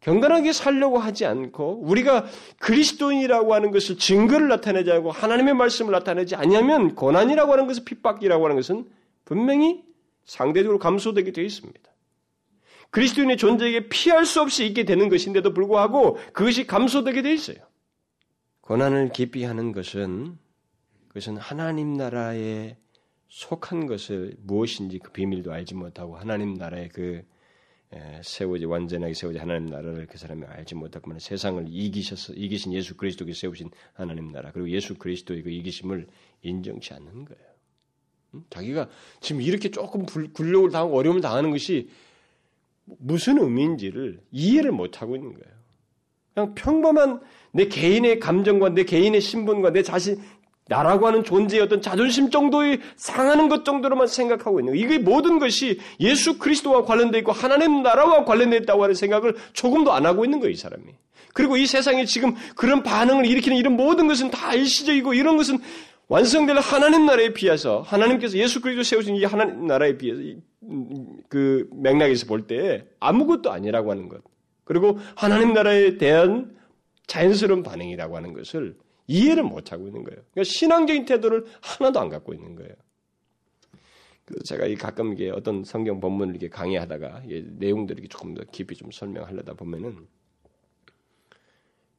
경건하게 0.00 0.52
살려고 0.52 0.98
하지 0.98 1.26
않고 1.26 1.80
우리가 1.82 2.26
그리스도인이라고 2.60 3.54
하는 3.54 3.72
것을 3.72 3.98
증거를 3.98 4.48
나타내지 4.48 4.92
않고 4.92 5.10
하나님의 5.10 5.54
말씀을 5.54 5.90
나타내지 5.90 6.36
않으면 6.36 6.94
고난이라고 6.94 7.52
하는 7.52 7.66
것은 7.66 7.84
핍박이라고 7.84 8.44
하는 8.44 8.56
것은 8.56 8.88
분명히 9.24 9.82
상대적으로 10.24 10.78
감소되게 10.78 11.32
되어 11.32 11.44
있습니다. 11.44 11.80
그리스도인의 12.90 13.36
존재에게 13.36 13.88
피할 13.88 14.24
수 14.26 14.40
없이 14.40 14.64
있게 14.66 14.84
되는 14.84 15.08
것인데도 15.08 15.52
불구하고 15.52 16.18
그것이 16.32 16.66
감소되게 16.66 17.22
되어 17.22 17.32
있어요. 17.32 17.56
고난을 18.66 19.10
깊이 19.10 19.44
하는 19.44 19.70
것은 19.70 20.38
그것은 21.06 21.36
하나님 21.36 21.92
나라에 21.92 22.76
속한 23.28 23.86
것을 23.86 24.34
무엇인지 24.42 24.98
그 24.98 25.12
비밀도 25.12 25.52
알지 25.52 25.74
못하고 25.74 26.16
하나님 26.16 26.54
나라의 26.54 26.88
그 26.88 27.24
세워지 28.24 28.64
완전하게 28.64 29.14
세워지 29.14 29.38
하나님 29.38 29.66
나라를 29.66 30.08
그 30.08 30.18
사람이 30.18 30.44
알지 30.44 30.74
못하고 30.74 31.16
세상을 31.16 31.64
이기셔서 31.68 32.32
이기신 32.32 32.72
예수 32.72 32.96
그리스도께서 32.96 33.38
세우신 33.38 33.70
하나님 33.92 34.32
나라 34.32 34.50
그리고 34.50 34.68
예수 34.70 34.96
그리스도의 34.96 35.44
그 35.44 35.50
이기심을 35.50 36.08
인정치 36.42 36.92
않는 36.92 37.24
거예요. 37.24 37.46
자기가 38.50 38.88
지금 39.20 39.42
이렇게 39.42 39.70
조금 39.70 40.04
굴욕을 40.06 40.72
당하고 40.72 40.98
어려움을 40.98 41.20
당하는 41.20 41.52
것이 41.52 41.88
무슨 42.84 43.38
의미인지를 43.38 44.22
이해를 44.32 44.72
못하고 44.72 45.14
있는 45.14 45.34
거예요. 45.34 45.56
그냥 46.36 46.54
평범한 46.54 47.20
내 47.52 47.66
개인의 47.66 48.20
감정과 48.20 48.68
내 48.70 48.84
개인의 48.84 49.22
신분과 49.22 49.70
내 49.70 49.82
자신, 49.82 50.20
나라고 50.68 51.06
하는 51.06 51.24
존재의 51.24 51.62
어떤 51.62 51.80
자존심 51.80 52.28
정도의 52.28 52.80
상하는 52.96 53.48
것 53.48 53.64
정도로만 53.64 54.06
생각하고 54.06 54.60
있는. 54.60 54.76
이게 54.76 54.98
모든 54.98 55.38
것이 55.38 55.78
예수 56.00 56.38
그리스도와 56.38 56.84
관련되어 56.84 57.20
있고 57.20 57.32
하나님 57.32 57.82
나라와 57.82 58.24
관련되어 58.24 58.60
있다고 58.60 58.82
하는 58.82 58.94
생각을 58.94 59.34
조금도 59.54 59.92
안 59.92 60.04
하고 60.04 60.24
있는 60.24 60.40
거예요, 60.40 60.50
이 60.52 60.56
사람이. 60.56 60.84
그리고 61.32 61.56
이 61.56 61.66
세상에 61.66 62.04
지금 62.04 62.34
그런 62.54 62.82
반응을 62.82 63.24
일으키는 63.26 63.56
이런 63.56 63.74
모든 63.74 64.06
것은 64.06 64.30
다 64.30 64.52
일시적이고 64.54 65.14
이런 65.14 65.36
것은 65.38 65.58
완성될 66.08 66.56
하나님 66.58 67.06
나라에 67.06 67.32
비해서 67.32 67.80
하나님께서 67.82 68.36
예수 68.36 68.60
그리스도 68.60 68.82
세우신 68.82 69.16
이 69.16 69.24
하나님 69.24 69.66
나라에 69.66 69.96
비해서 69.96 70.20
그 71.28 71.68
맥락에서 71.72 72.26
볼 72.26 72.46
때 72.46 72.84
아무것도 73.00 73.50
아니라고 73.50 73.90
하는 73.90 74.08
것. 74.08 74.20
그리고 74.66 74.98
하나님 75.14 75.54
나라에 75.54 75.96
대한 75.96 76.58
자연스러운 77.06 77.62
반응이라고 77.62 78.16
하는 78.16 78.32
것을 78.32 78.76
이해를 79.06 79.44
못하고 79.44 79.86
있는 79.86 80.02
거예요. 80.02 80.20
그러니까 80.32 80.42
신앙적인 80.44 81.04
태도를 81.04 81.46
하나도 81.62 82.00
안 82.00 82.08
갖고 82.08 82.34
있는 82.34 82.56
거예요. 82.56 82.74
그래서 84.24 84.42
제가 84.42 84.66
가끔 84.74 85.12
이게 85.12 85.30
어떤 85.30 85.62
성경 85.62 86.00
본문을 86.00 86.34
이렇게 86.34 86.48
강의하다가 86.48 87.22
내용들을 87.26 88.08
조금 88.08 88.34
더 88.34 88.42
깊이 88.50 88.74
좀 88.74 88.90
설명하려다 88.90 89.54
보면은 89.54 90.08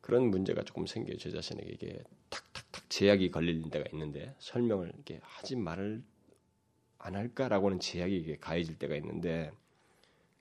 그런 0.01 0.29
문제가 0.29 0.61
조금 0.63 0.85
생겨요. 0.85 1.17
제 1.17 1.31
자신에게 1.31 1.69
이게 1.71 2.03
탁탁탁 2.29 2.89
제약이 2.89 3.31
걸리는 3.31 3.69
데가 3.69 3.85
있는데 3.93 4.35
설명을 4.39 4.91
이렇게 4.93 5.21
하지 5.23 5.55
말을 5.55 6.03
안 6.97 7.15
할까라고는 7.15 7.79
제약이 7.79 8.13
이게 8.17 8.35
가해질 8.35 8.77
때가 8.77 8.97
있는데 8.97 9.51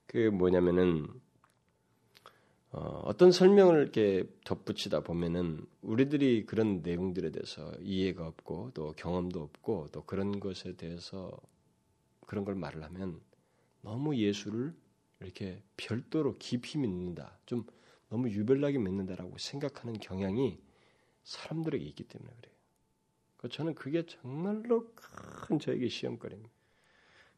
그 0.07 0.17
뭐냐면은 0.17 1.07
어, 2.71 3.15
떤 3.17 3.31
설명을 3.31 3.81
이렇게 3.81 4.25
덧붙이다 4.43 4.99
보면은 5.01 5.65
우리들이 5.81 6.45
그런 6.45 6.81
내용들에 6.81 7.31
대해서 7.31 7.71
이해가 7.79 8.27
없고 8.27 8.71
또 8.73 8.93
경험도 8.93 9.41
없고 9.41 9.89
또 9.91 10.03
그런 10.03 10.39
것에 10.39 10.75
대해서 10.75 11.31
그런 12.25 12.43
걸 12.43 12.55
말을 12.55 12.83
하면 12.83 13.21
너무 13.81 14.17
예수를 14.17 14.75
이렇게 15.21 15.63
별도로 15.77 16.37
깊이 16.37 16.77
믿는다. 16.77 17.39
좀 17.45 17.65
너무 18.09 18.29
유별나게 18.29 18.77
믿는다라고 18.77 19.37
생각하는 19.37 19.93
경향이 19.93 20.59
사람들에게 21.23 21.83
있기 21.85 22.03
때문에 22.03 22.31
그래요. 22.35 22.55
그 23.37 23.49
저는 23.49 23.75
그게 23.75 24.05
정말로 24.05 24.91
큰 24.93 25.59
저에게 25.59 25.87
시험거리입니다. 25.87 26.53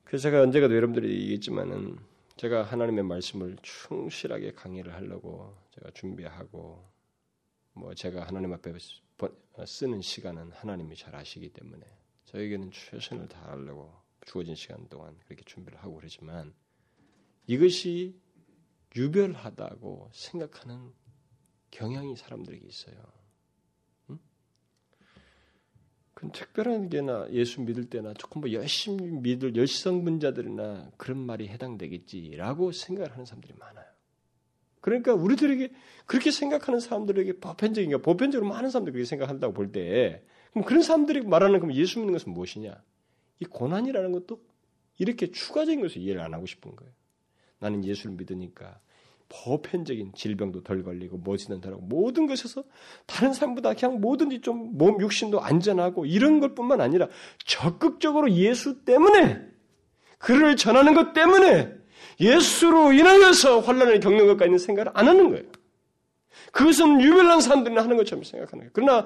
그래서 0.04 0.24
제가 0.24 0.42
언제가도 0.42 0.76
여러분들이 0.76 1.22
얘기했지만은 1.22 1.98
제가 2.40 2.64
하나님의 2.64 3.04
말씀을 3.04 3.58
충실하게 3.62 4.54
강의를 4.54 4.94
하려고 4.94 5.58
제가 5.72 5.92
준비하고 5.92 6.90
뭐 7.74 7.94
제가 7.94 8.26
하나님 8.26 8.54
앞에 8.54 8.74
쓰는 9.68 10.02
시간은 10.02 10.54
하나님이 10.54 10.96
잘 10.96 11.14
아시기 11.18 11.50
때문에 11.50 11.86
저에게는 12.24 12.72
최선을 12.72 13.28
다하려고 13.28 13.94
주어진 14.26 14.56
시간 14.56 14.88
동안 14.88 15.20
그렇게 15.26 15.44
준비를 15.44 15.80
하고 15.80 15.98
그러지만 15.98 16.54
이것이 17.46 18.18
유별하다고 18.96 20.12
생각하는 20.14 20.94
경향이 21.72 22.16
사람들에게 22.16 22.66
있어요. 22.66 23.19
응? 26.24 26.30
그 26.32 26.32
특별한 26.32 26.90
게나 26.90 27.28
예수 27.32 27.62
믿을 27.62 27.86
때나 27.90 28.14
조금 28.14 28.42
뭐 28.42 28.52
열심히 28.52 29.10
믿을 29.12 29.56
열성분자들이나 29.56 30.92
그런 30.98 31.20
말이 31.20 31.48
해당되겠지라고 31.48 32.72
생각을 32.72 33.12
하는 33.12 33.26
사람들이 33.26 33.54
많아요. 33.58 33.86
그러니까 34.82 35.14
우리들에게 35.14 35.72
그렇게 36.06 36.32
생각하는 36.32 36.80
사람들에게 36.80 37.40
보편적인 37.40 38.02
보편적으로 38.02 38.50
많은 38.50 38.70
사람들이 38.70 38.94
그렇게 38.94 39.06
생각한다고 39.06 39.54
볼 39.54 39.72
때 39.72 40.24
그럼 40.52 40.66
그런 40.66 40.82
사람들이 40.82 41.22
말하는 41.22 41.60
그럼 41.60 41.76
예수 41.76 42.00
믿는 42.00 42.14
것은 42.14 42.32
무엇이냐? 42.34 42.82
이 43.40 43.46
고난이라는 43.46 44.12
것도 44.12 44.42
이렇게 44.98 45.32
추가적인 45.32 45.82
것을 45.82 46.02
이해를 46.02 46.22
안 46.22 46.34
하고 46.34 46.46
싶은 46.46 46.76
거예요. 46.76 46.92
나는 47.60 47.84
예수를 47.86 48.16
믿으니까 48.16 48.80
보편적인 49.30 50.14
질병도 50.16 50.64
덜 50.64 50.84
걸리고 50.84 51.18
뭐지는 51.18 51.62
덜하고 51.62 51.82
모든 51.84 52.26
것에서 52.28 52.64
다른 53.06 53.34
사람보다 53.34 53.74
그냥 53.76 54.02
뭐든지 54.02 54.42
좀 54.42 54.72
몸 54.78 55.00
육신도 55.02 55.42
안전하고 55.42 56.06
이런 56.06 56.40
것뿐만 56.40 56.82
아니라 56.82 57.08
적극적으로 57.46 58.32
예수 58.32 58.84
때문에 58.84 59.40
그를 60.18 60.56
전하는 60.56 60.94
것 60.94 61.14
때문에 61.14 61.72
예수로 62.20 62.92
인하여서 62.94 63.60
환란을 63.62 64.00
겪는 64.00 64.28
것까지는 64.28 64.58
생각을 64.58 64.92
안 64.94 65.08
하는 65.08 65.30
거예요. 65.30 65.46
그것은 66.52 67.02
유별난 67.02 67.42
사람들이 67.42 67.76
하는 67.76 67.98
것처럼 67.98 68.24
생각하는 68.24 68.64
거예요. 68.64 68.72
그러나 68.74 69.06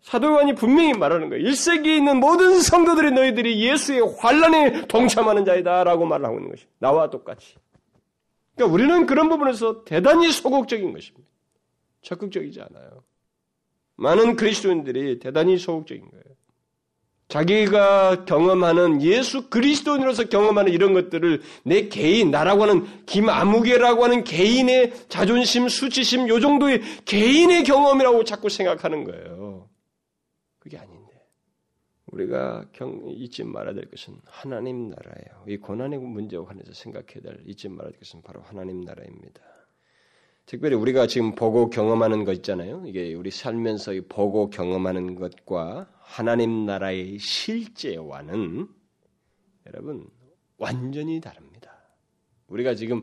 사도 0.00 0.28
요한이 0.28 0.54
분명히 0.54 0.92
말하는 0.94 1.28
거예요. 1.28 1.44
1세기에 1.48 1.98
있는 1.98 2.18
모든 2.18 2.60
성도들이 2.60 3.12
너희들이 3.12 3.60
예수의 3.64 4.00
환란에 4.18 4.86
동참하는 4.86 5.44
자이다라고 5.44 6.06
말하고 6.06 6.36
있는 6.38 6.50
것이 6.50 6.66
나와 6.78 7.10
똑같이. 7.10 7.56
그러니까 8.58 8.66
우리는 8.66 9.06
그런 9.06 9.28
부분에서 9.28 9.84
대단히 9.84 10.30
소극적인 10.32 10.92
것입니다. 10.92 11.28
적극적이지 12.02 12.60
않아요. 12.60 13.04
많은 13.96 14.36
그리스도인들이 14.36 15.20
대단히 15.20 15.56
소극적인 15.58 16.10
거예요. 16.10 16.24
자기가 17.28 18.24
경험하는 18.24 19.02
예수 19.02 19.50
그리스도인으로서 19.50 20.24
경험하는 20.24 20.72
이런 20.72 20.94
것들을 20.94 21.42
내 21.62 21.88
개인, 21.88 22.30
나라고 22.30 22.62
하는 22.62 23.04
김아무개라고 23.06 24.02
하는 24.04 24.24
개인의 24.24 25.08
자존심, 25.08 25.68
수치심, 25.68 26.28
요 26.28 26.40
정도의 26.40 26.80
개인의 27.04 27.64
경험이라고 27.64 28.24
자꾸 28.24 28.48
생각하는 28.48 29.04
거예요. 29.04 29.68
그게 30.58 30.78
아닌데. 30.78 30.97
우리가 32.08 32.66
경, 32.72 33.02
잊지 33.06 33.44
말아야 33.44 33.74
될 33.74 33.90
것은 33.90 34.14
하나님 34.24 34.88
나라예요. 34.88 35.44
이 35.46 35.56
고난의 35.56 35.98
문제와 35.98 36.44
관해서 36.44 36.72
생각해야 36.72 37.20
될, 37.22 37.42
잊지 37.46 37.68
말아야 37.68 37.90
될 37.90 38.00
것은 38.00 38.22
바로 38.22 38.40
하나님 38.40 38.80
나라입니다. 38.80 39.40
특별히 40.46 40.76
우리가 40.76 41.06
지금 41.06 41.34
보고 41.34 41.68
경험하는 41.68 42.24
것 42.24 42.32
있잖아요. 42.36 42.82
이게 42.86 43.12
우리 43.12 43.30
살면서 43.30 43.92
보고 44.08 44.48
경험하는 44.48 45.14
것과 45.14 45.90
하나님 45.98 46.64
나라의 46.64 47.18
실제와는 47.18 48.66
여러분 49.66 50.08
완전히 50.56 51.20
다릅니다. 51.20 51.70
우리가 52.46 52.74
지금 52.74 53.02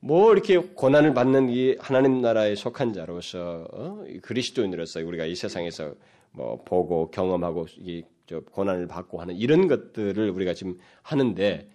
뭐 0.00 0.32
이렇게 0.32 0.58
고난을 0.58 1.14
받는 1.14 1.50
이 1.50 1.76
하나님 1.78 2.20
나라에 2.20 2.56
속한 2.56 2.92
자로서 2.92 3.68
어? 3.72 4.04
그리스도인으로서 4.20 4.98
우리가 5.06 5.26
이 5.26 5.36
세상에서 5.36 5.94
뭐 6.32 6.60
보고 6.64 7.12
경험하고 7.12 7.66
이 7.78 8.02
고난을 8.40 8.86
받고 8.88 9.20
하는 9.20 9.36
이런 9.36 9.68
것들을 9.68 10.30
우리가 10.30 10.54
지금 10.54 10.78
하는데 11.02 11.68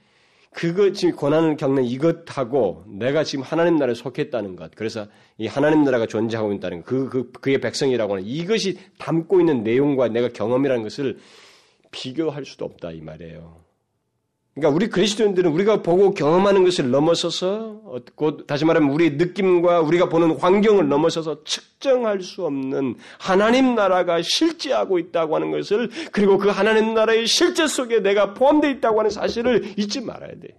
그거 0.52 0.92
지금 0.92 1.16
고난을 1.16 1.56
겪는 1.58 1.84
이것하고 1.84 2.86
내가 2.88 3.24
지금 3.24 3.44
하나님 3.44 3.76
나라에 3.76 3.94
속했다는 3.94 4.56
것, 4.56 4.72
그래서 4.74 5.06
이 5.38 5.46
하나님 5.46 5.84
나라가 5.84 6.08
존재하고 6.08 6.52
있다는 6.54 6.82
것, 6.82 6.86
그, 6.86 7.10
그, 7.10 7.32
그의 7.32 7.62
백성이라고 7.62 8.14
하는 8.16 8.26
이것이 8.26 8.80
담고 8.98 9.40
있는 9.40 9.64
내용과 9.64 10.08
내가 10.08 10.30
경험이라는 10.30 10.82
것을 10.82 11.20
비교할 11.92 12.46
수도 12.46 12.66
없다 12.66 12.92
이 12.92 13.02
말이에요. 13.02 13.67
그러니까 14.58 14.76
우리 14.76 14.90
그리스도인들은 14.90 15.52
우리가 15.52 15.84
보고 15.84 16.16
경험하는 16.16 16.64
것을 16.64 16.90
넘어서서 16.90 17.80
곧 18.16 18.48
다시 18.48 18.66
말하면 18.66 18.90
우리 18.90 19.12
느낌과 19.12 19.82
우리가 19.82 20.10
보는 20.10 20.38
환경을 20.38 20.90
넘어서서 20.90 21.44
측정할 21.44 22.22
수 22.24 22.44
없는 22.44 22.96
하나님 23.20 23.76
나라가 23.76 24.20
실제하고 24.24 24.98
있다고 24.98 25.36
하는 25.36 25.52
것을 25.52 25.92
그리고 26.12 26.40
그 26.40 26.50
하나님 26.50 26.96
나라의 26.96 27.28
실제 27.28 27.68
속에 27.68 28.00
내가 28.00 28.34
포함되어 28.34 28.72
있다고 28.72 29.00
하는 29.00 29.12
사실을 29.12 29.74
잊지 29.78 30.02
말아야 30.02 30.32
돼. 30.32 30.56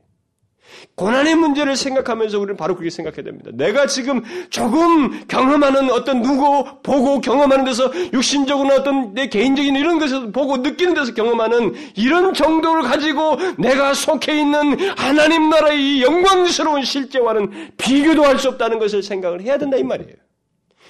고난의 0.94 1.34
문제를 1.36 1.76
생각하면서 1.76 2.38
우리는 2.38 2.56
바로 2.56 2.74
그렇게 2.74 2.90
생각해야 2.90 3.22
됩니다. 3.22 3.50
내가 3.54 3.86
지금 3.86 4.22
조금 4.50 5.26
경험하는 5.28 5.90
어떤 5.90 6.22
누구 6.22 6.64
보고 6.82 7.20
경험하는 7.20 7.64
데서 7.64 7.92
육신적으로 8.12 8.74
어떤 8.74 9.14
내 9.14 9.28
개인적인 9.28 9.76
이런 9.76 9.98
것을 9.98 10.32
보고 10.32 10.56
느끼는 10.56 10.94
데서 10.94 11.14
경험하는 11.14 11.74
이런 11.96 12.34
정도를 12.34 12.82
가지고 12.82 13.36
내가 13.58 13.94
속해 13.94 14.40
있는 14.40 14.78
하나님 14.96 15.50
나라의 15.50 15.98
이 15.98 16.02
영광스러운 16.02 16.82
실제와는 16.82 17.72
비교도 17.76 18.24
할 18.24 18.38
수 18.38 18.48
없다는 18.50 18.78
것을 18.78 19.02
생각을 19.02 19.42
해야 19.42 19.58
된다 19.58 19.76
이 19.76 19.82
말이에요. 19.82 20.12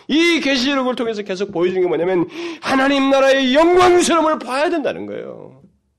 이 0.09 0.41
계시록을 0.41 0.97
통해서 0.97 1.23
계속 1.23 1.51
보여주는 1.53 1.81
게 1.81 1.89
뭐냐면 1.89 2.29
하나님 2.61 3.11
나라의 3.11 3.55
영광스러움을 3.55 4.39
봐야 4.39 4.69
된다는 4.71 5.07
거예요. 5.07 5.58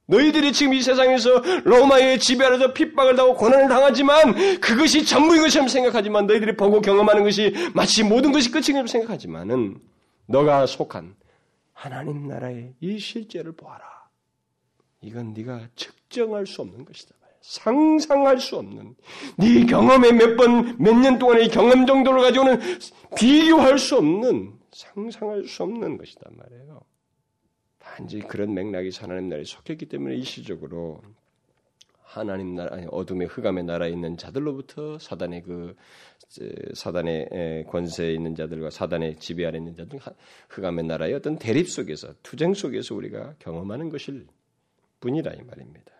너희들이 0.10 0.52
지금 0.52 0.74
이 0.74 0.82
세상에서 0.82 1.40
로마의 1.64 2.20
지배 2.20 2.44
아래서 2.44 2.74
핍박을 2.74 3.16
당하고 3.16 3.38
고난을 3.38 3.70
당하지만 3.70 4.60
그것이 4.60 5.06
전부인 5.06 5.42
것처럼 5.44 5.68
생각하지만 5.68 6.26
너희들이 6.26 6.58
보고 6.58 6.82
경험하는 6.82 7.24
것이 7.24 7.54
마치 7.76 8.04
모든 8.04 8.32
것이 8.32 8.50
끝인 8.50 8.64
것처럼 8.74 8.88
생각하지만은 8.88 9.80
너가 10.26 10.66
속한 10.66 11.16
하나님 11.74 12.28
나라의 12.28 12.74
이 12.82 12.98
실제를 13.00 13.52
보아라. 13.54 13.84
이건 15.02 15.34
네가 15.34 15.70
측정할 15.76 16.46
수 16.48 16.62
없는 16.62 16.86
것이다. 16.86 17.16
상상할 17.42 18.38
수 18.40 18.58
없는 18.58 18.96
네 19.38 19.66
경험의 19.66 20.12
몇 20.14 20.36
번 20.36 20.76
몇 20.78 20.94
년 20.94 21.18
동안의 21.20 21.48
경험 21.50 21.86
정도를 21.86 22.22
가지고는 22.22 22.60
비교할 23.18 23.80
수 23.80 23.96
없는 23.98 24.54
상상할 24.74 25.46
수 25.46 25.64
없는 25.64 25.98
것이단 25.98 26.34
말이에요. 26.36 26.69
단지 28.00 28.20
그런 28.20 28.54
맥락이 28.54 28.92
하나님 28.98 29.28
나라에 29.28 29.44
속했기 29.44 29.88
때문에 29.88 30.16
일시적으로 30.16 31.02
하나님 32.02 32.56
나라 32.56 32.76
아니 32.76 32.88
어둠의 32.90 33.28
흑암의 33.28 33.66
나라에 33.66 33.90
있는 33.90 34.16
자들로부터 34.16 34.98
사단의 35.00 35.44
그 35.44 35.76
사단의 36.74 37.66
권세에 37.68 38.14
있는 38.14 38.36
자들과 38.36 38.70
사단의 38.70 39.18
지배 39.18 39.46
아래 39.46 39.58
있는 39.58 39.76
자들 39.76 40.00
흑암의 40.50 40.86
나라의 40.86 41.14
어떤 41.14 41.38
대립 41.38 41.70
속에서 41.70 42.14
투쟁 42.24 42.54
속에서 42.54 42.96
우리가 42.96 43.36
경험하는 43.40 43.90
것일 43.90 44.28
뿐이라 45.02 45.34
이 45.34 45.42
말입니다. 45.44 45.92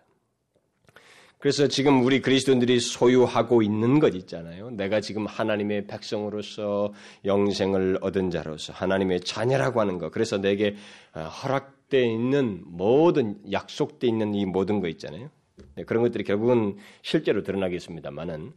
그래서 1.38 1.68
지금 1.68 2.04
우리 2.04 2.20
그리스도인들이 2.20 2.80
소유하고 2.80 3.62
있는 3.62 3.98
것 3.98 4.14
있잖아요. 4.14 4.70
내가 4.70 5.00
지금 5.00 5.26
하나님의 5.26 5.86
백성으로서 5.86 6.92
영생을 7.24 7.98
얻은 8.02 8.30
자로서 8.30 8.74
하나님의 8.74 9.20
자녀라고 9.20 9.80
하는 9.80 9.98
것. 9.98 10.10
그래서 10.10 10.36
내게 10.38 10.76
허락 11.14 11.79
약속되어 11.90 12.04
있는 12.04 12.62
모든 12.64 13.38
약속되어 13.50 14.08
있는 14.08 14.34
이 14.34 14.46
모든 14.46 14.80
거 14.80 14.88
있잖아요. 14.88 15.28
네, 15.74 15.84
그런 15.84 16.02
것들이 16.02 16.24
결국은 16.24 16.76
실제로 17.02 17.42
드러나겠습니다만은 17.42 18.52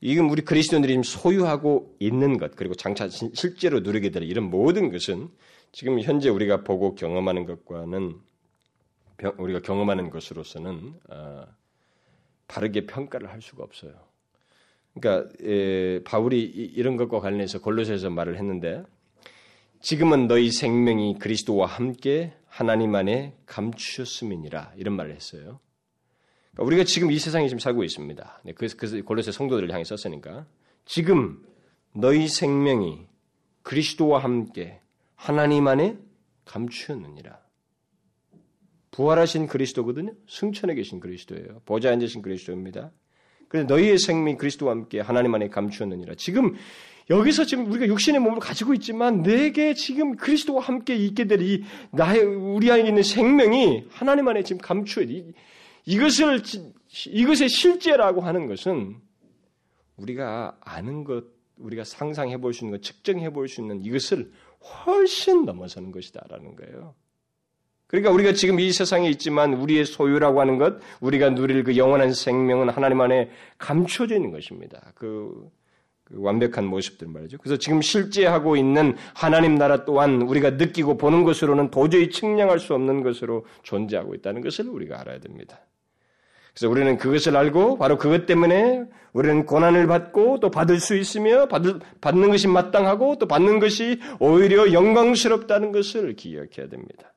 이건 0.00 0.30
우리 0.30 0.42
그리스도인들이 0.42 1.00
소유하고 1.04 1.94
있는 2.00 2.38
것 2.38 2.56
그리고 2.56 2.74
장차 2.74 3.08
실제로 3.08 3.80
누리게 3.80 4.10
될 4.10 4.24
이런 4.24 4.50
모든 4.50 4.90
것은 4.90 5.28
지금 5.70 6.00
현재 6.00 6.28
우리가 6.28 6.64
보고 6.64 6.94
경험하는 6.94 7.44
것과는 7.46 8.16
우리가 9.36 9.60
경험하는 9.60 10.10
것으로서는 10.10 10.94
어, 11.10 11.46
바르게 12.48 12.86
평가를 12.86 13.30
할 13.30 13.40
수가 13.40 13.62
없어요. 13.62 13.92
그러니까 14.94 15.30
에, 15.42 16.02
바울이 16.02 16.42
이런 16.42 16.96
것과 16.96 17.20
관련해서 17.20 17.60
골로새에서 17.60 18.10
말을 18.10 18.36
했는데 18.36 18.82
지금은 19.80 20.26
너희 20.26 20.50
생명이 20.50 21.18
그리스도와 21.18 21.66
함께 21.66 22.32
하나님 22.52 22.94
안에 22.94 23.34
감추었음이니라 23.46 24.74
이런 24.76 24.94
말을 24.94 25.14
했어요. 25.14 25.58
그러니까 26.50 26.66
우리가 26.66 26.84
지금 26.84 27.10
이 27.10 27.18
세상에 27.18 27.48
지금 27.48 27.58
살고 27.58 27.82
있습니다. 27.82 28.42
네, 28.44 28.52
그래서, 28.52 28.76
그래서 28.76 29.00
골로새 29.02 29.32
성도들을 29.32 29.72
향해 29.72 29.84
썼으니까 29.84 30.44
지금 30.84 31.42
너희 31.94 32.28
생명이 32.28 33.06
그리스도와 33.62 34.22
함께 34.22 34.82
하나님 35.14 35.66
안에 35.66 35.96
감추었느니라. 36.44 37.40
부활하신 38.90 39.46
그리스도거든요. 39.46 40.12
승천에 40.28 40.74
계신 40.74 41.00
그리스도예요. 41.00 41.62
보좌 41.64 41.90
앉으신 41.90 42.20
그리스도입니다. 42.20 42.92
그래서 43.48 43.66
너희의 43.66 43.96
생명이 43.96 44.36
그리스도와 44.36 44.72
함께 44.72 45.00
하나님 45.00 45.34
안에 45.34 45.48
감추었느니라. 45.48 46.16
지금 46.16 46.54
여기서 47.12 47.44
지금 47.44 47.70
우리가 47.70 47.86
육신의 47.86 48.20
몸을 48.20 48.40
가지고 48.40 48.74
있지만 48.74 49.22
내게 49.22 49.74
지금 49.74 50.16
그리스도와 50.16 50.62
함께 50.62 50.96
있게 50.96 51.26
될 51.26 51.42
이 51.42 51.62
나의 51.90 52.22
우리 52.22 52.70
안에 52.70 52.88
있는 52.88 53.02
생명이 53.02 53.84
하나님 53.90 54.28
안에 54.28 54.42
지금 54.42 54.60
감추어 54.60 55.02
이, 55.02 55.32
이것을 55.84 56.40
이것의 57.06 57.48
실제라고 57.48 58.20
하는 58.20 58.46
것은 58.46 58.96
우리가 59.96 60.56
아는 60.60 61.04
것, 61.04 61.24
우리가 61.56 61.84
상상해 61.84 62.38
볼 62.38 62.52
수 62.54 62.64
있는 62.64 62.78
것, 62.78 62.82
측정해 62.82 63.30
볼 63.30 63.48
수 63.48 63.60
있는 63.60 63.84
이것을 63.84 64.30
훨씬 64.62 65.44
넘어서는 65.44 65.90
것이다라는 65.90 66.56
거예요. 66.56 66.94
그러니까 67.88 68.10
우리가 68.10 68.32
지금 68.32 68.58
이 68.58 68.72
세상에 68.72 69.10
있지만 69.10 69.54
우리의 69.54 69.84
소유라고 69.84 70.40
하는 70.40 70.56
것, 70.58 70.78
우리가 71.00 71.30
누릴 71.30 71.62
그 71.62 71.76
영원한 71.76 72.14
생명은 72.14 72.70
하나님 72.70 73.00
안에 73.00 73.30
감춰져 73.58 74.14
있는 74.16 74.30
것입니다. 74.30 74.92
그, 74.94 75.50
그 76.04 76.20
완벽한 76.20 76.64
모습들 76.64 77.08
말이죠. 77.08 77.38
그래서 77.38 77.56
지금 77.56 77.80
실제 77.80 78.26
하고 78.26 78.56
있는 78.56 78.96
하나님 79.14 79.56
나라 79.56 79.84
또한 79.84 80.22
우리가 80.22 80.50
느끼고 80.50 80.96
보는 80.96 81.24
것으로는 81.24 81.70
도저히 81.70 82.10
측량할 82.10 82.58
수 82.58 82.74
없는 82.74 83.02
것으로 83.02 83.46
존재하고 83.62 84.14
있다는 84.14 84.42
것을 84.42 84.68
우리가 84.68 85.00
알아야 85.00 85.20
됩니다. 85.20 85.60
그래서 86.52 86.68
우리는 86.68 86.98
그것을 86.98 87.36
알고 87.36 87.78
바로 87.78 87.96
그것 87.96 88.26
때문에 88.26 88.84
우리는 89.12 89.46
고난을 89.46 89.86
받고 89.86 90.40
또 90.40 90.50
받을 90.50 90.80
수 90.80 90.96
있으며 90.96 91.46
받을, 91.46 91.80
받는 92.00 92.30
것이 92.30 92.46
마땅하고 92.46 93.16
또 93.18 93.26
받는 93.26 93.58
것이 93.58 94.00
오히려 94.18 94.72
영광스럽다는 94.72 95.72
것을 95.72 96.14
기억해야 96.14 96.68
됩니다. 96.68 97.14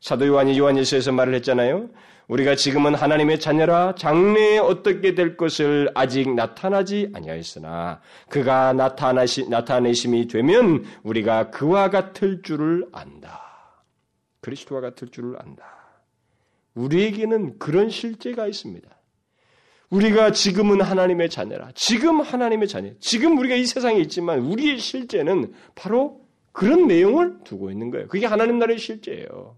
사도 0.00 0.26
요한이 0.26 0.58
요한일서에서 0.58 1.12
말을 1.12 1.34
했잖아요. 1.34 1.90
우리가 2.28 2.56
지금은 2.56 2.94
하나님의 2.94 3.40
자녀라 3.40 3.94
장래에 3.94 4.58
어떻게 4.58 5.14
될 5.14 5.36
것을 5.36 5.90
아직 5.94 6.34
나타나지 6.34 7.10
아니하였으나 7.14 8.00
그가 8.28 8.74
나타나시, 8.74 9.48
나타내심이 9.48 10.28
되면 10.28 10.84
우리가 11.02 11.50
그와 11.50 11.88
같을 11.88 12.42
줄을 12.42 12.86
안다. 12.92 13.42
그리스도와 14.42 14.82
같을 14.82 15.08
줄을 15.08 15.36
안다. 15.40 15.64
우리에게는 16.74 17.58
그런 17.58 17.88
실제가 17.88 18.46
있습니다. 18.46 18.88
우리가 19.90 20.32
지금은 20.32 20.82
하나님의 20.82 21.30
자녀라. 21.30 21.70
지금 21.74 22.20
하나님의 22.20 22.68
자녀. 22.68 22.90
지금 23.00 23.38
우리가 23.38 23.54
이 23.54 23.64
세상에 23.64 23.98
있지만 24.00 24.40
우리의 24.40 24.78
실제는 24.78 25.54
바로 25.74 26.20
그런 26.52 26.86
내용을 26.86 27.38
두고 27.44 27.70
있는 27.70 27.90
거예요. 27.90 28.06
그게 28.08 28.26
하나님 28.26 28.58
나라의 28.58 28.78
실제예요. 28.78 29.56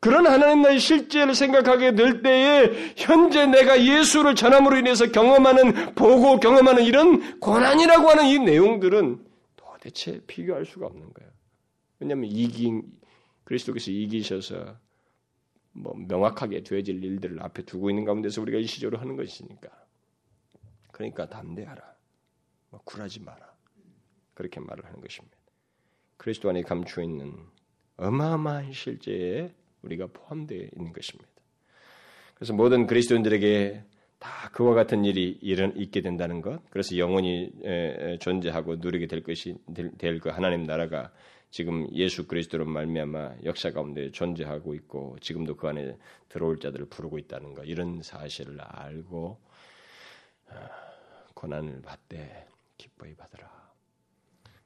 그런 0.00 0.26
하나님 0.26 0.62
나라의 0.62 0.78
실제를 0.78 1.34
생각하게 1.34 1.94
될 1.94 2.22
때에 2.22 2.92
현재 2.96 3.46
내가 3.46 3.82
예수를 3.82 4.34
전함으로 4.34 4.76
인해서 4.76 5.10
경험하는 5.10 5.94
보고 5.94 6.38
경험하는 6.38 6.84
이런 6.84 7.40
고난이라고 7.40 8.08
하는 8.08 8.26
이 8.26 8.38
내용들은 8.38 9.24
도대체 9.56 10.20
비교할 10.26 10.64
수가 10.64 10.86
없는 10.86 11.12
거예요. 11.12 11.30
왜냐하면 11.98 12.30
이긴 12.30 12.82
그리스도께서 13.44 13.90
이기셔서 13.90 14.76
뭐 15.72 15.94
명확하게 15.94 16.62
되어질 16.62 17.02
일들을 17.02 17.42
앞에 17.42 17.64
두고 17.64 17.90
있는 17.90 18.04
가운데서 18.04 18.40
우리가 18.42 18.58
일시적으로 18.58 18.98
하는 18.98 19.16
것이니까. 19.16 19.68
그러니까 20.92 21.28
담대하라. 21.28 21.82
뭐 22.70 22.80
굴하지 22.84 23.20
마라. 23.20 23.54
그렇게 24.34 24.60
말을 24.60 24.84
하는 24.84 25.00
것입니다. 25.00 25.36
그리스도 26.16 26.48
안에 26.48 26.62
감추어 26.62 27.04
있는 27.04 27.34
어마어마한 27.96 28.72
실제에 28.72 29.54
우리가 29.86 30.08
포함되어 30.12 30.68
있는 30.76 30.92
것입니다. 30.92 31.30
그래서 32.34 32.52
모든 32.52 32.86
그리스도인들에게 32.86 33.82
다 34.18 34.50
그와 34.52 34.74
같은 34.74 35.04
일이 35.04 35.38
일은 35.40 35.76
있게 35.76 36.00
된다는 36.00 36.40
것. 36.40 36.60
그래서 36.70 36.96
영원히 36.96 37.50
존재하고 38.20 38.76
누리게 38.76 39.06
될 39.06 39.22
것이 39.22 39.56
될 39.98 40.20
그 40.20 40.28
하나님 40.30 40.64
나라가 40.64 41.12
지금 41.50 41.88
예수 41.92 42.26
그리스도로 42.26 42.66
말미암아 42.66 43.36
역사 43.44 43.70
가운데 43.70 44.10
존재하고 44.10 44.74
있고 44.74 45.16
지금도 45.20 45.56
그 45.56 45.68
안에 45.68 45.96
들어올 46.28 46.58
자들을 46.58 46.86
부르고 46.86 47.18
있다는 47.18 47.54
것 47.54 47.64
이런 47.64 48.02
사실을 48.02 48.58
알고 48.60 49.38
아, 50.48 50.68
고난을 51.34 51.82
받되 51.82 52.46
기뻐히 52.76 53.14
받으라. 53.14 53.48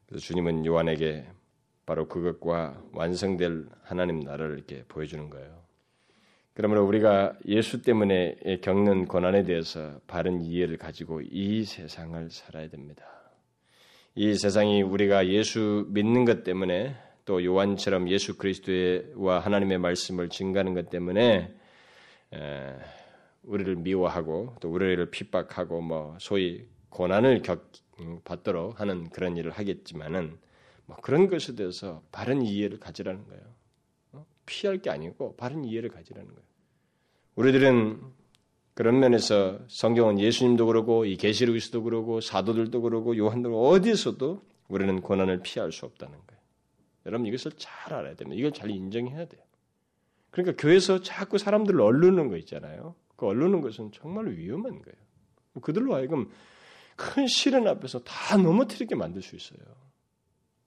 그래서 0.06 0.24
주님은 0.24 0.66
요한에게 0.66 1.28
바로 1.90 2.06
그것과 2.06 2.80
완성될 2.92 3.66
하나님 3.82 4.20
나라를 4.20 4.54
이렇게 4.54 4.84
보여주는 4.86 5.28
거예요. 5.28 5.60
그러므로 6.54 6.84
우리가 6.86 7.36
예수 7.48 7.82
때문에 7.82 8.36
겪는 8.62 9.06
고난에 9.06 9.42
대해서 9.42 9.98
바른 10.06 10.40
이해를 10.40 10.76
가지고 10.76 11.20
이 11.20 11.64
세상을 11.64 12.30
살아야 12.30 12.68
됩니다. 12.68 13.04
이 14.14 14.34
세상이 14.34 14.82
우리가 14.82 15.26
예수 15.30 15.84
믿는 15.88 16.24
것 16.24 16.44
때문에 16.44 16.94
또 17.24 17.44
요한처럼 17.44 18.08
예수 18.08 18.38
그리스도와 18.38 19.40
하나님의 19.40 19.78
말씀을 19.78 20.28
증가하는 20.28 20.74
것 20.74 20.90
때문에 20.90 21.52
우리를 23.42 23.74
미워하고 23.74 24.54
또 24.60 24.70
우리를 24.70 25.10
핍박하고 25.10 25.80
뭐 25.80 26.16
소위 26.20 26.68
고난을 26.90 27.42
겪 27.42 27.72
받도록 28.22 28.78
하는 28.78 29.10
그런 29.10 29.36
일을 29.36 29.50
하겠지만은 29.50 30.28
뭐 30.28 30.49
그런 31.02 31.28
것에 31.28 31.54
대해서 31.54 32.02
바른 32.12 32.42
이해를 32.42 32.78
가지라는 32.78 33.26
거예요. 33.26 33.42
어? 34.12 34.26
피할 34.46 34.78
게 34.78 34.90
아니고 34.90 35.36
바른 35.36 35.64
이해를 35.64 35.90
가지라는 35.90 36.28
거예요. 36.28 36.42
우리들은 37.36 38.00
그런 38.74 38.98
면에서 38.98 39.58
성경은 39.68 40.18
예수님도 40.18 40.66
그러고 40.66 41.04
이 41.04 41.16
계시록에서도 41.16 41.82
그러고 41.82 42.20
사도들도 42.20 42.80
그러고 42.82 43.16
요한도 43.16 43.68
어디서도 43.68 44.42
우리는 44.68 45.00
고난을 45.00 45.40
피할 45.42 45.72
수 45.72 45.86
없다는 45.86 46.14
거예요. 46.14 46.40
여러분 47.06 47.26
이것을 47.26 47.52
잘 47.56 47.92
알아야 47.94 48.14
됩니다. 48.14 48.38
이걸 48.38 48.52
잘 48.52 48.70
인정해야 48.70 49.26
돼요. 49.26 49.42
그러니까 50.30 50.60
교회에서 50.60 51.02
자꾸 51.02 51.38
사람들을 51.38 51.80
얼르는 51.80 52.28
거 52.28 52.36
있잖아요. 52.38 52.94
그 53.16 53.26
얼르는 53.26 53.60
것은 53.60 53.90
정말 53.92 54.28
위험한 54.28 54.80
거예요. 54.80 54.96
그들로 55.60 55.94
하여금 55.94 56.30
큰 56.96 57.26
시련 57.26 57.66
앞에서 57.66 58.00
다 58.00 58.36
넘어뜨리게 58.36 58.94
만들 58.94 59.22
수 59.22 59.34
있어요. 59.34 59.58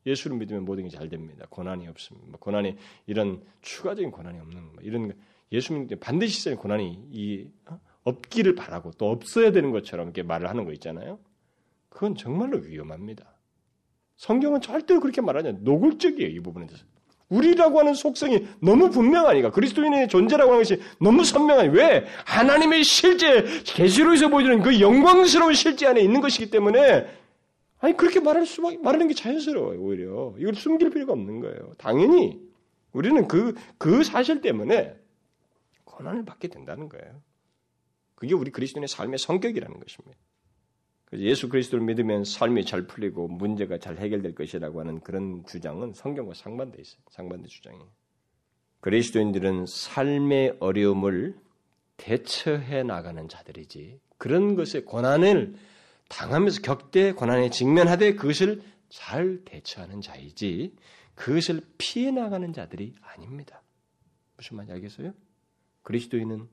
예수를 0.05 0.37
믿으면 0.37 0.65
모든 0.65 0.83
게 0.83 0.89
잘 0.89 1.09
됩니다. 1.09 1.45
고난이 1.49 1.87
없습니다. 1.87 2.27
뭐 2.29 2.39
고난이 2.39 2.75
이런 3.07 3.41
추가적인 3.61 4.11
고난이 4.11 4.39
없는 4.39 4.63
뭐 4.73 4.75
이런 4.81 5.13
예수 5.51 5.73
믿는 5.73 5.99
반드시 5.99 6.39
있어야 6.39 6.59
고난이 6.59 7.07
이 7.11 7.47
어? 7.67 7.79
없기를 8.03 8.55
바라고 8.55 8.91
또 8.97 9.09
없어야 9.11 9.51
되는 9.51 9.71
것처럼 9.71 10.07
이렇게 10.07 10.23
말을 10.23 10.49
하는 10.49 10.65
거 10.65 10.73
있잖아요. 10.73 11.19
그건 11.89 12.15
정말로 12.15 12.57
위험합니다. 12.57 13.33
성경은 14.17 14.61
절대로 14.61 14.99
그렇게 14.99 15.21
않아요. 15.21 15.53
노골적이에요, 15.61 16.29
이 16.29 16.39
부분에 16.39 16.65
대해서. 16.65 16.85
우리라고 17.29 17.79
하는 17.79 17.93
속성이 17.93 18.47
너무 18.61 18.89
분명하니까 18.89 19.51
그리스도인의 19.51 20.07
존재라고 20.07 20.51
하는 20.51 20.63
것이 20.63 20.81
너무 20.99 21.23
선명하니 21.23 21.69
왜 21.69 22.05
하나님의 22.25 22.83
실제 22.83 23.43
계시로에서 23.63 24.29
보여주는 24.29 24.61
그 24.61 24.79
영광스러운 24.79 25.53
실제 25.53 25.87
안에 25.87 26.01
있는 26.01 26.21
것이기 26.21 26.51
때문에 26.51 27.07
아니 27.83 27.97
그렇게 27.97 28.19
말할 28.19 28.45
수밖에 28.45 28.77
말하는 28.77 29.07
게 29.07 29.13
자연스러워요 29.13 29.79
오히려 29.79 30.33
이걸 30.37 30.55
숨길 30.55 30.89
필요가 30.89 31.13
없는 31.13 31.41
거예요 31.41 31.73
당연히 31.77 32.41
우리는 32.93 33.27
그그 33.27 33.59
그 33.77 34.03
사실 34.03 34.41
때문에 34.41 34.95
고난을 35.83 36.25
받게 36.25 36.47
된다는 36.47 36.87
거예요 36.89 37.21
그게 38.23 38.35
우리 38.35 38.51
그리스도인의 38.51 38.87
삶의 38.87 39.19
성격이라는 39.19 39.79
것입니다. 39.81 40.17
예수 41.11 41.49
그리스도를 41.49 41.85
믿으면 41.85 42.23
삶이 42.23 42.63
잘 42.63 42.87
풀리고 42.87 43.27
문제가 43.27 43.79
잘 43.79 43.97
해결될 43.97 44.33
것이라고 44.33 44.79
하는 44.79 45.01
그런 45.01 45.43
주장은 45.45 45.91
성경과 45.91 46.33
상반돼 46.33 46.81
있어요. 46.81 47.01
상반된 47.09 47.47
주장이. 47.47 47.79
그리스도인들은 48.79 49.65
삶의 49.67 50.55
어려움을 50.61 51.35
대처해 51.97 52.83
나가는 52.83 53.27
자들이지 53.27 53.99
그런 54.17 54.55
것에 54.55 54.83
고난을 54.83 55.55
당하면서 56.13 56.61
겪되 56.61 57.13
고난에 57.13 57.49
직면하되 57.49 58.15
그것을 58.15 58.61
잘 58.89 59.39
대처하는 59.45 60.01
자이지 60.01 60.75
그것을 61.15 61.61
피해 61.77 62.11
나가는 62.11 62.53
자들이 62.53 62.93
아닙니다. 63.01 63.61
무슨 64.37 64.57
말인지 64.57 64.73
알겠어요? 64.73 65.13
그리스도인은 65.81 66.47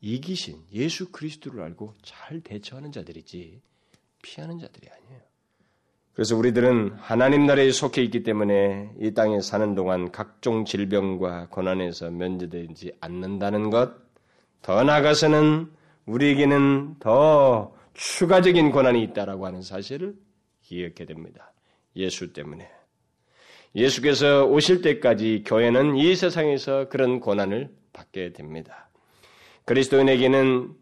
이기신 0.00 0.64
예수 0.72 1.10
그리스도를 1.10 1.62
알고 1.62 1.94
잘 2.02 2.40
대처하는 2.40 2.92
자들이지 2.92 3.60
피하는 4.22 4.58
자들이 4.58 4.88
아니에요. 4.88 5.20
그래서 6.14 6.36
우리들은 6.36 6.92
하나님 6.96 7.46
나라에 7.46 7.70
속해 7.70 8.02
있기 8.04 8.22
때문에 8.22 8.92
이 8.98 9.14
땅에 9.14 9.40
사는 9.40 9.74
동안 9.74 10.10
각종 10.10 10.64
질병과 10.64 11.48
고난에서 11.48 12.10
면제되지 12.10 12.92
않는다는 13.00 13.70
것, 13.70 13.94
더 14.62 14.82
나아가서는 14.82 15.70
우리에게는 16.06 16.96
더 16.98 17.74
추가적인 17.94 18.70
고난이 18.70 19.02
있다라고 19.04 19.46
하는 19.46 19.62
사실을 19.62 20.14
기억해야 20.62 21.06
됩니다. 21.06 21.52
예수 21.96 22.32
때문에. 22.32 22.68
예수께서 23.74 24.46
오실 24.46 24.82
때까지 24.82 25.44
교회는 25.46 25.96
이 25.96 26.14
세상에서 26.16 26.88
그런 26.88 27.20
고난을 27.20 27.70
받게 27.92 28.32
됩니다. 28.32 28.88
그리스도인에게는 29.64 30.74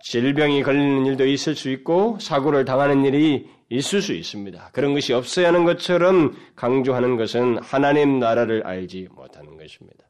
질병이 0.00 0.62
걸리는 0.62 1.06
일도 1.06 1.26
있을 1.26 1.54
수 1.54 1.70
있고 1.70 2.18
사고를 2.20 2.64
당하는 2.64 3.04
일이 3.04 3.48
있을 3.70 4.00
수 4.00 4.12
있습니다. 4.12 4.70
그런 4.72 4.94
것이 4.94 5.12
없어야 5.12 5.48
하는 5.48 5.64
것처럼 5.64 6.36
강조하는 6.56 7.16
것은 7.16 7.58
하나님 7.58 8.18
나라를 8.18 8.66
알지 8.66 9.08
못하는 9.12 9.56
것입니다. 9.56 10.06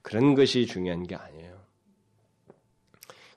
그런 0.00 0.34
것이 0.34 0.66
중요한 0.66 1.04
게 1.04 1.14
아니에요. 1.14 1.51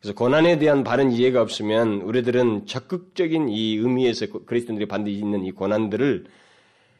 그래서 0.05 0.19
고난에 0.19 0.59
대한 0.59 0.83
바른 0.83 1.11
이해가 1.11 1.41
없으면 1.41 2.01
우리들은 2.01 2.67
적극적인 2.67 3.49
이 3.49 3.77
의미에서 3.77 4.27
그리스도인들이 4.45 4.87
반드시 4.87 5.17
있는 5.17 5.43
이 5.43 5.51
고난들을 5.51 6.25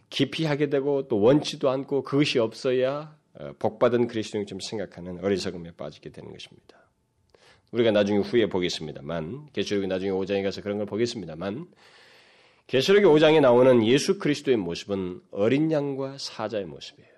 기피하게 0.10 0.72
되고 0.72 1.08
또 1.08 1.20
원치도 1.20 1.70
않고 1.70 2.02
그것이 2.02 2.40
없어야 2.40 3.16
어, 3.36 3.52
복받은 3.60 4.08
그리스도인처럼 4.08 4.60
생각하는 4.60 5.24
어리석음에 5.24 5.74
빠지게 5.78 6.10
되는 6.10 6.32
것입니다. 6.32 6.90
우리가 7.74 7.92
나중에 7.92 8.22
후에 8.22 8.50
보겠습니다만 8.50 9.50
계시록이 9.54 9.86
나중에 9.86 10.10
5장에 10.10 10.42
가서 10.42 10.64
그런 10.64 10.78
걸 10.78 10.88
보겠습니다만 10.88 11.68
계시록의 12.66 13.06
5장에 13.06 13.40
나오는 13.40 13.86
예수 13.86 14.18
그리스도의 14.18 14.58
모습은 14.58 15.22
어린 15.30 15.72
양과 15.72 16.18
사자의 16.18 16.66
모습이에요. 16.66 17.12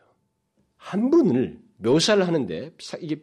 한 0.75 1.09
분을 1.09 1.59
묘사를 1.77 2.27
하는데 2.27 2.71
이게, 2.99 3.21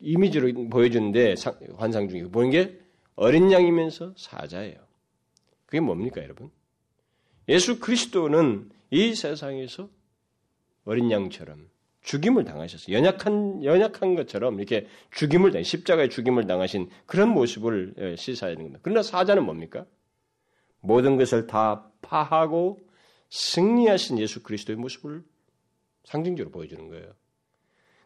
이미지로 0.00 0.68
보여주는데 0.68 1.34
환상 1.76 2.08
중에 2.08 2.24
보는 2.24 2.50
게 2.50 2.78
어린 3.14 3.50
양이면서 3.50 4.14
사자예요. 4.16 4.76
그게 5.66 5.80
뭡니까, 5.80 6.22
여러분? 6.22 6.50
예수 7.48 7.80
그리스도는 7.80 8.70
이 8.90 9.14
세상에서 9.14 9.88
어린 10.84 11.10
양처럼 11.10 11.68
죽임을 12.02 12.44
당하셨어요. 12.44 12.96
연약한 12.96 13.64
연약한 13.64 14.14
것처럼 14.14 14.58
이렇게 14.58 14.86
죽임을 15.10 15.50
당 15.52 15.62
십자가에 15.62 16.08
죽임을 16.08 16.46
당하신 16.46 16.88
그런 17.04 17.30
모습을 17.30 17.94
예, 17.98 18.16
시사하는 18.16 18.62
겁니다. 18.62 18.78
그러나 18.82 19.02
사자는 19.02 19.44
뭡니까? 19.44 19.84
모든 20.80 21.16
것을 21.16 21.46
다 21.46 21.90
파하고 22.00 22.80
승리하신 23.30 24.18
예수 24.20 24.42
그리스도의 24.42 24.78
모습을 24.78 25.22
상징적으로 26.04 26.50
보여주는 26.50 26.88
거예요. 26.88 27.12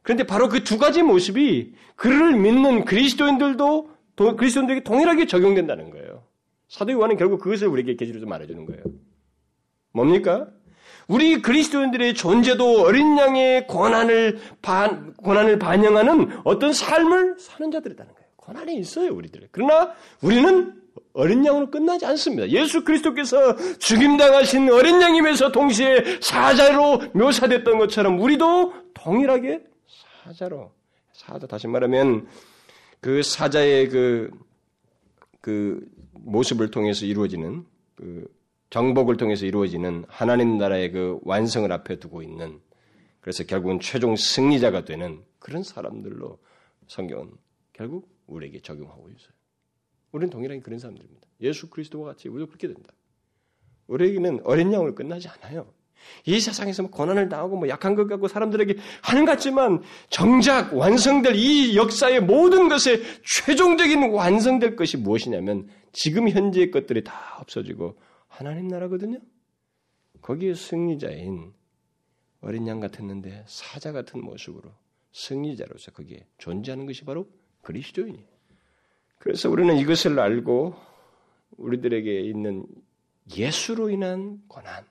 그런데 0.02 0.24
바로 0.24 0.48
그 0.48 0.64
두 0.64 0.78
가지 0.78 1.02
모습이 1.02 1.74
그를 1.96 2.34
믿는 2.36 2.84
그리스도인들도 2.84 3.90
그리스도인들에게 4.36 4.84
동일하게 4.84 5.26
적용된다는 5.26 5.90
거예요. 5.90 6.24
사도 6.68 6.92
요한은 6.92 7.16
결국 7.16 7.40
그것을 7.40 7.68
우리에게 7.68 7.96
계시로 7.96 8.26
말해주는 8.26 8.66
거예요. 8.66 8.82
뭡니까? 9.92 10.48
우리 11.08 11.42
그리스도인들의 11.42 12.14
존재도 12.14 12.82
어린 12.82 13.18
양의 13.18 13.66
고난을 13.66 14.38
반, 14.62 15.12
고난을 15.14 15.58
반영하는 15.58 16.30
어떤 16.44 16.72
삶을 16.72 17.36
사는 17.38 17.70
자들이라는 17.70 18.12
거예요. 18.12 18.28
고난이 18.36 18.76
있어요, 18.76 19.12
우리들. 19.14 19.48
그러나 19.50 19.92
우리는 20.22 20.74
어린 21.12 21.44
양으로 21.44 21.70
끝나지 21.70 22.06
않습니다. 22.06 22.48
예수 22.48 22.84
그리스도께서 22.84 23.56
죽임당하신 23.78 24.70
어린 24.70 25.02
양임에서 25.02 25.52
동시에 25.52 26.20
사자로 26.20 27.02
묘사됐던 27.12 27.78
것처럼 27.78 28.20
우리도 28.20 28.72
동일하게 28.94 29.62
사자로 30.22 30.72
사자 31.12 31.46
다시 31.46 31.66
말하면 31.66 32.28
그 33.00 33.22
사자의 33.22 33.88
그, 33.88 34.30
그 35.40 35.86
모습을 36.12 36.70
통해서 36.70 37.04
이루어지는 37.04 37.66
그 37.94 38.32
정복을 38.70 39.16
통해서 39.16 39.44
이루어지는 39.44 40.04
하나님 40.08 40.56
나라의 40.58 40.92
그 40.92 41.18
완성을 41.24 41.70
앞에 41.70 41.98
두고 41.98 42.22
있는 42.22 42.60
그래서 43.20 43.44
결국은 43.44 43.80
최종 43.80 44.16
승리자가 44.16 44.84
되는 44.84 45.22
그런 45.38 45.62
사람들로 45.62 46.38
성경은 46.86 47.32
결국 47.72 48.08
우리에게 48.26 48.60
적용하고 48.60 49.08
있어요. 49.10 49.32
우리는 50.12 50.30
동일하게 50.30 50.60
그런 50.60 50.78
사람들입니다. 50.78 51.26
예수 51.40 51.68
그리스도와 51.68 52.12
같이 52.12 52.28
우리도 52.28 52.46
그렇게 52.46 52.68
된다. 52.68 52.92
우리에게는 53.88 54.40
어린 54.44 54.72
양으로 54.72 54.94
끝나지 54.94 55.28
않아요. 55.28 55.72
이 56.24 56.40
세상에서 56.40 56.82
뭐 56.82 56.90
고난을 56.90 57.28
당하고 57.28 57.56
뭐 57.56 57.68
약한 57.68 57.94
것 57.94 58.06
같고 58.08 58.28
사람들에게 58.28 58.76
하는 59.02 59.24
것 59.24 59.32
같지만 59.32 59.82
정작 60.08 60.74
완성될 60.74 61.34
이 61.36 61.76
역사의 61.76 62.20
모든 62.20 62.68
것의 62.68 63.02
최종적인 63.24 64.10
완성될 64.10 64.76
것이 64.76 64.96
무엇이냐면 64.96 65.68
지금 65.92 66.28
현재의 66.28 66.70
것들이 66.70 67.04
다 67.04 67.38
없어지고 67.40 67.98
하나님 68.28 68.68
나라거든요. 68.68 69.18
거기에 70.22 70.54
승리자인 70.54 71.52
어린 72.40 72.66
양 72.66 72.80
같았는데 72.80 73.44
사자 73.46 73.92
같은 73.92 74.24
모습으로 74.24 74.70
승리자로서 75.12 75.92
거기에 75.92 76.26
존재하는 76.38 76.86
것이 76.86 77.04
바로 77.04 77.28
그리스도인이에요. 77.62 78.26
그래서 79.18 79.48
우리는 79.48 79.76
이것을 79.76 80.18
알고 80.18 80.74
우리들에게 81.58 82.20
있는 82.20 82.66
예수로 83.36 83.90
인한 83.90 84.42
고난, 84.48 84.84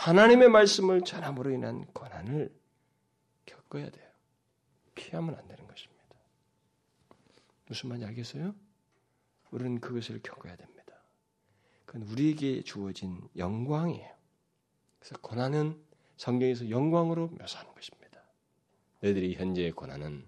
하나님의 0.00 0.48
말씀을 0.48 1.02
전함으로 1.02 1.50
인한 1.50 1.84
고난을 1.92 2.50
겪어야 3.44 3.90
돼요. 3.90 4.08
피하면 4.94 5.34
안 5.34 5.46
되는 5.46 5.66
것입니다. 5.66 6.00
무슨 7.66 7.90
말인지 7.90 8.06
알겠어요? 8.06 8.54
우리는 9.50 9.78
그것을 9.78 10.22
겪어야 10.22 10.56
됩니다. 10.56 10.94
그건 11.84 12.08
우리에게 12.08 12.62
주어진 12.62 13.20
영광이에요. 13.36 14.10
그래서 15.00 15.18
고난은 15.20 15.78
성경에서 16.16 16.70
영광으로 16.70 17.28
묘사하는 17.38 17.74
것입니다. 17.74 18.22
너희들이 19.02 19.34
현재의 19.34 19.72
고난은 19.72 20.26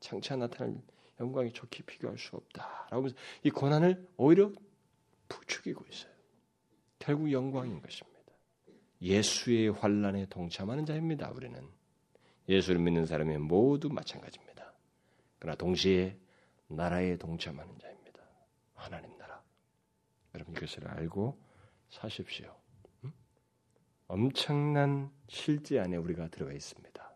장차 0.00 0.36
나타날 0.36 0.76
영광이 1.18 1.54
좋게 1.54 1.84
비교할 1.84 2.18
수 2.18 2.36
없다. 2.36 2.88
라고 2.90 2.96
하면서 2.96 3.16
이 3.42 3.48
고난을 3.48 4.06
오히려 4.18 4.52
부추기고 5.28 5.86
있어요. 5.90 6.12
결국 6.98 7.32
영광인 7.32 7.80
것입니다. 7.80 8.13
예수의 9.00 9.70
환란에 9.70 10.26
동참하는 10.26 10.86
자입니다. 10.86 11.30
우리는 11.30 11.68
예수를 12.48 12.80
믿는 12.80 13.06
사람이 13.06 13.36
모두 13.38 13.88
마찬가지입니다. 13.88 14.72
그러나 15.38 15.56
동시에 15.56 16.18
나라에 16.68 17.16
동참하는 17.16 17.78
자입니다. 17.78 18.22
하나님 18.74 19.16
나라. 19.18 19.42
여러분 20.34 20.54
이것을 20.54 20.88
알고 20.88 21.38
사십시오. 21.88 22.54
음? 23.04 23.12
엄청난 24.08 25.10
실제 25.28 25.78
안에 25.78 25.96
우리가 25.96 26.28
들어가 26.28 26.52
있습니다. 26.52 27.14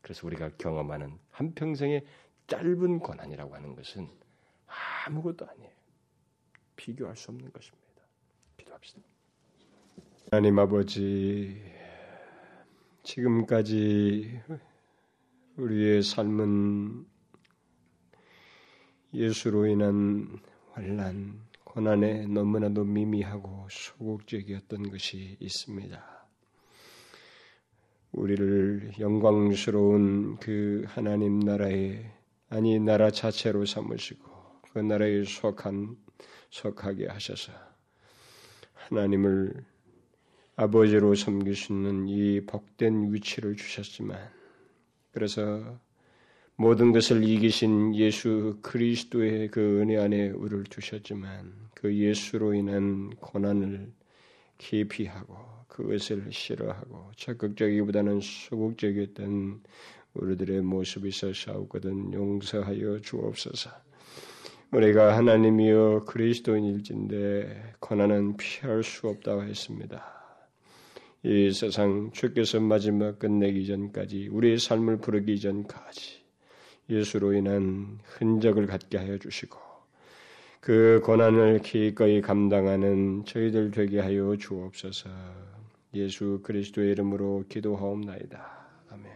그래서 0.00 0.26
우리가 0.26 0.50
경험하는 0.58 1.18
한평생의 1.30 2.04
짧은 2.46 2.98
고난이라고 2.98 3.54
하는 3.54 3.74
것은 3.74 4.10
아무것도 5.06 5.48
아니에요. 5.48 5.72
비교할 6.76 7.16
수 7.16 7.30
없는 7.30 7.50
것입니다. 7.52 8.02
기도합시다. 8.56 9.13
하나님 10.34 10.58
아버지, 10.58 11.62
지금까지 13.04 14.40
우리의 15.56 16.02
삶은 16.02 17.06
예수로 19.14 19.68
인한 19.68 20.40
환란, 20.72 21.40
고난에 21.62 22.26
너무나도 22.26 22.82
미미하고 22.82 23.68
소극적이었던 23.70 24.90
것이 24.90 25.36
있습니다. 25.38 26.28
우리를 28.10 28.94
영광스러운 28.98 30.38
그 30.38 30.82
하나님 30.88 31.38
나라에 31.38 32.10
아니 32.48 32.80
나라 32.80 33.12
자체로 33.12 33.64
삼으시고 33.64 34.24
그 34.72 34.80
나라에 34.80 35.22
속한 35.22 35.96
속하게 36.50 37.06
하셔서 37.06 37.52
하나님을 38.72 39.73
아버지로 40.56 41.14
섬길 41.14 41.56
수 41.56 41.72
있는 41.72 42.06
이 42.08 42.40
복된 42.46 43.12
위치를 43.12 43.56
주셨지만 43.56 44.18
그래서 45.10 45.78
모든 46.56 46.92
것을 46.92 47.24
이기신 47.24 47.96
예수 47.96 48.58
그리스도의 48.62 49.48
그 49.48 49.80
은혜 49.80 49.96
안에 49.98 50.30
우리를 50.30 50.64
두셨지만 50.64 51.52
그 51.74 51.92
예수로 51.92 52.54
인한 52.54 53.10
고난을 53.16 53.92
기피하고 54.58 55.36
그것을 55.66 56.30
싫어하고 56.30 57.10
적극적이보다는 57.16 58.20
소극적이었던 58.20 59.62
우리들의 60.14 60.60
모습이 60.62 61.08
있어사옵거든 61.08 62.12
용서하여 62.12 63.00
주옵소서. 63.00 63.70
우리가 64.70 65.16
하나님이여 65.16 66.04
그리스도인일진데 66.06 67.74
고난은 67.80 68.36
피할 68.36 68.84
수 68.84 69.08
없다고 69.08 69.42
했습니다. 69.42 70.23
이 71.24 71.50
세상 71.52 72.10
주께서 72.12 72.60
마지막 72.60 73.18
끝내기 73.18 73.66
전까지 73.66 74.28
우리의 74.30 74.58
삶을 74.58 74.98
부르기 74.98 75.40
전까지 75.40 76.22
예수로 76.90 77.32
인한 77.32 77.98
흔적을 78.04 78.66
갖게 78.66 78.98
하여 78.98 79.16
주시고 79.16 79.58
그 80.60 81.00
고난을 81.04 81.60
기꺼이 81.60 82.20
감당하는 82.20 83.24
저희들 83.26 83.70
되게 83.70 84.00
하여 84.00 84.34
주옵소서. 84.36 85.10
예수 85.94 86.40
그리스도의 86.42 86.92
이름으로 86.92 87.44
기도하옵나이다. 87.50 88.66
아멘. 88.90 89.12